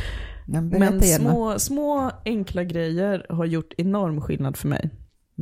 Men 0.46 0.68
Men 0.68 1.02
små, 1.02 1.58
små 1.58 2.10
enkla 2.24 2.64
grejer 2.64 3.26
har 3.28 3.44
gjort 3.44 3.72
enorm 3.78 4.20
skillnad 4.20 4.56
för 4.56 4.68
mig. 4.68 4.90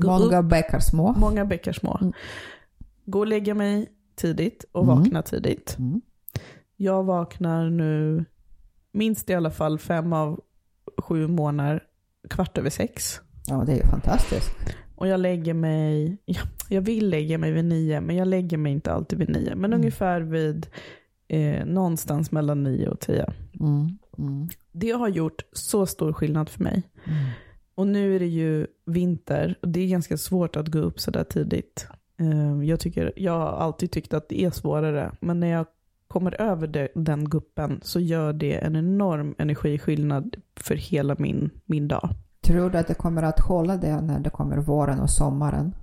Många 0.07 0.43
bäckar 0.43 0.79
små. 0.81 1.13
Många 1.13 1.45
bäckar 1.45 1.73
små. 1.73 1.99
Mm. 2.01 2.13
Gå 3.05 3.19
och 3.19 3.27
lägga 3.27 3.55
mig 3.55 3.87
tidigt 4.17 4.65
och 4.73 4.83
Mm. 4.85 4.99
vakna 4.99 5.23
tidigt. 5.23 5.77
Mm. 5.79 6.01
Jag 6.77 7.05
vaknar 7.05 7.71
nu 7.71 8.25
minst 8.93 9.31
i 9.31 9.35
alla 9.35 9.51
fall 9.51 9.79
fem 9.79 10.13
av 10.13 10.41
sju 10.99 11.27
månader 11.29 11.83
kvart 12.31 12.59
över 12.59 12.71
sex. 12.71 13.21
Ja, 13.47 13.65
det 13.67 13.73
är 13.73 13.77
ju 13.77 13.83
fantastiskt. 13.91 14.51
Och 14.97 15.09
jag 15.09 15.21
lägger 15.21 15.55
mig, 15.55 16.19
ja, 16.25 16.41
jag 16.69 16.81
vill 16.81 17.09
lägga 17.11 17.39
mig 17.39 17.53
vid 17.53 17.65
nio, 17.65 18.01
men 18.01 18.17
jag 18.17 18.29
lägger 18.29 18.57
mig 18.59 18.73
inte 18.73 18.93
alltid 18.93 19.19
vid 19.19 19.29
nio. 19.29 19.55
Men 19.55 19.65
Mm. 19.65 19.79
ungefär 19.81 20.21
vid 20.21 20.67
eh, 21.29 21.65
någonstans 21.67 22.33
mellan 22.33 22.63
nio 22.63 22.89
och 22.89 23.01
tio. 23.01 23.27
Mm. 23.61 23.99
Mm. 24.19 24.49
Det 24.73 24.91
har 24.91 25.09
gjort 25.09 25.43
så 25.53 25.87
stor 25.87 26.13
skillnad 26.13 26.49
för 26.49 26.63
mig. 26.65 26.83
Och 27.79 27.87
nu 27.87 28.17
är 28.17 28.19
det 28.19 28.27
ju 28.27 28.67
vinter 28.87 29.59
och 29.63 29.69
det 29.69 29.81
är 29.81 29.89
ganska 29.89 30.17
svårt 30.17 30.57
att 30.57 30.69
gå 30.69 30.79
upp 30.79 31.01
så 31.01 31.11
där 31.11 31.25
tidigt. 31.25 31.87
Eh, 32.21 32.65
Jag, 32.69 32.81
tycker, 32.81 33.13
jag 33.17 33.33
har 33.33 33.47
alltid 33.47 33.91
tyckt 33.91 34.15
att 34.15 34.29
det 34.29 34.45
är 34.45 34.51
svårare, 34.51 35.13
men 35.21 35.41
när 35.41 35.47
jag 35.47 35.67
kommer 36.09 36.41
över 36.41 36.89
den 36.95 37.25
guppen 37.29 37.81
så 37.83 38.01
gör 38.01 38.33
det 38.33 38.55
en 38.55 38.77
enorm 38.77 39.35
energiskillnad 39.39 40.37
för 40.57 40.75
hela 40.75 41.17
min, 41.19 41.51
min 41.65 41.89
dag. 41.89 42.11
Tror 42.41 42.71
du 42.71 42.79
att 42.79 42.89
det 42.89 42.95
kommer 42.95 43.23
att 43.23 43.41
hålla 43.41 43.77
det 43.77 44.01
när 44.01 44.21
det 44.21 44.31
kommer 44.31 44.57
våren 44.57 45.01
och 45.01 45.11
sommaren? 45.11 45.75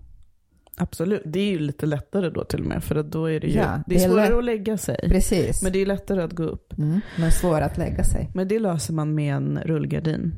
Absolut, 0.78 1.22
det 1.26 1.40
är 1.40 1.50
ju 1.52 1.60
lite 1.60 1.86
lättare 1.86 2.30
då 2.30 2.44
till 2.44 2.60
och 2.62 2.68
med, 2.68 2.84
för 2.84 2.96
att 2.96 3.12
då 3.12 3.26
är 3.26 3.40
det 3.40 3.48
ju, 3.48 3.54
Ja, 3.54 3.64
det 3.88 3.96
är 3.96 4.00
det 4.00 4.06
är 4.06 4.10
svårare 4.10 4.38
att 4.38 4.44
lägga 4.44 4.78
sig. 4.78 5.00
Precis. 5.10 5.64
Men 5.64 5.72
det 5.72 5.80
är 5.80 5.86
lättare 5.86 6.22
att 6.24 6.34
gå 6.34 6.44
upp. 6.44 6.78
Mm. 6.78 7.02
Men 7.20 7.32
svårare 7.32 7.66
att 7.66 7.78
lägga 7.78 8.04
sig. 8.04 8.32
Men 8.34 8.48
det 8.48 8.60
löser 8.60 8.94
man 8.94 9.16
med 9.16 9.36
en 9.36 9.60
rullgardin, 9.66 10.34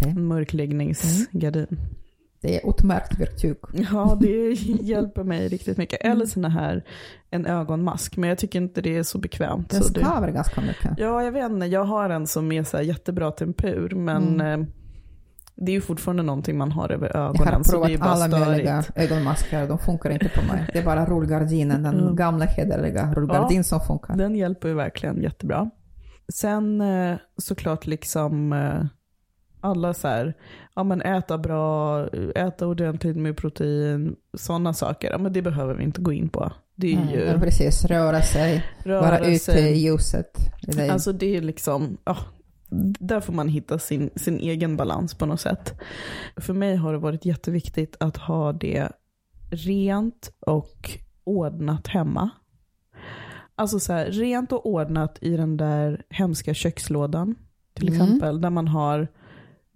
Okej. 0.00 0.10
en 0.16 0.26
mörkläggningsgardin. 0.26 1.78
Det 2.40 2.56
är 2.64 2.70
utmärkt 2.70 3.20
verktyg. 3.20 3.56
Ja, 3.92 4.18
det 4.20 4.52
hjälper 4.82 5.24
mig 5.24 5.48
riktigt 5.48 5.76
mycket. 5.78 6.00
Eller 6.04 6.26
såna 6.26 6.48
här, 6.48 6.84
en 7.30 7.46
ögonmask. 7.46 8.16
Men 8.16 8.28
jag 8.28 8.38
tycker 8.38 8.58
inte 8.58 8.80
det 8.80 8.96
är 8.96 9.02
så 9.02 9.18
bekvämt. 9.18 9.70
Den 9.70 9.82
så 9.82 9.92
det, 9.92 10.00
skaver 10.00 10.30
ganska 10.30 10.60
mycket. 10.60 10.90
ja, 10.98 11.22
jag 11.24 11.32
vet 11.32 11.50
inte. 11.50 11.66
Jag 11.66 11.84
har 11.84 12.10
en 12.10 12.26
som 12.26 12.52
är 12.52 12.62
så 12.64 12.80
jättebra 12.82 13.30
tempur. 13.30 13.90
Men 13.94 14.40
Mm. 14.40 14.60
eh, 14.62 14.66
det 15.56 15.72
är 15.72 15.74
ju 15.74 15.80
fortfarande 15.80 16.22
någonting 16.22 16.58
man 16.58 16.72
har 16.72 16.92
över 16.92 17.10
Jag 17.14 17.24
ögonen. 17.24 17.54
har 17.54 17.62
så 17.62 17.84
det 17.86 17.92
är 17.92 17.96
provat 17.98 18.00
bara 18.00 18.10
alla 18.24 18.26
störigt. 18.28 18.46
möjliga 18.48 18.84
ögonmasker, 18.94 19.68
de 19.68 19.78
funkar 19.78 20.10
inte 20.10 20.28
på 20.28 20.52
mig. 20.52 20.70
Det 20.72 20.78
är 20.78 20.84
bara 20.84 21.06
rullgardinen, 21.06 21.82
den 21.82 22.00
Mm. 22.00 22.16
gamla 22.16 22.44
hederliga 22.44 23.14
rullgardin 23.14 23.64
som 23.64 23.80
funkar. 23.80 24.16
Den 24.16 24.34
hjälper 24.36 24.68
ju 24.68 24.74
verkligen 24.74 25.22
jättebra. 25.22 25.70
Sen 26.34 26.80
eh, 26.80 27.16
såklart 27.36 27.86
liksom 27.86 28.52
eh, 28.52 28.84
alla 29.60 29.94
så 29.94 30.08
här, 30.08 30.34
ja 30.74 30.82
men 30.84 31.02
äta 31.02 31.38
bra, 31.38 32.06
äta 32.34 32.66
ordentligt 32.66 33.16
med 33.16 33.36
protein, 33.36 34.16
sådana 34.34 34.72
saker. 34.74 35.10
Ja 35.10 35.18
men 35.18 35.32
det 35.32 35.42
behöver 35.42 35.74
vi 35.74 35.84
inte 35.84 36.00
gå 36.00 36.12
in 36.12 36.28
på. 36.28 36.52
Det 36.74 36.92
är 36.92 36.96
Mm, 36.96 37.08
ju 37.08 37.20
ja, 37.20 37.38
precis, 37.38 37.84
röra 37.84 38.22
sig, 38.22 38.64
vara 38.84 38.96
röra 39.18 39.26
ute 39.26 39.38
sig. 39.38 39.72
i 39.72 39.78
ljuset. 39.78 40.38
Det 40.62 40.88
Alltså 40.90 41.12
det 41.12 41.36
är 41.36 41.42
liksom, 41.42 41.96
ja, 42.04 42.16
där 43.00 43.20
får 43.20 43.32
man 43.32 43.48
hitta 43.48 43.78
sin, 43.78 44.10
sin 44.16 44.38
egen 44.38 44.76
balans 44.76 45.14
på 45.14 45.26
något 45.26 45.40
sätt. 45.40 45.74
För 46.36 46.52
mig 46.52 46.76
har 46.76 46.92
det 46.92 46.98
varit 46.98 47.24
jätteviktigt 47.24 47.96
att 48.00 48.16
ha 48.16 48.52
det 48.52 48.88
rent 49.50 50.30
och 50.40 50.90
ordnat 51.24 51.86
hemma. 51.86 52.30
Alltså 53.54 53.80
så 53.80 53.92
här, 53.92 54.06
rent 54.06 54.52
och 54.52 54.66
ordnat 54.66 55.18
i 55.20 55.36
den 55.36 55.56
där 55.56 56.02
hemska 56.10 56.54
kökslådan 56.54 57.34
till 57.74 57.88
Mm. 57.88 58.02
exempel. 58.02 58.40
Där 58.40 58.50
man 58.50 58.68
har 58.68 59.08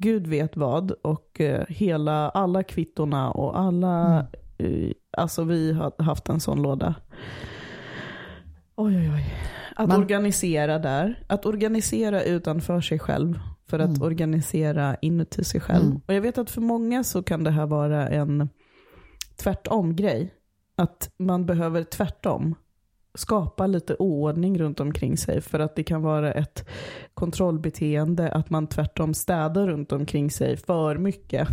gud 0.01 0.26
vet 0.26 0.57
vad 0.57 0.90
och 0.90 1.40
eh, 1.40 1.64
hela, 1.68 2.28
alla 2.30 2.62
kvittorna 2.62 3.30
och 3.30 3.59
alla, 3.59 4.26
Mm. 4.59 4.84
eh, 4.86 4.92
alltså 5.16 5.44
vi 5.44 5.72
har 5.72 6.03
haft 6.03 6.28
en 6.28 6.40
sån 6.40 6.62
låda. 6.62 6.94
Oj, 8.76 8.96
oj, 8.96 9.11
oj. 9.14 9.34
Att 9.76 9.88
Man- 9.88 10.01
organisera 10.01 10.78
där. 10.78 11.24
Att 11.28 11.46
organisera 11.46 12.22
utanför 12.22 12.80
sig 12.80 12.98
själv. 12.98 13.38
För 13.68 13.78
att 13.78 13.88
Mm. 13.88 14.03
organisera 14.03 14.96
inuti 15.03 15.44
sig 15.44 15.61
själv. 15.61 15.84
Mm. 15.86 16.01
Och 16.07 16.14
jag 16.14 16.20
vet 16.20 16.38
att 16.38 16.51
för 16.51 16.61
många 16.61 17.05
så 17.05 17.22
kan 17.22 17.44
det 17.44 17.51
här 17.51 17.66
vara 17.66 18.09
en 18.09 18.48
tvärtom-grej. 19.36 20.34
Att 20.76 21.11
man 21.18 21.46
behöver 21.46 21.84
tvärtom 21.84 22.55
skapa 23.14 23.66
lite 23.66 23.96
oordning 23.98 24.58
runt 24.58 24.80
omkring 24.80 25.16
sig. 25.16 25.40
För 25.40 25.58
att 25.58 25.76
det 25.76 25.82
kan 25.82 26.02
vara 26.02 26.32
ett 26.32 26.68
kontrollbeteende 27.14 28.28
att 28.32 28.50
man 28.50 28.66
tvärtom 28.66 29.14
städar 29.14 29.66
runt 29.66 29.92
omkring 29.92 30.30
sig 30.30 30.56
för 30.56 30.96
mycket. 30.98 31.48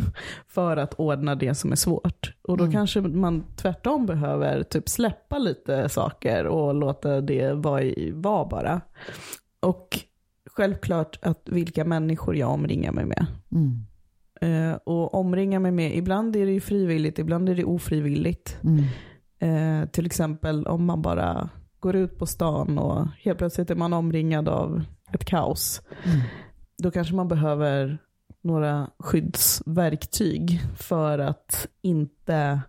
För 0.47 0.77
att 0.77 0.93
ordna 0.93 1.35
det 1.35 1.55
som 1.55 1.71
är 1.71 1.75
svårt. 1.75 2.33
Och 2.41 2.57
då 2.57 2.63
Mm. 2.63 2.73
kanske 2.73 3.01
man 3.01 3.43
tvärtom 3.55 4.05
behöver 4.05 4.63
typ 4.63 4.89
släppa 4.89 5.37
lite 5.37 5.89
saker 5.89 6.45
och 6.47 6.75
låta 6.75 7.21
det 7.21 7.53
vara, 7.53 7.81
i- 7.83 8.11
vara 8.15 8.45
bara. 8.45 8.81
Och 9.59 9.99
självklart 10.55 11.19
att 11.21 11.41
vilka 11.45 11.85
människor 11.85 12.35
jag 12.35 12.49
omringar 12.51 12.91
mig 12.91 13.05
med. 13.05 13.25
Mm. 13.51 13.83
Eh, 14.41 14.77
och 14.83 15.13
omringa 15.15 15.59
mig 15.59 15.71
med, 15.71 15.95
ibland 15.97 16.35
är 16.35 16.45
det 16.45 16.51
ju 16.51 16.61
frivilligt, 16.61 17.19
ibland 17.19 17.49
är 17.49 17.55
det 17.55 17.63
ofrivilligt. 17.63 18.57
Mm. 18.63 18.83
Eh, 19.39 19.85
till 19.85 20.05
exempel 20.05 20.67
om 20.67 20.85
man 20.85 21.01
bara 21.01 21.49
går 21.79 21.95
ut 21.95 22.19
på 22.19 22.25
stan 22.25 22.77
och 22.77 23.07
helt 23.23 23.37
plötsligt 23.37 23.69
är 23.69 23.75
man 23.75 23.93
omringad 23.93 24.49
av 24.49 24.83
ett 25.13 25.25
kaos. 25.25 25.81
Mm. 26.03 26.19
Då 26.83 26.91
kanske 26.91 27.15
man 27.15 27.27
behöver 27.27 27.97
några 28.41 28.89
skyddsverktyg 28.99 30.61
för 30.75 31.19
att 31.19 31.67
inte 31.81 32.61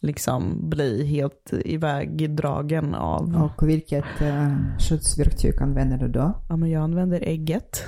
liksom 0.00 0.70
bli 0.70 1.06
helt 1.06 1.52
ivägdragen 1.64 2.94
av, 2.94 3.50
Och 3.56 3.68
vilket 3.68 4.22
uh, 4.22 4.56
skyddsverktyg 4.78 5.62
använder 5.62 5.98
du 5.98 6.08
då? 6.08 6.34
ja 6.48 6.56
men 6.56 6.70
jag 6.70 6.82
använder 6.82 7.20
ägget. 7.20 7.84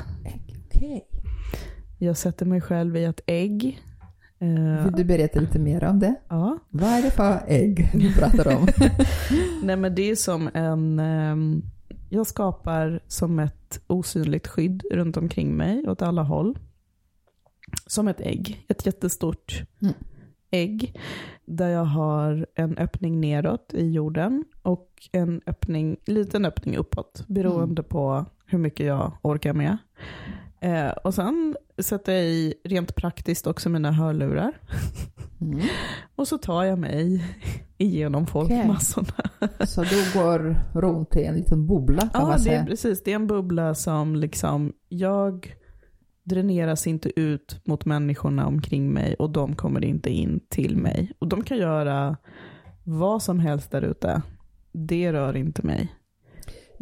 Okej. 0.67 1.07
Jag 1.99 2.17
sätter 2.17 2.47
mig 2.47 2.61
själv 2.61 2.97
i 2.97 3.05
ett 3.05 3.21
ägg. 3.27 3.83
Eh, 4.41 4.84
Vill 4.84 4.93
du 4.97 5.05
berätta 5.05 5.41
lite 5.41 5.59
mer 5.59 5.84
om 5.84 5.99
det? 5.99 6.14
ja. 6.28 6.59
Vad 6.68 6.88
är 6.91 7.03
det 7.03 7.11
för 7.11 7.43
ägg 7.47 7.91
du 7.95 8.14
pratar 8.14 8.57
om? 8.57 8.68
Nej 9.62 9.76
men 9.76 9.95
det 9.95 10.11
är 10.11 10.16
som 10.16 10.51
en, 10.55 10.99
ehm, 10.99 11.62
jag 12.11 12.26
skapar 12.26 13.01
som 13.07 13.38
ett 13.38 13.80
osynligt 13.86 14.47
skydd 14.49 14.82
runt 14.93 15.16
omkring 15.16 15.57
mig 15.57 15.88
åt 15.88 16.03
alla 16.03 16.22
håll. 16.22 16.59
Som 17.86 18.09
ett 18.09 18.20
ägg, 18.20 18.64
ett 18.68 18.86
jättestort 18.86 19.62
Mm. 19.82 19.95
ägg. 20.51 20.99
Där 21.45 21.68
jag 21.68 21.84
har 21.84 22.47
en 22.55 22.78
öppning 22.78 23.20
neråt 23.20 23.74
i 23.74 23.91
jorden 23.91 24.45
och 24.62 25.09
en 25.12 25.41
öppning, 25.47 25.97
liten 26.05 26.45
öppning 26.45 26.76
uppåt. 26.76 27.24
Beroende 27.26 27.82
på 27.82 28.24
hur 28.47 28.59
mycket 28.59 28.86
jag 28.86 29.12
orkar 29.22 29.53
med. 29.53 29.76
Eh, 30.61 30.88
och 30.91 31.14
sen 31.14 31.57
sätter 31.83 32.12
jag 32.12 32.24
i 32.24 32.55
rent 32.64 32.95
praktiskt 32.95 33.47
också 33.47 33.68
mina 33.68 33.93
hörlurar. 33.93 34.53
Mm. 35.41 35.61
Och 36.16 36.28
så 36.28 36.39
tar 36.39 36.64
jag 36.64 36.78
mig 36.78 37.24
igenom 37.78 38.26
folkmassorna. 38.26 39.14
Så 39.66 39.83
du 39.83 40.12
går 40.14 40.57
runt 40.81 41.16
i 41.16 41.24
en 41.24 41.35
liten 41.35 41.66
bubbla 41.66 42.01
kan 42.01 42.11
Ja, 42.12 42.20
man 42.20 42.33
det 42.37 42.39
säga? 42.43 42.61
är, 42.61 42.66
precis. 42.66 43.03
Det 43.03 43.11
är 43.11 43.14
en 43.14 43.26
bubbla 43.26 43.74
som 43.74 44.16
liksom, 44.16 44.72
jag 44.89 45.55
dräneras 46.24 46.87
inte 46.87 47.20
ut 47.20 47.61
mot 47.64 47.85
människorna 47.85 48.47
omkring 48.47 48.93
mig 48.93 49.14
och 49.14 49.31
de 49.31 49.55
kommer 49.57 49.85
inte 49.85 50.11
in 50.11 50.41
till 50.49 50.76
mig. 50.76 51.12
Och 51.18 51.28
de 51.28 51.45
kan 51.45 51.59
göra 51.59 52.16
vad 52.85 53.22
som 53.22 53.41
helst 53.41 53.70
där 53.70 53.83
ute. 53.83 54.22
Det 54.72 55.12
rör 55.12 55.37
inte 55.37 55.66
mig. 55.66 55.95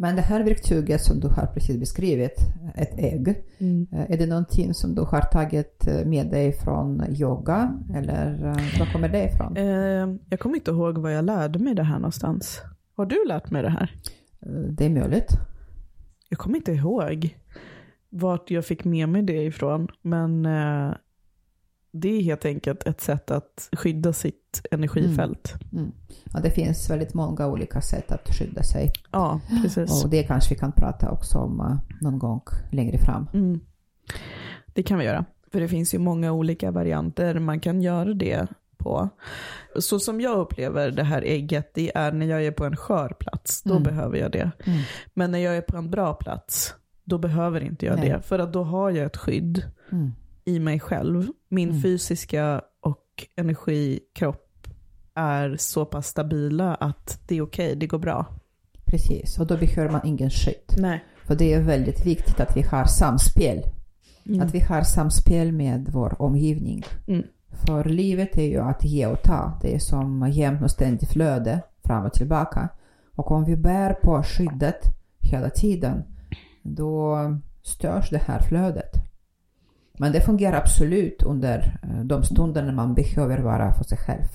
Men 0.01 0.15
det 0.15 0.21
här 0.21 0.43
verktyget 0.43 1.01
som 1.01 1.19
du 1.19 1.27
har 1.27 1.45
precis 1.45 1.77
beskrivit, 1.77 2.39
ett 2.75 2.99
ägg, 2.99 3.27
eh, 3.27 4.11
är 4.11 4.17
det 4.17 4.25
någonting 4.25 4.73
som 4.73 4.95
du 4.95 5.01
har 5.01 5.21
tagit 5.21 5.87
eh, 5.87 6.05
med 6.05 6.31
dig 6.31 6.53
från 6.53 7.03
yoga 7.09 7.79
eller 7.95 8.33
eh, 8.33 8.79
var 8.79 8.93
kommer 8.93 9.09
det 9.09 9.23
ifrån? 9.23 9.55
Jag 10.29 10.39
kommer 10.39 10.55
inte 10.55 10.71
ihåg 10.71 10.97
var 10.97 11.09
jag 11.09 11.25
lärde 11.25 11.59
mig 11.59 11.75
det 11.75 11.83
här 11.83 11.99
någonstans. 11.99 12.61
Har 12.95 13.05
du 13.05 13.25
lärt 13.27 13.51
mig 13.51 13.61
det 13.61 13.69
här? 13.69 13.95
Det 14.69 14.85
är 14.85 14.89
möjligt. 14.89 15.29
Jag 16.29 16.39
kommer 16.39 16.57
inte 16.57 16.71
ihåg 16.71 17.37
vart 18.09 18.51
jag 18.51 18.65
fick 18.65 18.85
med 18.85 19.09
mig 19.09 19.21
det 19.21 19.43
ifrån. 19.43 19.87
Men 20.01 20.47
det 21.91 22.09
är 22.17 22.21
helt 22.21 22.45
enkelt 22.45 22.83
ett 22.87 23.01
sätt 23.01 23.31
att 23.31 23.69
skydda 23.71 24.13
sitt 24.13 24.61
energifält. 24.71 25.53
Mm. 25.73 25.91
Ja, 26.33 26.39
det 26.39 26.51
finns 26.51 26.89
väldigt 26.89 27.13
många 27.13 27.47
olika 27.47 27.81
sätt 27.81 28.11
att 28.11 28.29
skydda 28.35 28.63
sig. 28.63 28.91
Ja, 29.11 29.39
precis. 29.63 30.03
Och 30.03 30.09
det 30.09 30.23
kanske 30.23 30.53
vi 30.53 30.59
kan 30.59 30.71
prata 30.71 31.11
också 31.11 31.37
om 31.37 31.59
eh, 31.59 31.77
någon 32.01 32.19
gång 32.19 32.41
längre 32.71 32.97
fram. 32.97 33.27
Mm. 33.33 33.59
Det 34.73 34.83
kan 34.83 34.99
vi 34.99 35.05
göra. 35.05 35.25
För 35.51 35.59
det 35.59 35.67
finns 35.67 35.93
ju 35.93 35.97
många 35.99 36.31
olika 36.31 36.71
varianter 36.71 37.39
man 37.39 37.59
kan 37.59 37.81
göra 37.81 38.13
det 38.13 38.47
på. 38.77 39.09
Så 39.79 39.99
som 39.99 40.21
jag 40.21 40.37
upplever 40.37 40.91
det 40.91 41.03
här 41.03 41.21
ägget, 41.21 41.71
det 41.73 41.97
är 41.97 42.11
när 42.11 42.25
jag 42.25 42.45
är 42.45 42.51
på 42.51 42.65
en 42.65 42.75
skör 42.75 43.09
plats. 43.19 43.63
Då 43.63 43.71
Mm. 43.71 43.83
behöver 43.83 44.17
jag 44.17 44.31
det. 44.31 44.51
Mm. 44.65 44.79
Men 45.13 45.31
när 45.31 45.39
jag 45.39 45.57
är 45.57 45.61
på 45.61 45.77
en 45.77 45.89
bra 45.89 46.13
plats, 46.13 46.73
då 47.03 47.17
behöver 47.17 47.61
inte 47.61 47.85
jag 47.85 47.99
Nej. 47.99 48.09
det. 48.09 48.21
För 48.21 48.39
att 48.39 48.53
då 48.53 48.63
har 48.63 48.91
jag 48.91 49.05
ett 49.05 49.17
skydd 49.17 49.63
Mm. 49.91 50.11
I 50.49 50.59
mig 50.59 50.79
själv. 50.79 51.27
Min 51.49 51.69
Mm. 51.69 51.81
fysiska 51.81 52.61
och 52.81 53.27
energikropp 53.35 54.67
är 55.15 55.55
så 55.57 55.85
pass 55.85 56.07
stabila 56.07 56.75
att 56.75 57.21
det 57.27 57.37
är 57.37 57.41
okej, 57.41 57.75
det 57.75 57.87
går 57.87 57.99
bra. 57.99 58.25
Precis, 58.85 59.39
och 59.39 59.47
då 59.47 59.57
behöver 59.57 59.91
man 59.91 60.01
ingen 60.07 60.29
skydd. 60.29 60.75
Nej. 60.77 61.03
För 61.27 61.35
det 61.35 61.53
är 61.53 61.61
väldigt 61.61 62.05
viktigt 62.05 62.39
att 62.39 62.57
vi 62.57 62.61
har 62.61 62.85
samspel. 62.85 63.63
Mm. 64.25 64.41
Att 64.41 64.53
vi 64.53 64.59
har 64.59 64.81
samspel 64.81 65.51
med 65.51 65.89
vår 65.93 66.21
omgivning. 66.21 66.83
Mm. 67.07 67.23
För 67.65 67.83
livet 67.83 68.37
är 68.37 68.47
ju 68.47 68.59
att 68.59 68.83
ge 68.83 69.05
och 69.07 69.21
ta. 69.23 69.59
Det 69.61 69.75
är 69.75 69.79
som 69.79 70.29
jämnt 70.31 70.61
och 70.61 70.71
ständigt 70.71 71.11
flöde 71.11 71.61
fram 71.83 72.05
och 72.05 72.13
tillbaka. 72.13 72.69
Och 73.15 73.31
om 73.31 73.45
vi 73.45 73.55
bär 73.57 73.93
på 73.93 74.23
skyddet 74.23 74.81
hela 75.19 75.49
tiden, 75.49 76.03
då 76.63 77.17
störs 77.63 78.09
det 78.09 78.21
här 78.25 78.39
flödet. 78.41 78.91
Men 79.99 80.11
det 80.11 80.21
fungerar 80.21 80.57
absolut 80.57 81.23
under 81.23 81.79
eh, 81.83 81.99
de 82.05 82.23
stunder 82.23 82.63
när 82.63 82.73
man 82.73 82.93
behöver 82.93 83.39
vara 83.39 83.73
för 83.73 83.83
sig 83.83 83.97
själv 83.97 84.27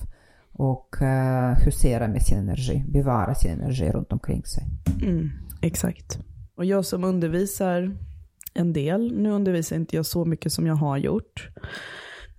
och 0.53 1.03
eh, 1.03 1.57
husera 1.65 2.09
med 2.09 2.23
sin 2.23 2.39
energi, 2.39 2.85
bevara 2.89 3.35
sin 3.35 3.61
energi 3.61 3.91
runt 3.91 4.13
omkring 4.13 4.45
sig. 4.45 4.65
Mm, 5.03 5.31
exakt. 5.63 6.19
Och 6.57 6.65
jag 6.65 6.85
som 6.85 7.05
undervisar 7.05 7.97
en 8.55 8.73
del, 8.73 9.13
nu 9.17 9.31
undervisar 9.31 9.77
inte 9.77 9.97
jag 9.97 10.07
så 10.07 10.25
mycket 10.25 10.53
som 10.53 10.67
jag 10.67 10.75
har 10.75 10.97
gjort, 10.97 11.49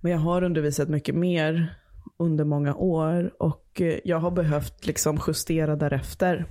men 0.00 0.12
jag 0.12 0.18
har 0.18 0.42
undervisat 0.42 0.88
mycket 0.88 1.14
mer 1.14 1.76
under 2.18 2.44
många 2.44 2.74
år 2.74 3.42
och 3.42 3.80
eh, 3.80 3.98
jag 4.04 4.18
har 4.18 4.30
behövt 4.30 4.86
liksom 4.86 5.20
justera 5.26 5.76
därefter. 5.76 6.46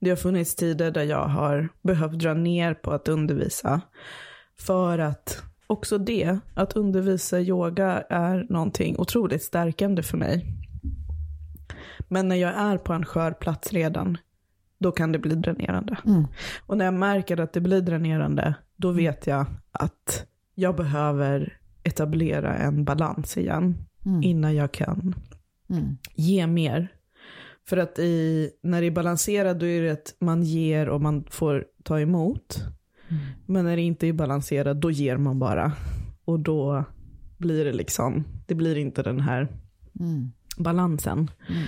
Det 0.00 0.10
har 0.10 0.16
funnits 0.16 0.54
tider 0.56 0.90
där 0.90 1.04
jag 1.04 1.28
har 1.28 1.68
behövt 1.82 2.18
dra 2.18 2.34
ner 2.34 2.74
på 2.74 2.90
att 2.90 3.08
undervisa 3.08 3.80
för 4.58 4.98
att 4.98 5.42
också 5.72 5.98
det, 5.98 6.38
att 6.54 6.72
undervisa 6.76 7.40
yoga 7.40 8.04
är 8.10 8.46
någonting 8.48 8.98
otroligt 8.98 9.42
stärkande 9.42 10.02
för 10.02 10.16
mig. 10.18 10.46
Men 12.08 12.28
när 12.28 12.36
jag 12.36 12.54
är 12.54 12.78
på 12.78 12.92
en 12.92 13.04
skör 13.04 13.32
plats 13.32 13.72
redan, 13.72 14.18
då 14.78 14.92
kan 14.92 15.12
det 15.12 15.18
bli 15.18 15.34
dränerande. 15.34 15.98
Mm. 16.06 16.24
Och 16.66 16.76
när 16.78 16.84
jag 16.84 16.94
märker 16.94 17.40
att 17.40 17.52
det 17.52 17.60
blir 17.60 17.80
dränerande, 17.80 18.54
då 18.76 18.90
vet 18.92 19.26
jag 19.26 19.46
att 19.72 20.26
jag 20.54 20.76
behöver 20.76 21.58
etablera 21.82 22.54
en 22.54 22.84
balans 22.84 23.36
igen 23.36 23.74
Mm. 24.06 24.22
innan 24.22 24.54
jag 24.54 24.72
kan 24.72 25.14
Mm. 25.70 25.96
ge 26.14 26.46
mer. 26.46 26.88
För 27.68 27.76
att 27.76 27.98
i, 27.98 28.50
när 28.62 28.80
det 28.80 28.86
är 28.86 28.90
balanserat 28.90 29.60
då 29.60 29.66
är 29.66 29.82
det 29.82 29.90
att 29.90 30.14
man 30.18 30.42
ger 30.42 30.88
och 30.88 31.00
man 31.00 31.24
får 31.30 31.64
ta 31.82 32.00
emot. 32.00 32.58
Mm. 33.12 33.24
Men 33.46 33.64
när 33.64 33.76
det 33.76 33.82
inte 33.82 34.06
är 34.06 34.12
balanserat 34.12 34.80
då 34.80 34.90
ger 34.90 35.16
man 35.16 35.38
bara. 35.38 35.72
Och 36.24 36.40
då 36.40 36.84
blir 37.38 37.64
det 37.64 37.72
liksom, 37.72 38.24
det 38.46 38.54
blir 38.54 38.76
inte 38.78 39.02
den 39.02 39.20
här 39.20 39.48
Mm. 40.00 40.32
balansen. 40.56 41.30
Mm. 41.48 41.62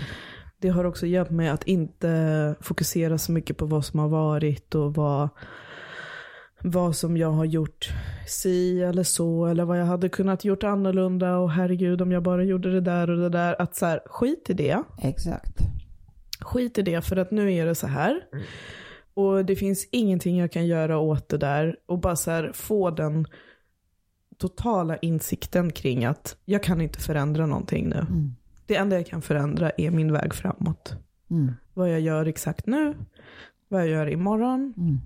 Det 0.59 0.68
har 0.68 0.84
också 0.84 1.07
hjälpt 1.07 1.30
mig 1.30 1.49
att 1.49 1.64
inte 1.64 2.55
fokusera 2.61 3.18
så 3.18 3.32
mycket 3.32 3.57
på 3.57 3.66
vad 3.66 3.84
som 3.84 4.01
har 4.01 4.09
varit 4.09 4.74
och 4.74 4.95
vad, 4.95 5.28
vad 6.62 6.97
som 6.97 7.16
jag 7.16 7.30
har 7.30 7.45
gjort 7.45 7.88
si 8.26 8.82
eller 8.82 9.03
så 9.03 9.47
eller 9.47 9.64
vad 9.64 9.80
jag 9.80 9.86
hade 9.86 10.09
kunnat 10.09 10.45
gjort 10.45 10.62
annorlunda 10.62 11.36
och 11.36 11.51
herregud 11.51 12.03
om 12.03 12.12
jag 12.12 12.22
bara 12.22 12.45
gjorde 12.45 12.72
det 12.72 12.80
där 12.80 13.11
och 13.11 13.16
det 13.16 13.28
där. 13.28 13.62
Att 13.62 13.76
så 13.76 13.86
här, 13.86 14.01
skit 14.07 14.51
i 14.51 14.53
det. 14.55 14.82
Exakt. 15.03 15.59
Skit 16.40 16.78
i 16.78 16.82
det 16.82 17.05
för 17.05 17.16
att 17.16 17.30
nu 17.30 17.53
är 17.53 17.66
det 17.66 17.74
så 17.74 17.86
här. 17.86 18.20
Och 19.15 19.45
det 19.45 19.57
finns 19.57 19.89
ingenting 19.91 20.39
jag 20.39 20.53
kan 20.53 20.67
göra 20.67 20.99
åt 20.99 21.29
det 21.29 21.39
där. 21.39 21.77
Och 21.87 21.99
bara 21.99 22.17
så 22.17 22.31
här, 22.31 22.51
få 22.55 22.91
den 22.91 23.27
totala 24.39 24.97
insikten 24.97 25.73
kring 25.73 26.05
att 26.05 26.37
jag 26.45 26.62
kan 26.62 26.81
inte 26.81 26.99
förändra 26.99 27.47
någonting 27.47 27.89
nu. 27.89 27.97
Mm. 27.97 28.35
Det 28.67 28.77
enda 28.77 28.97
jag 28.97 29.07
kan 29.07 29.23
förändra 29.23 29.71
är 29.77 29.91
min 29.91 30.12
väg 30.12 30.35
framåt. 30.35 30.97
Mm. 31.31 31.53
Vad 31.75 31.93
jag 31.93 32.01
gör 32.01 32.27
exakt 32.27 32.67
nu, 32.67 32.95
vad 33.69 33.81
jag 33.81 33.89
gör 33.89 34.11
imorgon. 34.11 34.75
Mm. 34.77 35.01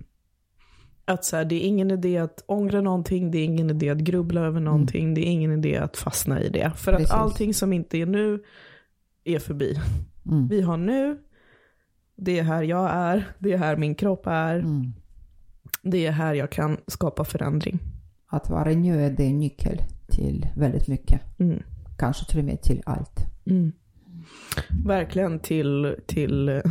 Att 1.05 1.25
så 1.25 1.35
här, 1.35 1.45
det 1.45 1.55
är 1.55 1.67
ingen 1.67 1.91
idé 1.91 2.17
att 2.17 2.43
ångra 2.45 2.81
någonting, 2.81 3.31
det 3.31 3.37
är 3.37 3.45
ingen 3.45 3.69
idé 3.69 3.89
att 3.89 3.97
grubbla 3.97 4.41
över 4.41 4.59
någonting, 4.59 5.13
det 5.13 5.21
är 5.21 5.31
ingen 5.31 5.51
idé 5.51 5.77
att 5.77 5.97
fastna 5.97 6.41
i 6.41 6.49
det. 6.49 6.71
För 6.77 6.91
Precis. 6.91 7.11
att 7.11 7.17
allting 7.17 7.53
som 7.53 7.73
inte 7.73 7.97
är 7.97 8.05
nu 8.05 8.43
är 9.23 9.39
förbi. 9.39 9.79
Mm. 10.25 10.47
Vi 10.47 10.61
har 10.61 10.77
nu, 10.77 11.17
det 12.21 12.39
är 12.39 12.43
här 12.43 12.63
jag 12.63 12.89
är, 12.91 13.27
det 13.39 13.53
är 13.53 13.57
här 13.57 13.77
min 13.77 13.95
kropp 13.95 14.23
är, 14.27 14.55
Mm. 14.59 14.93
det 15.83 16.05
är 16.05 16.11
här 16.11 16.33
jag 16.33 16.49
kan 16.51 16.77
skapa 16.87 17.23
förändring. 17.25 17.79
Att 18.27 18.49
vara 18.49 18.69
nu 18.71 19.05
är 19.05 19.09
det 19.11 19.33
nyckel 19.33 19.81
till 20.07 20.47
väldigt 20.57 20.87
mycket. 20.87 21.21
Mm. 21.39 21.63
Kanske 21.97 22.25
till 22.25 22.39
och 22.39 22.45
med 22.45 22.61
till 22.61 22.81
allt. 22.85 23.19
Mm. 23.45 23.71
Verkligen 24.85 25.39
till, 25.39 25.95
till, 26.07 26.61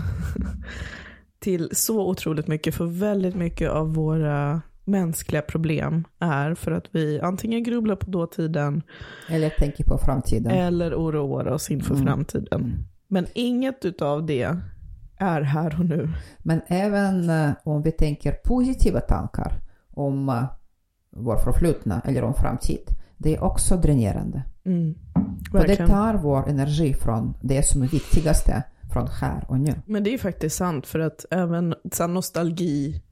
till 1.38 1.68
så 1.72 2.08
otroligt 2.10 2.46
mycket. 2.48 2.74
För 2.74 2.86
väldigt 2.86 3.34
mycket 3.34 3.70
av 3.70 3.94
våra 3.94 4.62
mänskliga 4.84 5.42
problem 5.42 6.04
är 6.18 6.54
för 6.54 6.70
att 6.72 6.84
vi 6.90 7.20
antingen 7.20 7.62
grubblar 7.62 7.96
på 7.96 8.10
dåtiden 8.10 8.82
Eller 9.28 9.50
tänker 9.50 9.84
på 9.84 9.98
framtiden. 9.98 10.52
eller 10.52 10.94
oroar 10.94 11.46
oss 11.46 11.70
inför 11.70 11.94
Mm. 11.94 12.06
framtiden. 12.06 12.60
Mm. 12.64 12.76
Men 13.08 13.26
inget 13.34 13.84
utav 13.84 14.26
det 14.26 14.56
är 15.18 15.40
här 15.40 15.76
och 15.78 15.84
nu. 15.84 16.08
Men 16.38 16.60
även 16.66 17.30
eh, 17.30 17.50
om 17.64 17.82
vi 17.82 17.92
tänker 17.92 18.32
positiva 18.32 19.00
tankar 19.00 19.60
om 19.90 20.28
eh, 20.28 20.44
vår 21.10 21.36
förflutna 21.36 22.02
eller 22.04 22.24
om 22.24 22.34
framtid, 22.34 22.90
det 23.16 23.34
är 23.36 23.44
också 23.44 23.76
dränerande. 23.76 24.42
Mm. 24.64 24.94
Och 25.52 25.66
det 25.66 25.86
tar 25.86 26.14
vår 26.14 26.48
energi 26.48 26.94
från 26.94 27.34
det 27.42 27.62
som 27.62 27.82
är 27.82 27.88
viktigaste, 27.88 28.62
från 28.92 29.08
här 29.20 29.44
och 29.48 29.60
nu. 29.60 29.74
Men 29.86 30.04
det 30.04 30.14
är 30.14 30.18
faktiskt 30.18 30.56
sant 30.56 30.86
för 30.86 30.98
att 30.98 31.24
även 31.30 31.74
så 31.92 32.06
nostalgi 32.06 33.02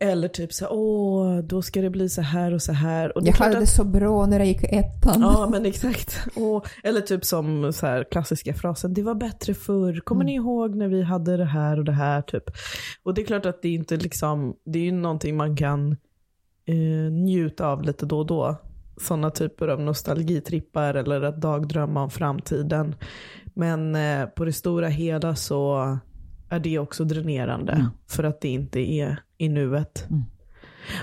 eller 0.00 0.28
typ 0.28 0.52
så 0.52 0.64
här, 0.64 0.72
åh, 0.72 1.38
då 1.38 1.62
ska 1.62 1.82
det 1.82 1.90
bli 1.90 2.08
så 2.08 2.22
här 2.22 2.54
och 2.54 2.62
så 2.62 2.72
här. 2.72 3.16
Och 3.16 3.22
det 3.22 3.30
Jag 3.30 3.36
hade 3.36 3.56
det 3.56 3.62
att, 3.62 3.68
så 3.68 3.84
bra 3.84 4.26
när 4.26 4.38
jag 4.38 4.48
gick 4.48 4.64
ettan. 4.64 5.20
Ja, 5.20 5.48
men 5.50 5.66
exakt. 5.66 6.18
Och, 6.36 6.66
eller 6.82 7.00
typ 7.00 7.24
som 7.24 7.72
så 7.72 7.86
här 7.86 8.04
klassiska 8.10 8.54
frasen, 8.54 8.94
det 8.94 9.02
var 9.02 9.14
bättre 9.14 9.54
förr. 9.54 10.00
Kommer 10.00 10.24
ni 10.24 10.34
ihåg 10.34 10.74
när 10.74 10.88
vi 10.88 11.02
hade 11.02 11.36
det 11.36 11.44
här 11.44 11.78
och 11.78 11.84
det 11.84 11.92
här? 11.92 12.22
Typ. 12.22 12.44
Och 13.02 13.14
det 13.14 13.22
är 13.22 13.26
klart 13.26 13.46
att 13.46 13.62
det 13.62 13.68
är 13.68 13.72
inte 13.72 13.96
liksom, 13.96 14.56
det 14.64 14.78
är 14.78 14.82
ju 14.82 14.92
någonting 14.92 15.36
man 15.36 15.56
kan 15.56 15.96
eh, 16.64 17.12
njuta 17.12 17.66
av 17.66 17.82
lite 17.82 18.06
då 18.06 18.18
och 18.18 18.26
då. 18.26 18.56
Sådana 19.00 19.30
typer 19.30 19.68
av 19.68 19.80
nostalgitrippar 19.80 20.94
eller 20.94 21.22
att 21.22 21.40
dagdrömma 21.40 22.02
om 22.02 22.10
framtiden. 22.10 22.94
Men 23.54 23.94
eh, 23.94 24.26
på 24.26 24.44
det 24.44 24.52
stora 24.52 24.88
hela 24.88 25.34
så 25.34 25.98
är 26.48 26.60
det 26.60 26.78
också 26.78 27.04
dränerande. 27.04 27.72
Mm. 27.72 27.86
För 28.06 28.24
att 28.24 28.40
det 28.40 28.48
inte 28.48 28.80
är 28.80 29.22
i 29.38 29.48
nuet. 29.48 30.06
Mm. 30.10 30.22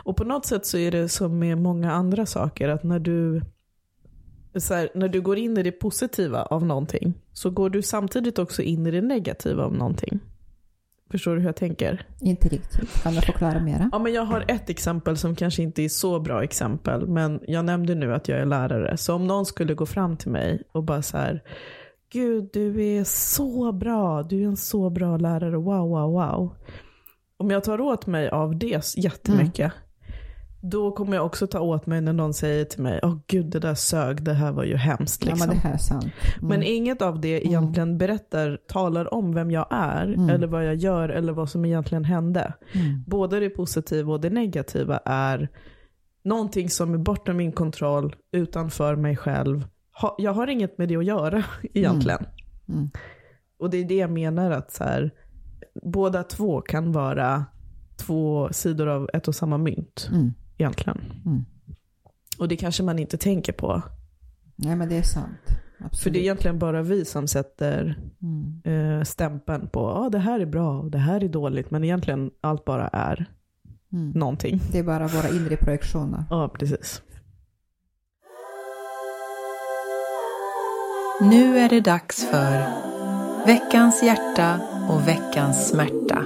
Och 0.03 0.17
på 0.17 0.23
något 0.23 0.45
sätt 0.45 0.65
så 0.65 0.77
är 0.77 0.91
det 0.91 1.09
som 1.09 1.39
med 1.39 1.57
många 1.57 1.91
andra 1.91 2.25
saker, 2.25 2.69
att 2.69 2.83
när 2.83 2.99
du, 2.99 3.41
här, 4.69 4.89
när 4.95 5.09
du 5.09 5.21
går 5.21 5.37
in 5.37 5.57
i 5.57 5.63
det 5.63 5.71
positiva 5.71 6.43
av 6.43 6.65
någonting, 6.65 7.13
så 7.33 7.49
går 7.49 7.69
du 7.69 7.81
samtidigt 7.81 8.39
också 8.39 8.61
in 8.61 8.87
i 8.87 8.91
det 8.91 9.01
negativa 9.01 9.63
av 9.63 9.73
någonting. 9.73 10.19
Förstår 11.11 11.35
du 11.35 11.41
hur 11.41 11.47
jag 11.47 11.55
tänker? 11.55 12.07
Inte 12.21 12.49
riktigt. 12.49 13.03
Kan 13.03 13.13
du 13.13 13.21
förklara 13.21 13.59
mera? 13.59 13.89
Ja, 13.91 13.99
men 13.99 14.13
jag 14.13 14.25
har 14.25 14.45
ett 14.47 14.69
exempel 14.69 15.17
som 15.17 15.35
kanske 15.35 15.63
inte 15.63 15.81
är 15.81 15.89
så 15.89 16.19
bra 16.19 16.43
exempel, 16.43 17.07
men 17.07 17.39
jag 17.47 17.65
nämnde 17.65 17.95
nu 17.95 18.13
att 18.13 18.27
jag 18.27 18.39
är 18.39 18.45
lärare. 18.45 18.97
Så 18.97 19.13
om 19.13 19.27
någon 19.27 19.45
skulle 19.45 19.73
gå 19.73 19.85
fram 19.85 20.17
till 20.17 20.31
mig 20.31 20.61
och 20.71 20.83
bara 20.83 21.01
så 21.01 21.17
här, 21.17 21.43
Gud, 22.15 22.49
du 22.53 22.83
är 22.83 23.03
så 23.03 23.71
bra, 23.71 24.23
du 24.23 24.41
är 24.43 24.47
en 24.47 24.57
så 24.57 24.89
bra 24.89 25.17
lärare, 25.17 25.57
wow, 25.57 25.89
wow, 25.89 26.11
wow. 26.11 26.55
Om 27.37 27.51
jag 27.51 27.63
tar 27.63 27.81
åt 27.81 28.07
mig 28.07 28.29
av 28.29 28.57
det 28.57 28.97
jättemycket, 28.97 29.71
då 30.61 30.91
kommer 30.91 31.15
jag 31.15 31.25
också 31.25 31.47
ta 31.47 31.59
åt 31.59 31.85
mig 31.85 32.01
när 32.01 32.13
någon 32.13 32.33
säger 32.33 32.65
till 32.65 32.81
mig, 32.83 32.99
åh 33.03 33.17
gud 33.27 33.45
det 33.45 33.59
där 33.59 33.75
sög, 33.75 34.23
det 34.23 34.33
här 34.33 34.51
var 34.51 34.63
ju 34.63 34.75
hemskt. 34.75 35.25
Ja, 35.25 35.31
Liksom. 35.31 35.47
men 35.47 35.55
det 35.57 35.61
här 35.61 35.73
är 35.73 35.77
sant. 35.77 36.03
Mm. 36.03 36.49
Men 36.49 36.63
inget 36.63 37.01
av 37.01 37.21
det 37.21 37.45
egentligen 37.47 37.97
berättar, 37.97 38.57
talar 38.67 39.13
om 39.13 39.33
vem 39.33 39.51
jag 39.51 39.67
är, 39.69 40.05
Mm. 40.07 40.29
eller 40.29 40.47
vad 40.47 40.65
jag 40.65 40.75
gör, 40.75 41.09
eller 41.09 41.33
vad 41.33 41.49
som 41.49 41.65
egentligen 41.65 42.05
hände. 42.05 42.53
Mm. 42.73 43.03
Både 43.07 43.39
det 43.39 43.49
positiva 43.49 44.13
och 44.13 44.21
det 44.21 44.29
negativa 44.29 44.97
är 45.05 45.49
någonting 46.23 46.69
som 46.69 46.93
är 46.93 46.97
bortom 46.97 47.37
min 47.37 47.51
kontroll, 47.51 48.15
utanför 48.31 48.95
mig 48.95 49.17
själv. 49.17 49.65
Ha, 50.01 50.15
jag 50.17 50.33
har 50.33 50.47
inget 50.47 50.77
med 50.77 50.89
det 50.89 50.97
att 50.97 51.05
göra 51.05 51.43
egentligen. 51.73 52.25
Mm. 52.69 52.89
Och 53.59 53.69
det 53.69 53.77
är 53.77 53.85
det 53.85 53.95
jag 53.95 54.11
menar 54.11 54.51
att 54.51 54.71
så 54.71 54.83
här, 54.83 55.11
båda 55.83 56.23
två 56.23 56.61
kan 56.61 56.91
vara 56.91 57.45
två 57.97 58.49
sidor 58.51 58.87
av 58.87 59.09
ett 59.13 59.27
och 59.27 59.35
samma 59.35 59.57
mynt 59.57 60.09
Mm. 60.11 60.33
egentligen. 60.57 61.01
Mm. 61.25 61.45
Och 62.39 62.47
det 62.47 62.55
kanske 62.55 62.83
man 62.83 62.99
inte 62.99 63.17
tänker 63.17 63.53
på. 63.53 63.81
Nej, 64.55 64.75
men 64.75 64.89
det 64.89 64.97
är 64.97 65.01
sant. 65.03 65.39
Absolut. 65.79 65.99
För 66.03 66.09
det 66.09 66.19
är 66.19 66.21
egentligen 66.21 66.59
bara 66.59 66.81
vi 66.81 67.05
som 67.05 67.27
sätter 67.27 67.99
Mm. 68.21 68.61
eh, 68.99 69.03
stämpeln 69.03 69.67
på 69.67 69.89
att 69.91 69.97
ah, 69.97 70.09
det 70.09 70.19
här 70.19 70.39
är 70.39 70.45
bra 70.45 70.79
och 70.79 70.91
det 70.91 70.97
här 70.97 71.23
är 71.23 71.29
dåligt. 71.29 71.71
Men 71.71 71.83
egentligen 71.83 72.31
allt 72.41 72.65
bara 72.65 72.87
är 72.87 73.25
Mm. 73.93 74.09
någonting. 74.09 74.61
Det 74.71 74.79
är 74.79 74.83
bara 74.83 75.07
våra 75.07 75.29
inre 75.29 75.57
projektioner. 75.57 76.23
Ja, 76.29 76.49
precis. 76.59 77.01
Nu 81.21 81.57
är 81.57 81.69
det 81.69 81.81
dags 81.81 82.29
för 82.29 82.67
veckans 83.45 84.03
hjärta 84.03 84.61
och 84.89 85.07
veckans 85.07 85.69
smärta. 85.69 86.25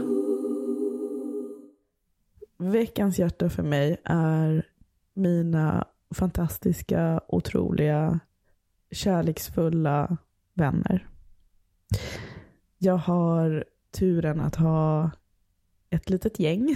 Veckans 2.57 3.19
hjärta 3.19 3.49
för 3.49 3.63
mig 3.63 3.97
är 4.03 4.65
mina 5.13 5.87
fantastiska, 6.15 7.21
otroliga, 7.27 8.19
kärleksfulla 8.91 10.17
vänner. 10.53 11.07
Jag 12.77 12.97
har 12.97 13.65
turen 13.91 14.39
att 14.39 14.55
ha 14.55 15.11
ett 15.89 16.09
litet 16.09 16.39
gäng. 16.39 16.69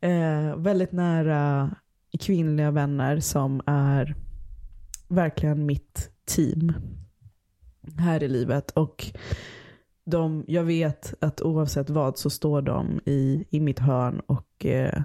eh, 0.00 0.56
väldigt 0.56 0.92
nära 0.92 1.74
kvinnliga 2.20 2.70
vänner 2.70 3.20
som 3.20 3.62
är 3.66 4.16
verkligen 5.08 5.66
mitt 5.66 6.09
team 6.30 6.72
här 7.98 8.22
i 8.22 8.28
livet. 8.28 8.70
Och 8.70 9.12
de, 10.04 10.44
jag 10.48 10.64
vet 10.64 11.14
att 11.20 11.42
oavsett 11.42 11.90
vad 11.90 12.18
så 12.18 12.30
står 12.30 12.62
de 12.62 13.00
i, 13.04 13.44
i 13.50 13.60
mitt 13.60 13.78
hörn 13.78 14.20
och 14.26 14.66
eh, 14.66 15.02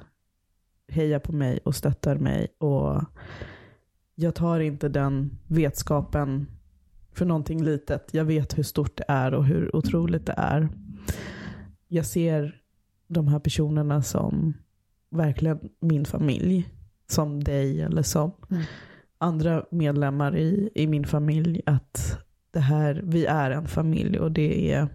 hejar 0.87 1.19
på 1.19 1.31
mig 1.31 1.59
och 1.63 1.75
stöttar 1.75 2.15
mig. 2.15 2.47
Och 2.57 3.03
jag 4.15 4.35
tar 4.35 4.59
inte 4.59 4.89
den 4.89 5.37
vetskapen 5.47 6.47
för 7.11 7.25
någonting 7.25 7.63
litet. 7.63 8.13
Jag 8.13 8.25
vet 8.25 8.57
hur 8.57 8.63
stort 8.63 8.97
det 8.97 9.05
är 9.07 9.33
och 9.33 9.45
hur 9.45 9.75
otroligt 9.75 10.25
det 10.25 10.35
är. 10.37 10.69
Jag 11.87 12.05
ser 12.05 12.61
de 13.07 13.27
här 13.27 13.39
personerna 13.39 14.01
som 14.01 14.53
verkligen 15.09 15.59
min 15.79 16.05
familj. 16.05 16.69
Som 17.07 17.43
dig 17.43 17.81
eller 17.81 18.03
som 18.03 18.31
Mm 18.51 18.63
andra 19.17 19.65
medlemmar 19.71 20.37
i, 20.37 20.69
i 20.75 20.87
min 20.87 21.05
familj. 21.05 21.61
Att 21.65 22.17
det 22.51 22.59
här, 22.59 23.01
vi 23.03 23.25
är 23.25 23.51
en 23.51 23.67
familj 23.67 24.19
och 24.19 24.31
det 24.31 24.71
är, 24.71 24.87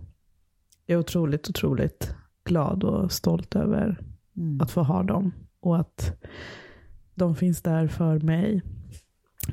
jag 0.87 0.95
är 0.95 1.01
otroligt, 1.01 1.49
otroligt 1.49 2.15
glad 2.45 2.85
och 2.85 3.13
stolt 3.13 3.57
över 3.57 3.99
Mm. 4.37 4.61
att 4.61 4.71
få 4.71 4.83
ha 4.83 5.03
dem. 5.03 5.33
Och 5.61 5.79
att 5.81 6.23
de 7.15 7.37
finns 7.37 7.63
där 7.63 7.89
för 7.89 8.19
mig. 8.21 8.63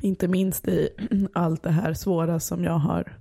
Inte 0.02 0.28
minst 0.28 0.68
i 0.68 0.88
allt 1.34 1.62
det 1.62 1.70
här 1.70 1.94
svåra 1.94 2.40
som 2.40 2.64
jag 2.64 2.78
har 2.78 3.18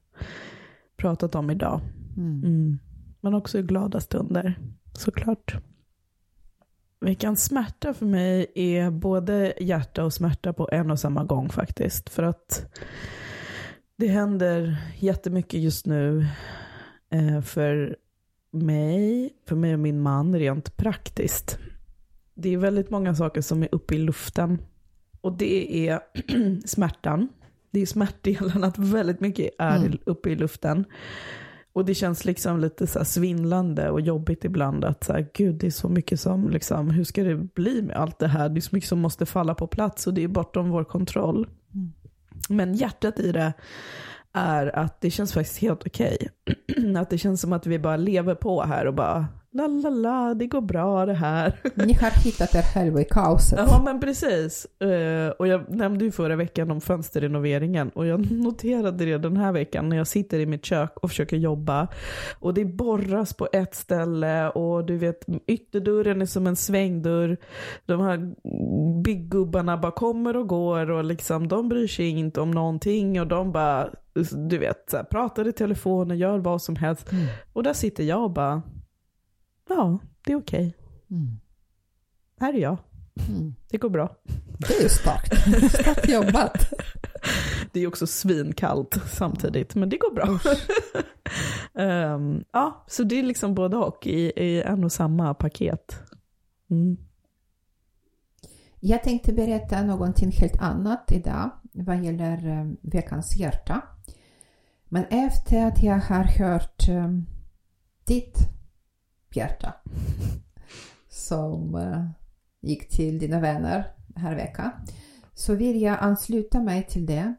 pratat 0.97 1.35
om 1.35 1.49
idag. 1.49 1.81
Mm. 2.17 2.43
Mm. 2.43 2.79
Men 3.21 3.33
också 3.33 3.59
i 3.59 3.61
glada 3.61 3.99
stunder, 3.99 4.59
såklart. 4.93 5.57
Veckans 6.99 7.43
smärta 7.43 7.93
för 7.93 8.05
mig 8.05 8.51
är 8.55 8.91
både 8.91 9.53
hjärta 9.59 10.03
och 10.05 10.13
smärta 10.13 10.53
på 10.53 10.69
en 10.71 10.91
och 10.91 10.99
samma 10.99 11.23
gång 11.23 11.49
faktiskt. 11.49 12.09
För 12.09 12.23
att 12.23 12.75
det 13.97 14.07
händer 14.07 14.77
jättemycket 14.99 15.59
just 15.59 15.85
nu 15.85 16.25
eh, 17.11 17.41
för 17.41 17.97
mig, 18.51 19.29
för 19.47 19.55
mig 19.55 19.73
och 19.73 19.79
min 19.79 20.01
man 20.01 20.35
rent 20.39 20.77
praktiskt. 20.77 21.59
Det 22.33 22.53
är 22.53 22.57
väldigt 22.57 22.89
många 22.89 23.15
saker 23.15 23.41
som 23.41 23.63
är 23.63 23.69
uppe 23.71 23.95
i 23.95 23.97
luften. 23.97 24.59
Och 25.21 25.37
det 25.37 25.87
är 25.89 25.99
smärtan. 26.67 27.29
Det 27.71 27.79
är 27.79 27.85
smärtdelen, 27.85 28.63
att 28.63 28.77
väldigt 28.77 29.19
mycket 29.19 29.49
är 29.59 29.77
Mm. 29.77 29.97
uppe 30.05 30.29
i 30.29 30.35
luften. 30.35 30.85
Och 31.77 31.85
det 31.85 31.95
känns 31.95 32.25
liksom 32.25 32.59
lite 32.59 32.87
så 32.87 33.05
svindlande 33.05 33.89
och 33.89 34.01
jobbigt 34.01 34.45
ibland 34.45 34.85
att 34.85 35.03
så 35.03 35.13
här, 35.13 35.27
gud 35.33 35.55
det 35.55 35.67
är 35.67 35.71
så 35.71 35.89
mycket 35.89 36.19
som, 36.19 36.49
liksom, 36.49 36.89
hur 36.89 37.03
ska 37.03 37.23
det 37.23 37.35
bli 37.35 37.81
med 37.81 37.95
allt 37.95 38.19
det 38.19 38.27
här? 38.27 38.49
Det 38.49 38.59
är 38.59 38.61
så 38.61 38.75
mycket 38.75 38.89
som 38.89 38.99
måste 38.99 39.25
falla 39.25 39.55
på 39.55 39.67
plats 39.67 40.07
och 40.07 40.13
det 40.13 40.23
är 40.23 40.27
bortom 40.27 40.69
vår 40.69 40.83
kontroll. 40.83 41.47
Mm. 41.73 41.93
Men 42.49 42.73
hjärtat 42.73 43.19
i 43.19 43.31
det 43.31 43.53
är 44.33 44.75
att 44.75 45.01
det 45.01 45.11
känns 45.11 45.33
faktiskt 45.33 45.57
helt 45.57 45.87
okej. 45.87 46.29
att 46.97 47.09
det 47.09 47.17
känns 47.17 47.41
som 47.41 47.53
att 47.53 47.67
vi 47.67 47.79
bara 47.79 47.97
lever 47.97 48.35
på 48.35 48.63
här 48.63 48.85
och 48.85 48.93
bara 48.93 49.27
la 49.51 49.67
la 49.67 49.89
la, 49.89 50.33
det 50.33 50.47
går 50.47 50.61
bra 50.61 51.05
det 51.05 51.13
här. 51.13 51.59
Ni 51.75 51.93
har 51.93 52.09
hittat 52.09 52.55
er 52.55 52.61
själva 52.61 53.01
i 53.01 53.05
kaoset. 53.05 53.59
Ja 53.67 53.81
men 53.85 53.99
precis. 53.99 54.65
Eh, 54.81 55.29
och 55.29 55.47
jag 55.47 55.69
nämnde 55.69 56.05
ju 56.05 56.11
förra 56.11 56.35
veckan 56.35 56.71
om 56.71 56.81
fönsterrenoveringen 56.81 57.89
och 57.89 58.07
jag 58.07 58.31
noterade 58.31 59.05
det 59.05 59.17
den 59.17 59.37
här 59.37 59.51
veckan 59.51 59.89
när 59.89 59.97
jag 59.97 60.07
sitter 60.07 60.39
i 60.39 60.45
mitt 60.45 60.65
kök 60.65 60.97
och 61.01 61.09
försöker 61.09 61.37
jobba. 61.37 61.87
Och 62.39 62.53
det 62.53 62.65
borras 62.65 63.33
på 63.33 63.47
ett 63.53 63.75
ställe 63.75 64.49
och 64.49 64.85
du 64.85 64.97
vet 64.97 65.25
ytterdörren 65.47 66.21
är 66.21 66.25
som 66.25 66.47
en 66.47 66.55
svängdörr. 66.55 67.37
De 67.85 68.01
här 68.01 68.33
bygggubbarna 69.03 69.77
bara 69.77 69.91
kommer 69.91 70.37
och 70.37 70.47
går 70.47 70.91
och 70.91 71.03
liksom 71.03 71.47
de 71.47 71.69
bryr 71.69 71.87
sig 71.87 72.07
inte 72.07 72.41
om 72.41 72.51
någonting 72.51 73.21
och 73.21 73.27
de 73.27 73.51
bara 73.51 73.89
du 74.49 74.57
vet 74.57 74.89
så 74.89 74.97
här, 74.97 75.03
pratar 75.03 75.47
i 75.47 75.53
telefon 75.53 76.11
och 76.11 76.17
gör 76.17 76.37
vad 76.37 76.61
som 76.61 76.75
helst. 76.75 77.11
Mm. 77.11 77.25
Och 77.53 77.63
där 77.63 77.73
sitter 77.73 78.03
jag 78.03 78.23
och 78.23 78.31
bara 78.31 78.61
ja 79.69 79.99
det 80.25 80.31
är 80.31 80.37
okej. 80.37 80.75
Mm. 81.11 81.39
här 82.39 82.53
är 82.53 82.57
jag. 82.57 82.77
Mm. 83.29 83.55
Det 83.69 83.77
går 83.77 83.89
bra. 83.89 84.15
Det 84.57 84.73
är 84.83 84.89
starkt. 84.89 85.33
Starkt 85.73 86.09
jobbat. 86.09 86.73
Det 87.71 87.79
är 87.79 87.87
också 87.87 88.07
svinkallt 88.07 88.97
samtidigt, 89.11 89.75
men 89.75 89.89
det 89.89 89.97
går 89.97 90.13
bra. 90.13 90.39
um, 91.83 92.43
ja, 92.51 92.85
så 92.87 93.03
det 93.03 93.19
är 93.19 93.23
liksom 93.23 93.55
både 93.55 93.77
och 93.77 94.07
i, 94.07 94.31
i 94.35 94.61
en 94.61 94.83
och 94.83 94.91
samma 94.91 95.33
paket. 95.33 95.99
Mm. 96.69 96.97
Jag 98.79 99.03
tänkte 99.03 99.33
berätta 99.33 99.83
någonting 99.83 100.31
helt 100.31 100.61
annat 100.61 101.11
idag 101.11 101.49
vad 101.73 102.03
gäller 102.03 102.47
eh, 102.47 102.65
veckans 102.81 103.37
hjärta. 103.37 103.81
Men 104.89 105.05
efter 105.05 105.65
att 105.65 105.83
jag 105.83 105.99
har 105.99 106.23
hört 106.23 106.89
eh, 106.89 107.07
ditt 108.05 108.56
hjärta 109.37 109.73
som 111.09 111.75
eh, 111.75 112.05
gick 112.61 112.89
till 112.89 113.19
dina 113.19 113.39
vänner 113.39 113.93
den 114.07 114.23
här 114.23 114.35
veckan 114.35 114.71
så 115.33 115.55
vill 115.55 115.81
jag 115.81 115.97
ansluta 115.99 116.61
mig 116.61 116.87
till 116.87 117.05
det 117.05 117.35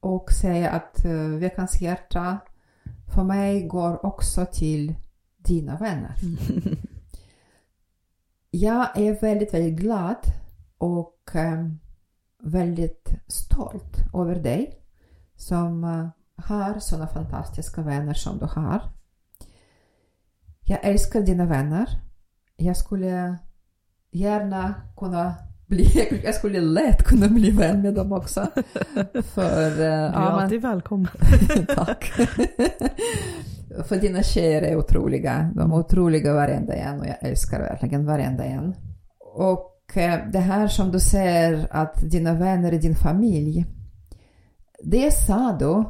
och 0.00 0.32
säga 0.32 0.70
att 0.70 1.04
eh, 1.04 1.12
veckans 1.12 1.80
hjärta 1.80 2.38
för 3.14 3.24
mig 3.24 3.66
går 3.66 4.06
också 4.06 4.46
till 4.52 4.94
dina 5.36 5.76
vänner. 5.76 6.14
Jag 8.50 8.98
är 8.98 9.20
väldigt, 9.20 9.54
väldigt 9.54 9.80
glad 9.80 10.16
och 10.78 11.30
eh, 11.34 11.68
väldigt 12.42 13.08
stolt 13.26 13.96
över 14.14 14.34
dig 14.34 14.78
som 15.36 15.84
har 16.36 16.78
sådana 16.78 17.08
fantastiska 17.08 17.82
vänner 17.82 18.14
som 18.14 18.38
du 18.38 18.44
har. 18.44 18.82
Jag 20.64 20.78
älskar 20.82 21.20
dina 21.20 21.46
vänner. 21.46 21.88
Jag 22.56 22.76
skulle 22.76 23.38
gärna 24.10 24.74
kunna 24.96 25.34
bli, 25.66 26.20
jag 26.24 26.34
skulle 26.34 26.60
lätt 26.60 27.02
kunna 27.02 27.28
bli 27.28 27.50
vän 27.50 27.82
med 27.82 27.94
dem 27.94 28.12
också. 28.12 28.46
För, 29.34 29.70
eh, 29.70 29.76
Du 29.76 29.84
är 29.84 30.12
ja, 30.12 30.18
alltid 30.18 30.62
välkommen. 30.62 31.08
Tack. 31.74 32.12
För 33.88 33.96
dina 33.96 34.22
tjejer 34.22 34.62
är 34.62 34.76
otroliga. 34.76 35.50
De 35.54 35.72
är 35.72 35.76
otroliga 35.76 36.34
varenda 36.34 36.74
en 36.74 37.00
och 37.00 37.06
jag 37.06 37.16
älskar 37.20 37.60
verkligen 37.60 38.06
varenda 38.06 38.44
en. 38.44 38.74
Och 39.18 39.96
eh, 39.96 40.20
det 40.32 40.38
här 40.38 40.68
som 40.68 40.90
du 40.90 41.00
säger 41.00 41.66
att 41.70 42.10
dina 42.10 42.34
vänner 42.34 42.72
är 42.72 42.78
din 42.78 42.94
familj. 42.94 43.66
Det 44.84 45.10
sa 45.10 45.56
du 45.58 45.72
eh, 45.72 45.86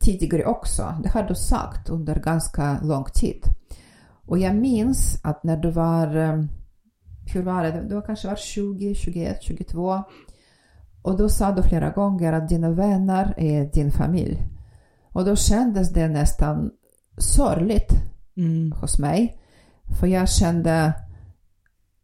tidigare 0.00 0.44
också. 0.44 0.94
Det 1.02 1.08
har 1.08 1.22
du 1.22 1.34
sagt 1.34 1.88
under 1.88 2.14
ganska 2.14 2.80
lång 2.82 3.04
tid. 3.14 3.42
Och 4.26 4.38
jag 4.38 4.56
minns 4.56 5.20
att 5.24 5.44
när 5.44 5.56
du 5.56 5.70
var, 5.70 6.16
eh, 6.16 6.44
hur 7.34 7.42
var 7.42 7.62
det, 7.64 7.84
du 7.88 7.94
var 7.94 8.02
kanske 8.02 8.28
var 8.28 8.36
20, 8.36 8.94
21, 8.94 9.42
22. 9.42 10.02
Och 11.02 11.16
då 11.16 11.28
sa 11.28 11.52
du 11.52 11.62
flera 11.62 11.90
gånger 11.90 12.32
att 12.32 12.48
dina 12.48 12.70
vänner 12.70 13.34
är 13.36 13.64
din 13.72 13.90
familj. 13.90 14.42
Och 15.12 15.24
då 15.24 15.36
kändes 15.36 15.92
det 15.92 16.08
nästan 16.08 16.70
sorgligt 17.18 17.92
Mm. 18.36 18.72
hos 18.72 18.98
mig. 18.98 19.38
För 20.00 20.06
jag 20.06 20.28
kände 20.28 20.92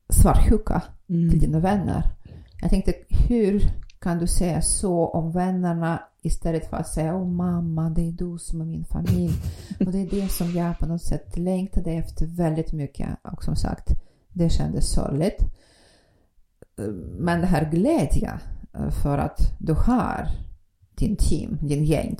svartsjuka 0.09 0.83
till 1.07 1.17
Mm. 1.25 1.39
dina 1.39 1.59
vänner. 1.59 2.03
Jag 2.61 2.71
tänkte, 2.71 2.95
hur 3.29 3.63
kan 4.01 4.19
du 4.19 4.27
säga 4.27 4.63
så 4.63 5.07
om 5.09 5.33
vännerna 5.33 6.03
istället 6.23 6.71
för 6.71 6.77
att 6.77 6.89
säga 6.89 7.15
åh 7.17 7.27
mamma, 7.29 7.91
det 7.91 8.09
är 8.09 8.13
du 8.13 8.39
som 8.39 8.61
är 8.61 8.65
min 8.65 8.85
familj. 8.85 9.33
Och 9.87 9.93
det 9.93 9.99
är 9.99 10.11
det 10.11 10.29
som 10.29 10.51
jag 10.51 10.79
på 10.79 10.87
något 10.87 11.03
sätt 11.03 11.37
längtade 11.39 11.91
efter 11.93 12.27
väldigt 12.27 12.73
mycket. 12.73 13.09
Och 13.23 13.45
som 13.45 13.57
sagt, 13.57 13.89
det 14.33 14.51
kändes 14.51 14.93
sorgligt. 14.93 15.45
Men 17.19 17.41
det 17.41 17.47
här 17.47 17.71
glädjen 17.71 18.39
för 19.03 19.19
att 19.19 19.41
du 19.59 19.73
har 19.73 20.29
din 20.95 21.17
team, 21.17 21.59
din 21.63 21.85
gäng, 21.85 22.17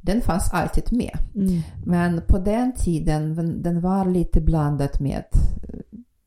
den 0.00 0.20
fanns 0.20 0.50
alltid 0.52 0.92
med. 0.92 1.18
Mm. 1.34 1.60
Men 1.86 2.22
på 2.28 2.38
den 2.38 2.74
tiden 2.74 3.34
den- 3.62 3.80
var 3.80 4.04
lite 4.04 4.40
blandat 4.40 5.00
med 5.00 5.24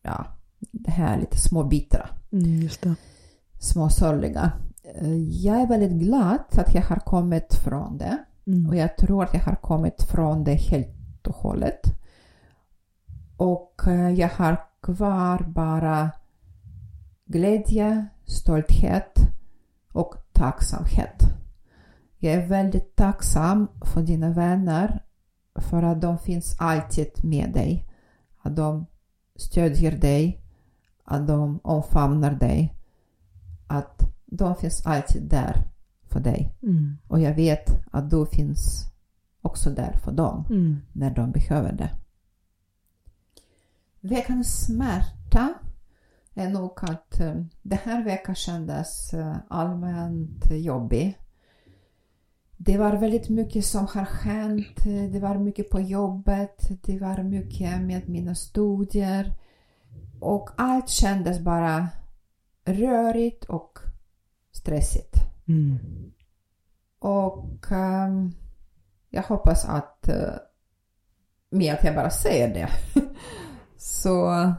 ja, 0.02 0.26
det 0.72 0.92
här 0.92 1.20
lite 1.20 1.38
små 1.38 1.64
bittra, 1.64 2.10
Mm, 2.32 2.70
små 3.60 3.90
sorgliga. 3.90 4.52
Eh, 4.96 5.18
Jag 5.46 5.62
är 5.62 5.68
väldigt 5.68 5.92
glad 6.02 6.40
att 6.52 6.74
jag 6.76 6.82
har 6.82 6.96
kommit 7.00 7.54
från 7.56 7.98
det 7.98 8.18
Mm. 8.48 8.68
och 8.70 8.76
jag 8.76 8.98
tror 8.98 9.24
att 9.24 9.34
jag 9.34 9.42
har 9.42 9.56
kommit 9.56 10.04
från 10.04 10.44
det 10.44 10.54
helt 10.54 11.28
och 11.28 11.36
hållet. 11.36 11.82
Och 13.38 13.82
eh, 13.88 14.10
jag 14.12 14.30
har 14.30 14.58
kvar 14.82 15.46
bara 15.48 16.12
glädje, 17.26 18.06
stolthet 18.26 19.20
och 19.94 20.16
tacksamhet. 20.34 21.24
Jag 22.18 22.34
är 22.34 22.48
väldigt 22.48 22.96
tacksam 22.96 23.68
för 23.82 24.02
dina 24.02 24.30
vänner 24.30 25.04
för 25.56 25.84
att 25.84 26.02
de 26.02 26.18
finns 26.18 26.56
alltid 26.60 27.12
med 27.24 27.54
dig. 27.54 27.86
Att 28.42 28.56
de 28.56 28.86
stödjer 29.36 29.92
dig, 29.98 30.42
att 31.04 31.28
de 31.28 31.60
omfamnar 31.64 32.32
dig, 32.32 32.76
att 33.68 34.02
de 34.32 34.56
finns 34.56 34.86
alltid 34.86 35.24
där 35.24 35.64
för 36.08 36.20
dig. 36.20 36.56
Mm. 36.64 36.98
Och 37.08 37.20
jag 37.20 37.34
vet 37.36 37.70
att 37.92 38.10
du 38.10 38.26
finns 38.26 38.86
också 39.42 39.70
där 39.70 39.94
för 40.04 40.12
dem 40.12 40.46
Mm. 40.50 40.78
när 40.94 41.12
de 41.12 41.32
behöver 41.32 41.72
det. 41.74 41.90
Veckans 44.02 44.66
smärta 44.66 45.54
är 46.34 46.50
nog 46.50 46.72
att 46.82 47.20
eh, 47.20 47.36
den 47.62 47.78
här 47.84 48.04
veckan 48.04 48.36
kändes 48.36 49.14
eh, 49.14 49.36
allmänt 49.48 50.52
jobbig. 50.52 51.18
Det 52.58 52.78
var 52.78 52.96
väldigt 52.98 53.30
mycket 53.30 53.66
som 53.66 53.88
har 53.88 54.08
hänt. 54.24 54.84
Det 55.12 55.20
var 55.20 55.38
mycket 55.38 55.70
på 55.70 55.80
jobbet. 55.80 56.70
Det 56.84 57.00
var 57.00 57.24
mycket 57.24 57.82
med 57.82 58.10
mina 58.10 58.36
studier. 58.36 59.34
Och 60.20 60.50
allt 60.58 60.90
kändes 60.90 61.40
bara 61.40 61.88
rörigt 62.66 63.44
och 63.46 63.80
stressigt. 64.52 65.16
Mm. 65.48 65.80
Och 67.00 67.72
ehm, 67.72 68.32
jag 69.10 69.24
hoppas 69.24 69.66
att 69.66 70.10
uh, 70.10 70.36
med 71.50 71.74
att 71.74 71.84
jag 71.84 71.96
bara 71.96 72.10
säger 72.10 72.54
det 72.54 72.70
så 73.78 74.54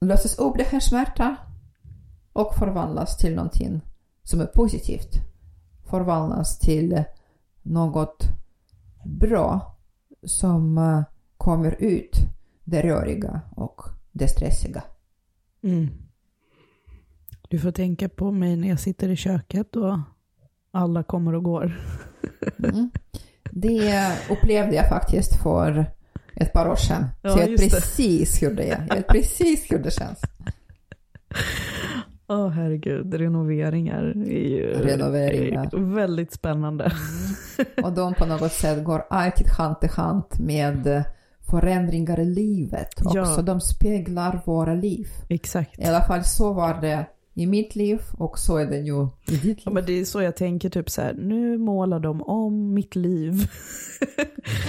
löses 0.00 0.38
upp 0.38 0.56
det 0.56 0.64
här 0.64 0.80
smärta 0.80 1.36
och 2.32 2.54
förvandlas 2.54 3.16
till 3.16 3.34
någonting 3.34 3.80
som 4.22 4.40
är 4.40 4.46
positivt. 4.46 5.10
Förvandlas 5.84 6.58
till 6.58 7.04
något 7.62 8.24
bra 9.04 9.76
som 10.22 10.78
eh, 10.78 11.02
kommer 11.36 11.76
ut 11.78 12.16
det 12.64 12.82
röriga 12.82 13.40
och 13.56 13.82
det 14.12 14.28
stressiga. 14.28 14.82
Mm. 15.62 16.05
Du 17.48 17.58
får 17.58 17.70
tänka 17.70 18.08
på 18.08 18.30
mig 18.32 18.56
när 18.56 18.68
jag 18.68 18.80
sitter 18.80 19.08
i 19.08 19.16
köket 19.16 19.76
och 19.76 19.98
alla 20.70 21.02
kommer 21.02 21.34
och 21.34 21.42
går. 21.42 21.80
Mm. 22.58 22.90
Det 23.50 24.12
upplevde 24.30 24.74
jag 24.76 24.88
faktiskt 24.88 25.42
för 25.42 25.86
ett 26.34 26.52
par 26.52 26.68
år 26.68 26.76
sedan. 26.76 27.06
Ja, 27.22 27.30
så 27.30 27.38
jag 27.38 27.46
vet 27.46 27.50
just 27.50 27.74
det. 27.74 27.80
precis 27.80 28.42
hur 28.42 28.54
det 28.54 28.70
är. 28.70 28.86
Jag 28.88 28.96
vet 28.96 29.08
precis 29.08 29.72
hur 29.72 29.78
det 29.78 29.90
känns. 29.90 30.20
Åh 32.28 32.48
herregud, 32.48 33.14
renoveringar 33.14 34.02
är 34.26 34.48
ju 34.48 34.72
Renoveringar. 34.72 35.74
är 35.74 35.94
väldigt 35.94 36.32
spännande. 36.32 36.92
Och 37.82 37.92
de 37.92 38.14
på 38.14 38.26
något 38.26 38.52
sätt 38.52 38.84
går 38.84 39.04
alltid 39.10 39.48
hand 39.48 39.76
i 39.82 39.86
hand 39.86 40.24
med 40.40 41.04
förändringar 41.50 42.20
i 42.20 42.24
livet. 42.24 42.88
Ja. 43.14 43.20
Också 43.20 43.42
de 43.42 43.60
speglar 43.60 44.42
våra 44.44 44.74
liv. 44.74 45.08
Exakt. 45.28 45.78
I 45.78 45.84
alla 45.84 46.04
fall 46.04 46.24
så 46.24 46.52
var 46.52 46.80
det 46.80 47.06
i 47.38 47.46
mitt 47.46 47.76
liv 47.76 48.00
och 48.18 48.38
så 48.38 48.56
är 48.56 48.66
det 48.66 48.78
ju 48.78 49.02
i 49.28 49.36
ditt 49.36 49.44
Ja, 49.64 49.70
liv. 49.70 49.74
men 49.74 49.84
det 49.86 50.00
är 50.00 50.04
så 50.04 50.22
jag 50.22 50.36
tänker, 50.36 50.68
typ 50.70 50.90
så 50.90 51.02
här, 51.02 51.14
nu 51.14 51.58
målar 51.58 52.00
de 52.00 52.22
om 52.22 52.74
mitt 52.74 52.94
liv. 52.96 53.32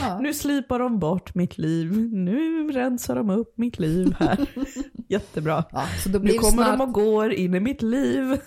Ja. 0.02 0.20
Nu 0.20 0.34
slipar 0.34 0.80
de 0.80 1.00
bort 1.00 1.36
mitt 1.36 1.58
liv. 1.58 1.92
Nu 2.14 2.72
rensar 2.72 3.16
de 3.16 3.30
upp 3.30 3.58
mitt 3.58 3.80
liv 3.80 4.14
här. 4.20 4.48
Jättebra. 5.10 5.64
Ja, 5.72 5.84
så 6.04 6.10
då 6.10 6.20
Nu 6.20 6.24
blir 6.24 6.38
kommer 6.38 6.64
snart, 6.64 6.78
de 6.78 6.82
och 6.82 6.94
går 6.94 7.34
in 7.34 7.56
i 7.56 7.60
mitt 7.60 7.82
liv. 7.82 8.38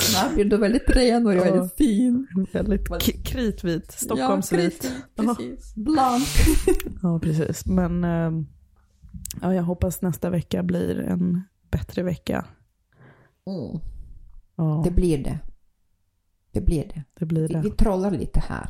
snart 0.00 0.34
blir 0.34 0.44
du 0.44 0.56
väldigt 0.56 0.90
ren 0.90 1.26
och 1.26 1.34
Ja. 1.34 1.44
väldigt 1.44 1.76
fin. 1.76 2.26
Väldigt 2.52 2.88
kritvit, 3.24 3.92
Stockholmsvit. 3.92 4.92
Ja, 5.14 5.22
precis. 5.36 5.74
Blank. 5.74 6.28
Ja, 7.02 7.18
precis. 7.22 7.66
Men 7.66 8.04
ehm, 8.04 8.46
ja, 9.42 9.54
jag 9.54 9.62
hoppas 9.62 10.02
nästa 10.02 10.30
vecka 10.30 10.62
blir 10.62 10.98
en 11.00 11.42
bättre 11.70 12.02
vecka. 12.02 12.44
Mm. 13.46 13.80
Ja. 14.56 14.82
Det 14.84 14.90
blir 14.90 15.24
det. 15.24 15.38
Det 16.52 16.60
blir 16.60 16.84
det. 16.94 17.02
det, 17.18 17.26
blir 17.26 17.48
det. 17.48 17.60
Vi, 17.60 17.70
vi 17.70 17.76
trollar 17.76 18.10
lite 18.10 18.40
här. 18.40 18.66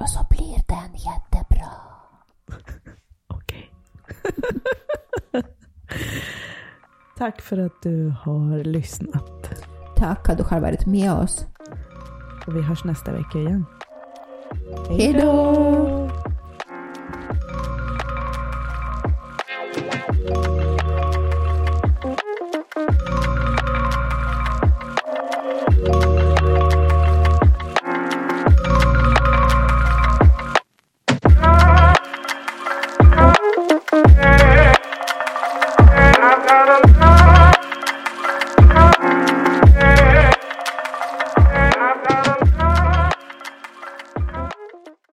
Och 0.00 0.08
så 0.08 0.26
blir 0.30 0.64
den 0.68 0.94
jättebra. 0.94 1.70
Okej. 3.26 3.70
Tack 7.18 7.40
för 7.40 7.58
att 7.58 7.82
du 7.82 8.14
har 8.20 8.64
lyssnat. 8.64 9.50
Tack 9.96 10.28
att 10.28 10.38
du 10.38 10.44
har 10.44 10.60
varit 10.60 10.86
med 10.86 11.12
oss. 11.12 11.46
Och 12.46 12.56
vi 12.56 12.62
hörs 12.62 12.84
nästa 12.84 13.12
vecka 13.12 13.38
igen. 13.38 13.66
Hej 14.88 15.12
då! 15.12 16.10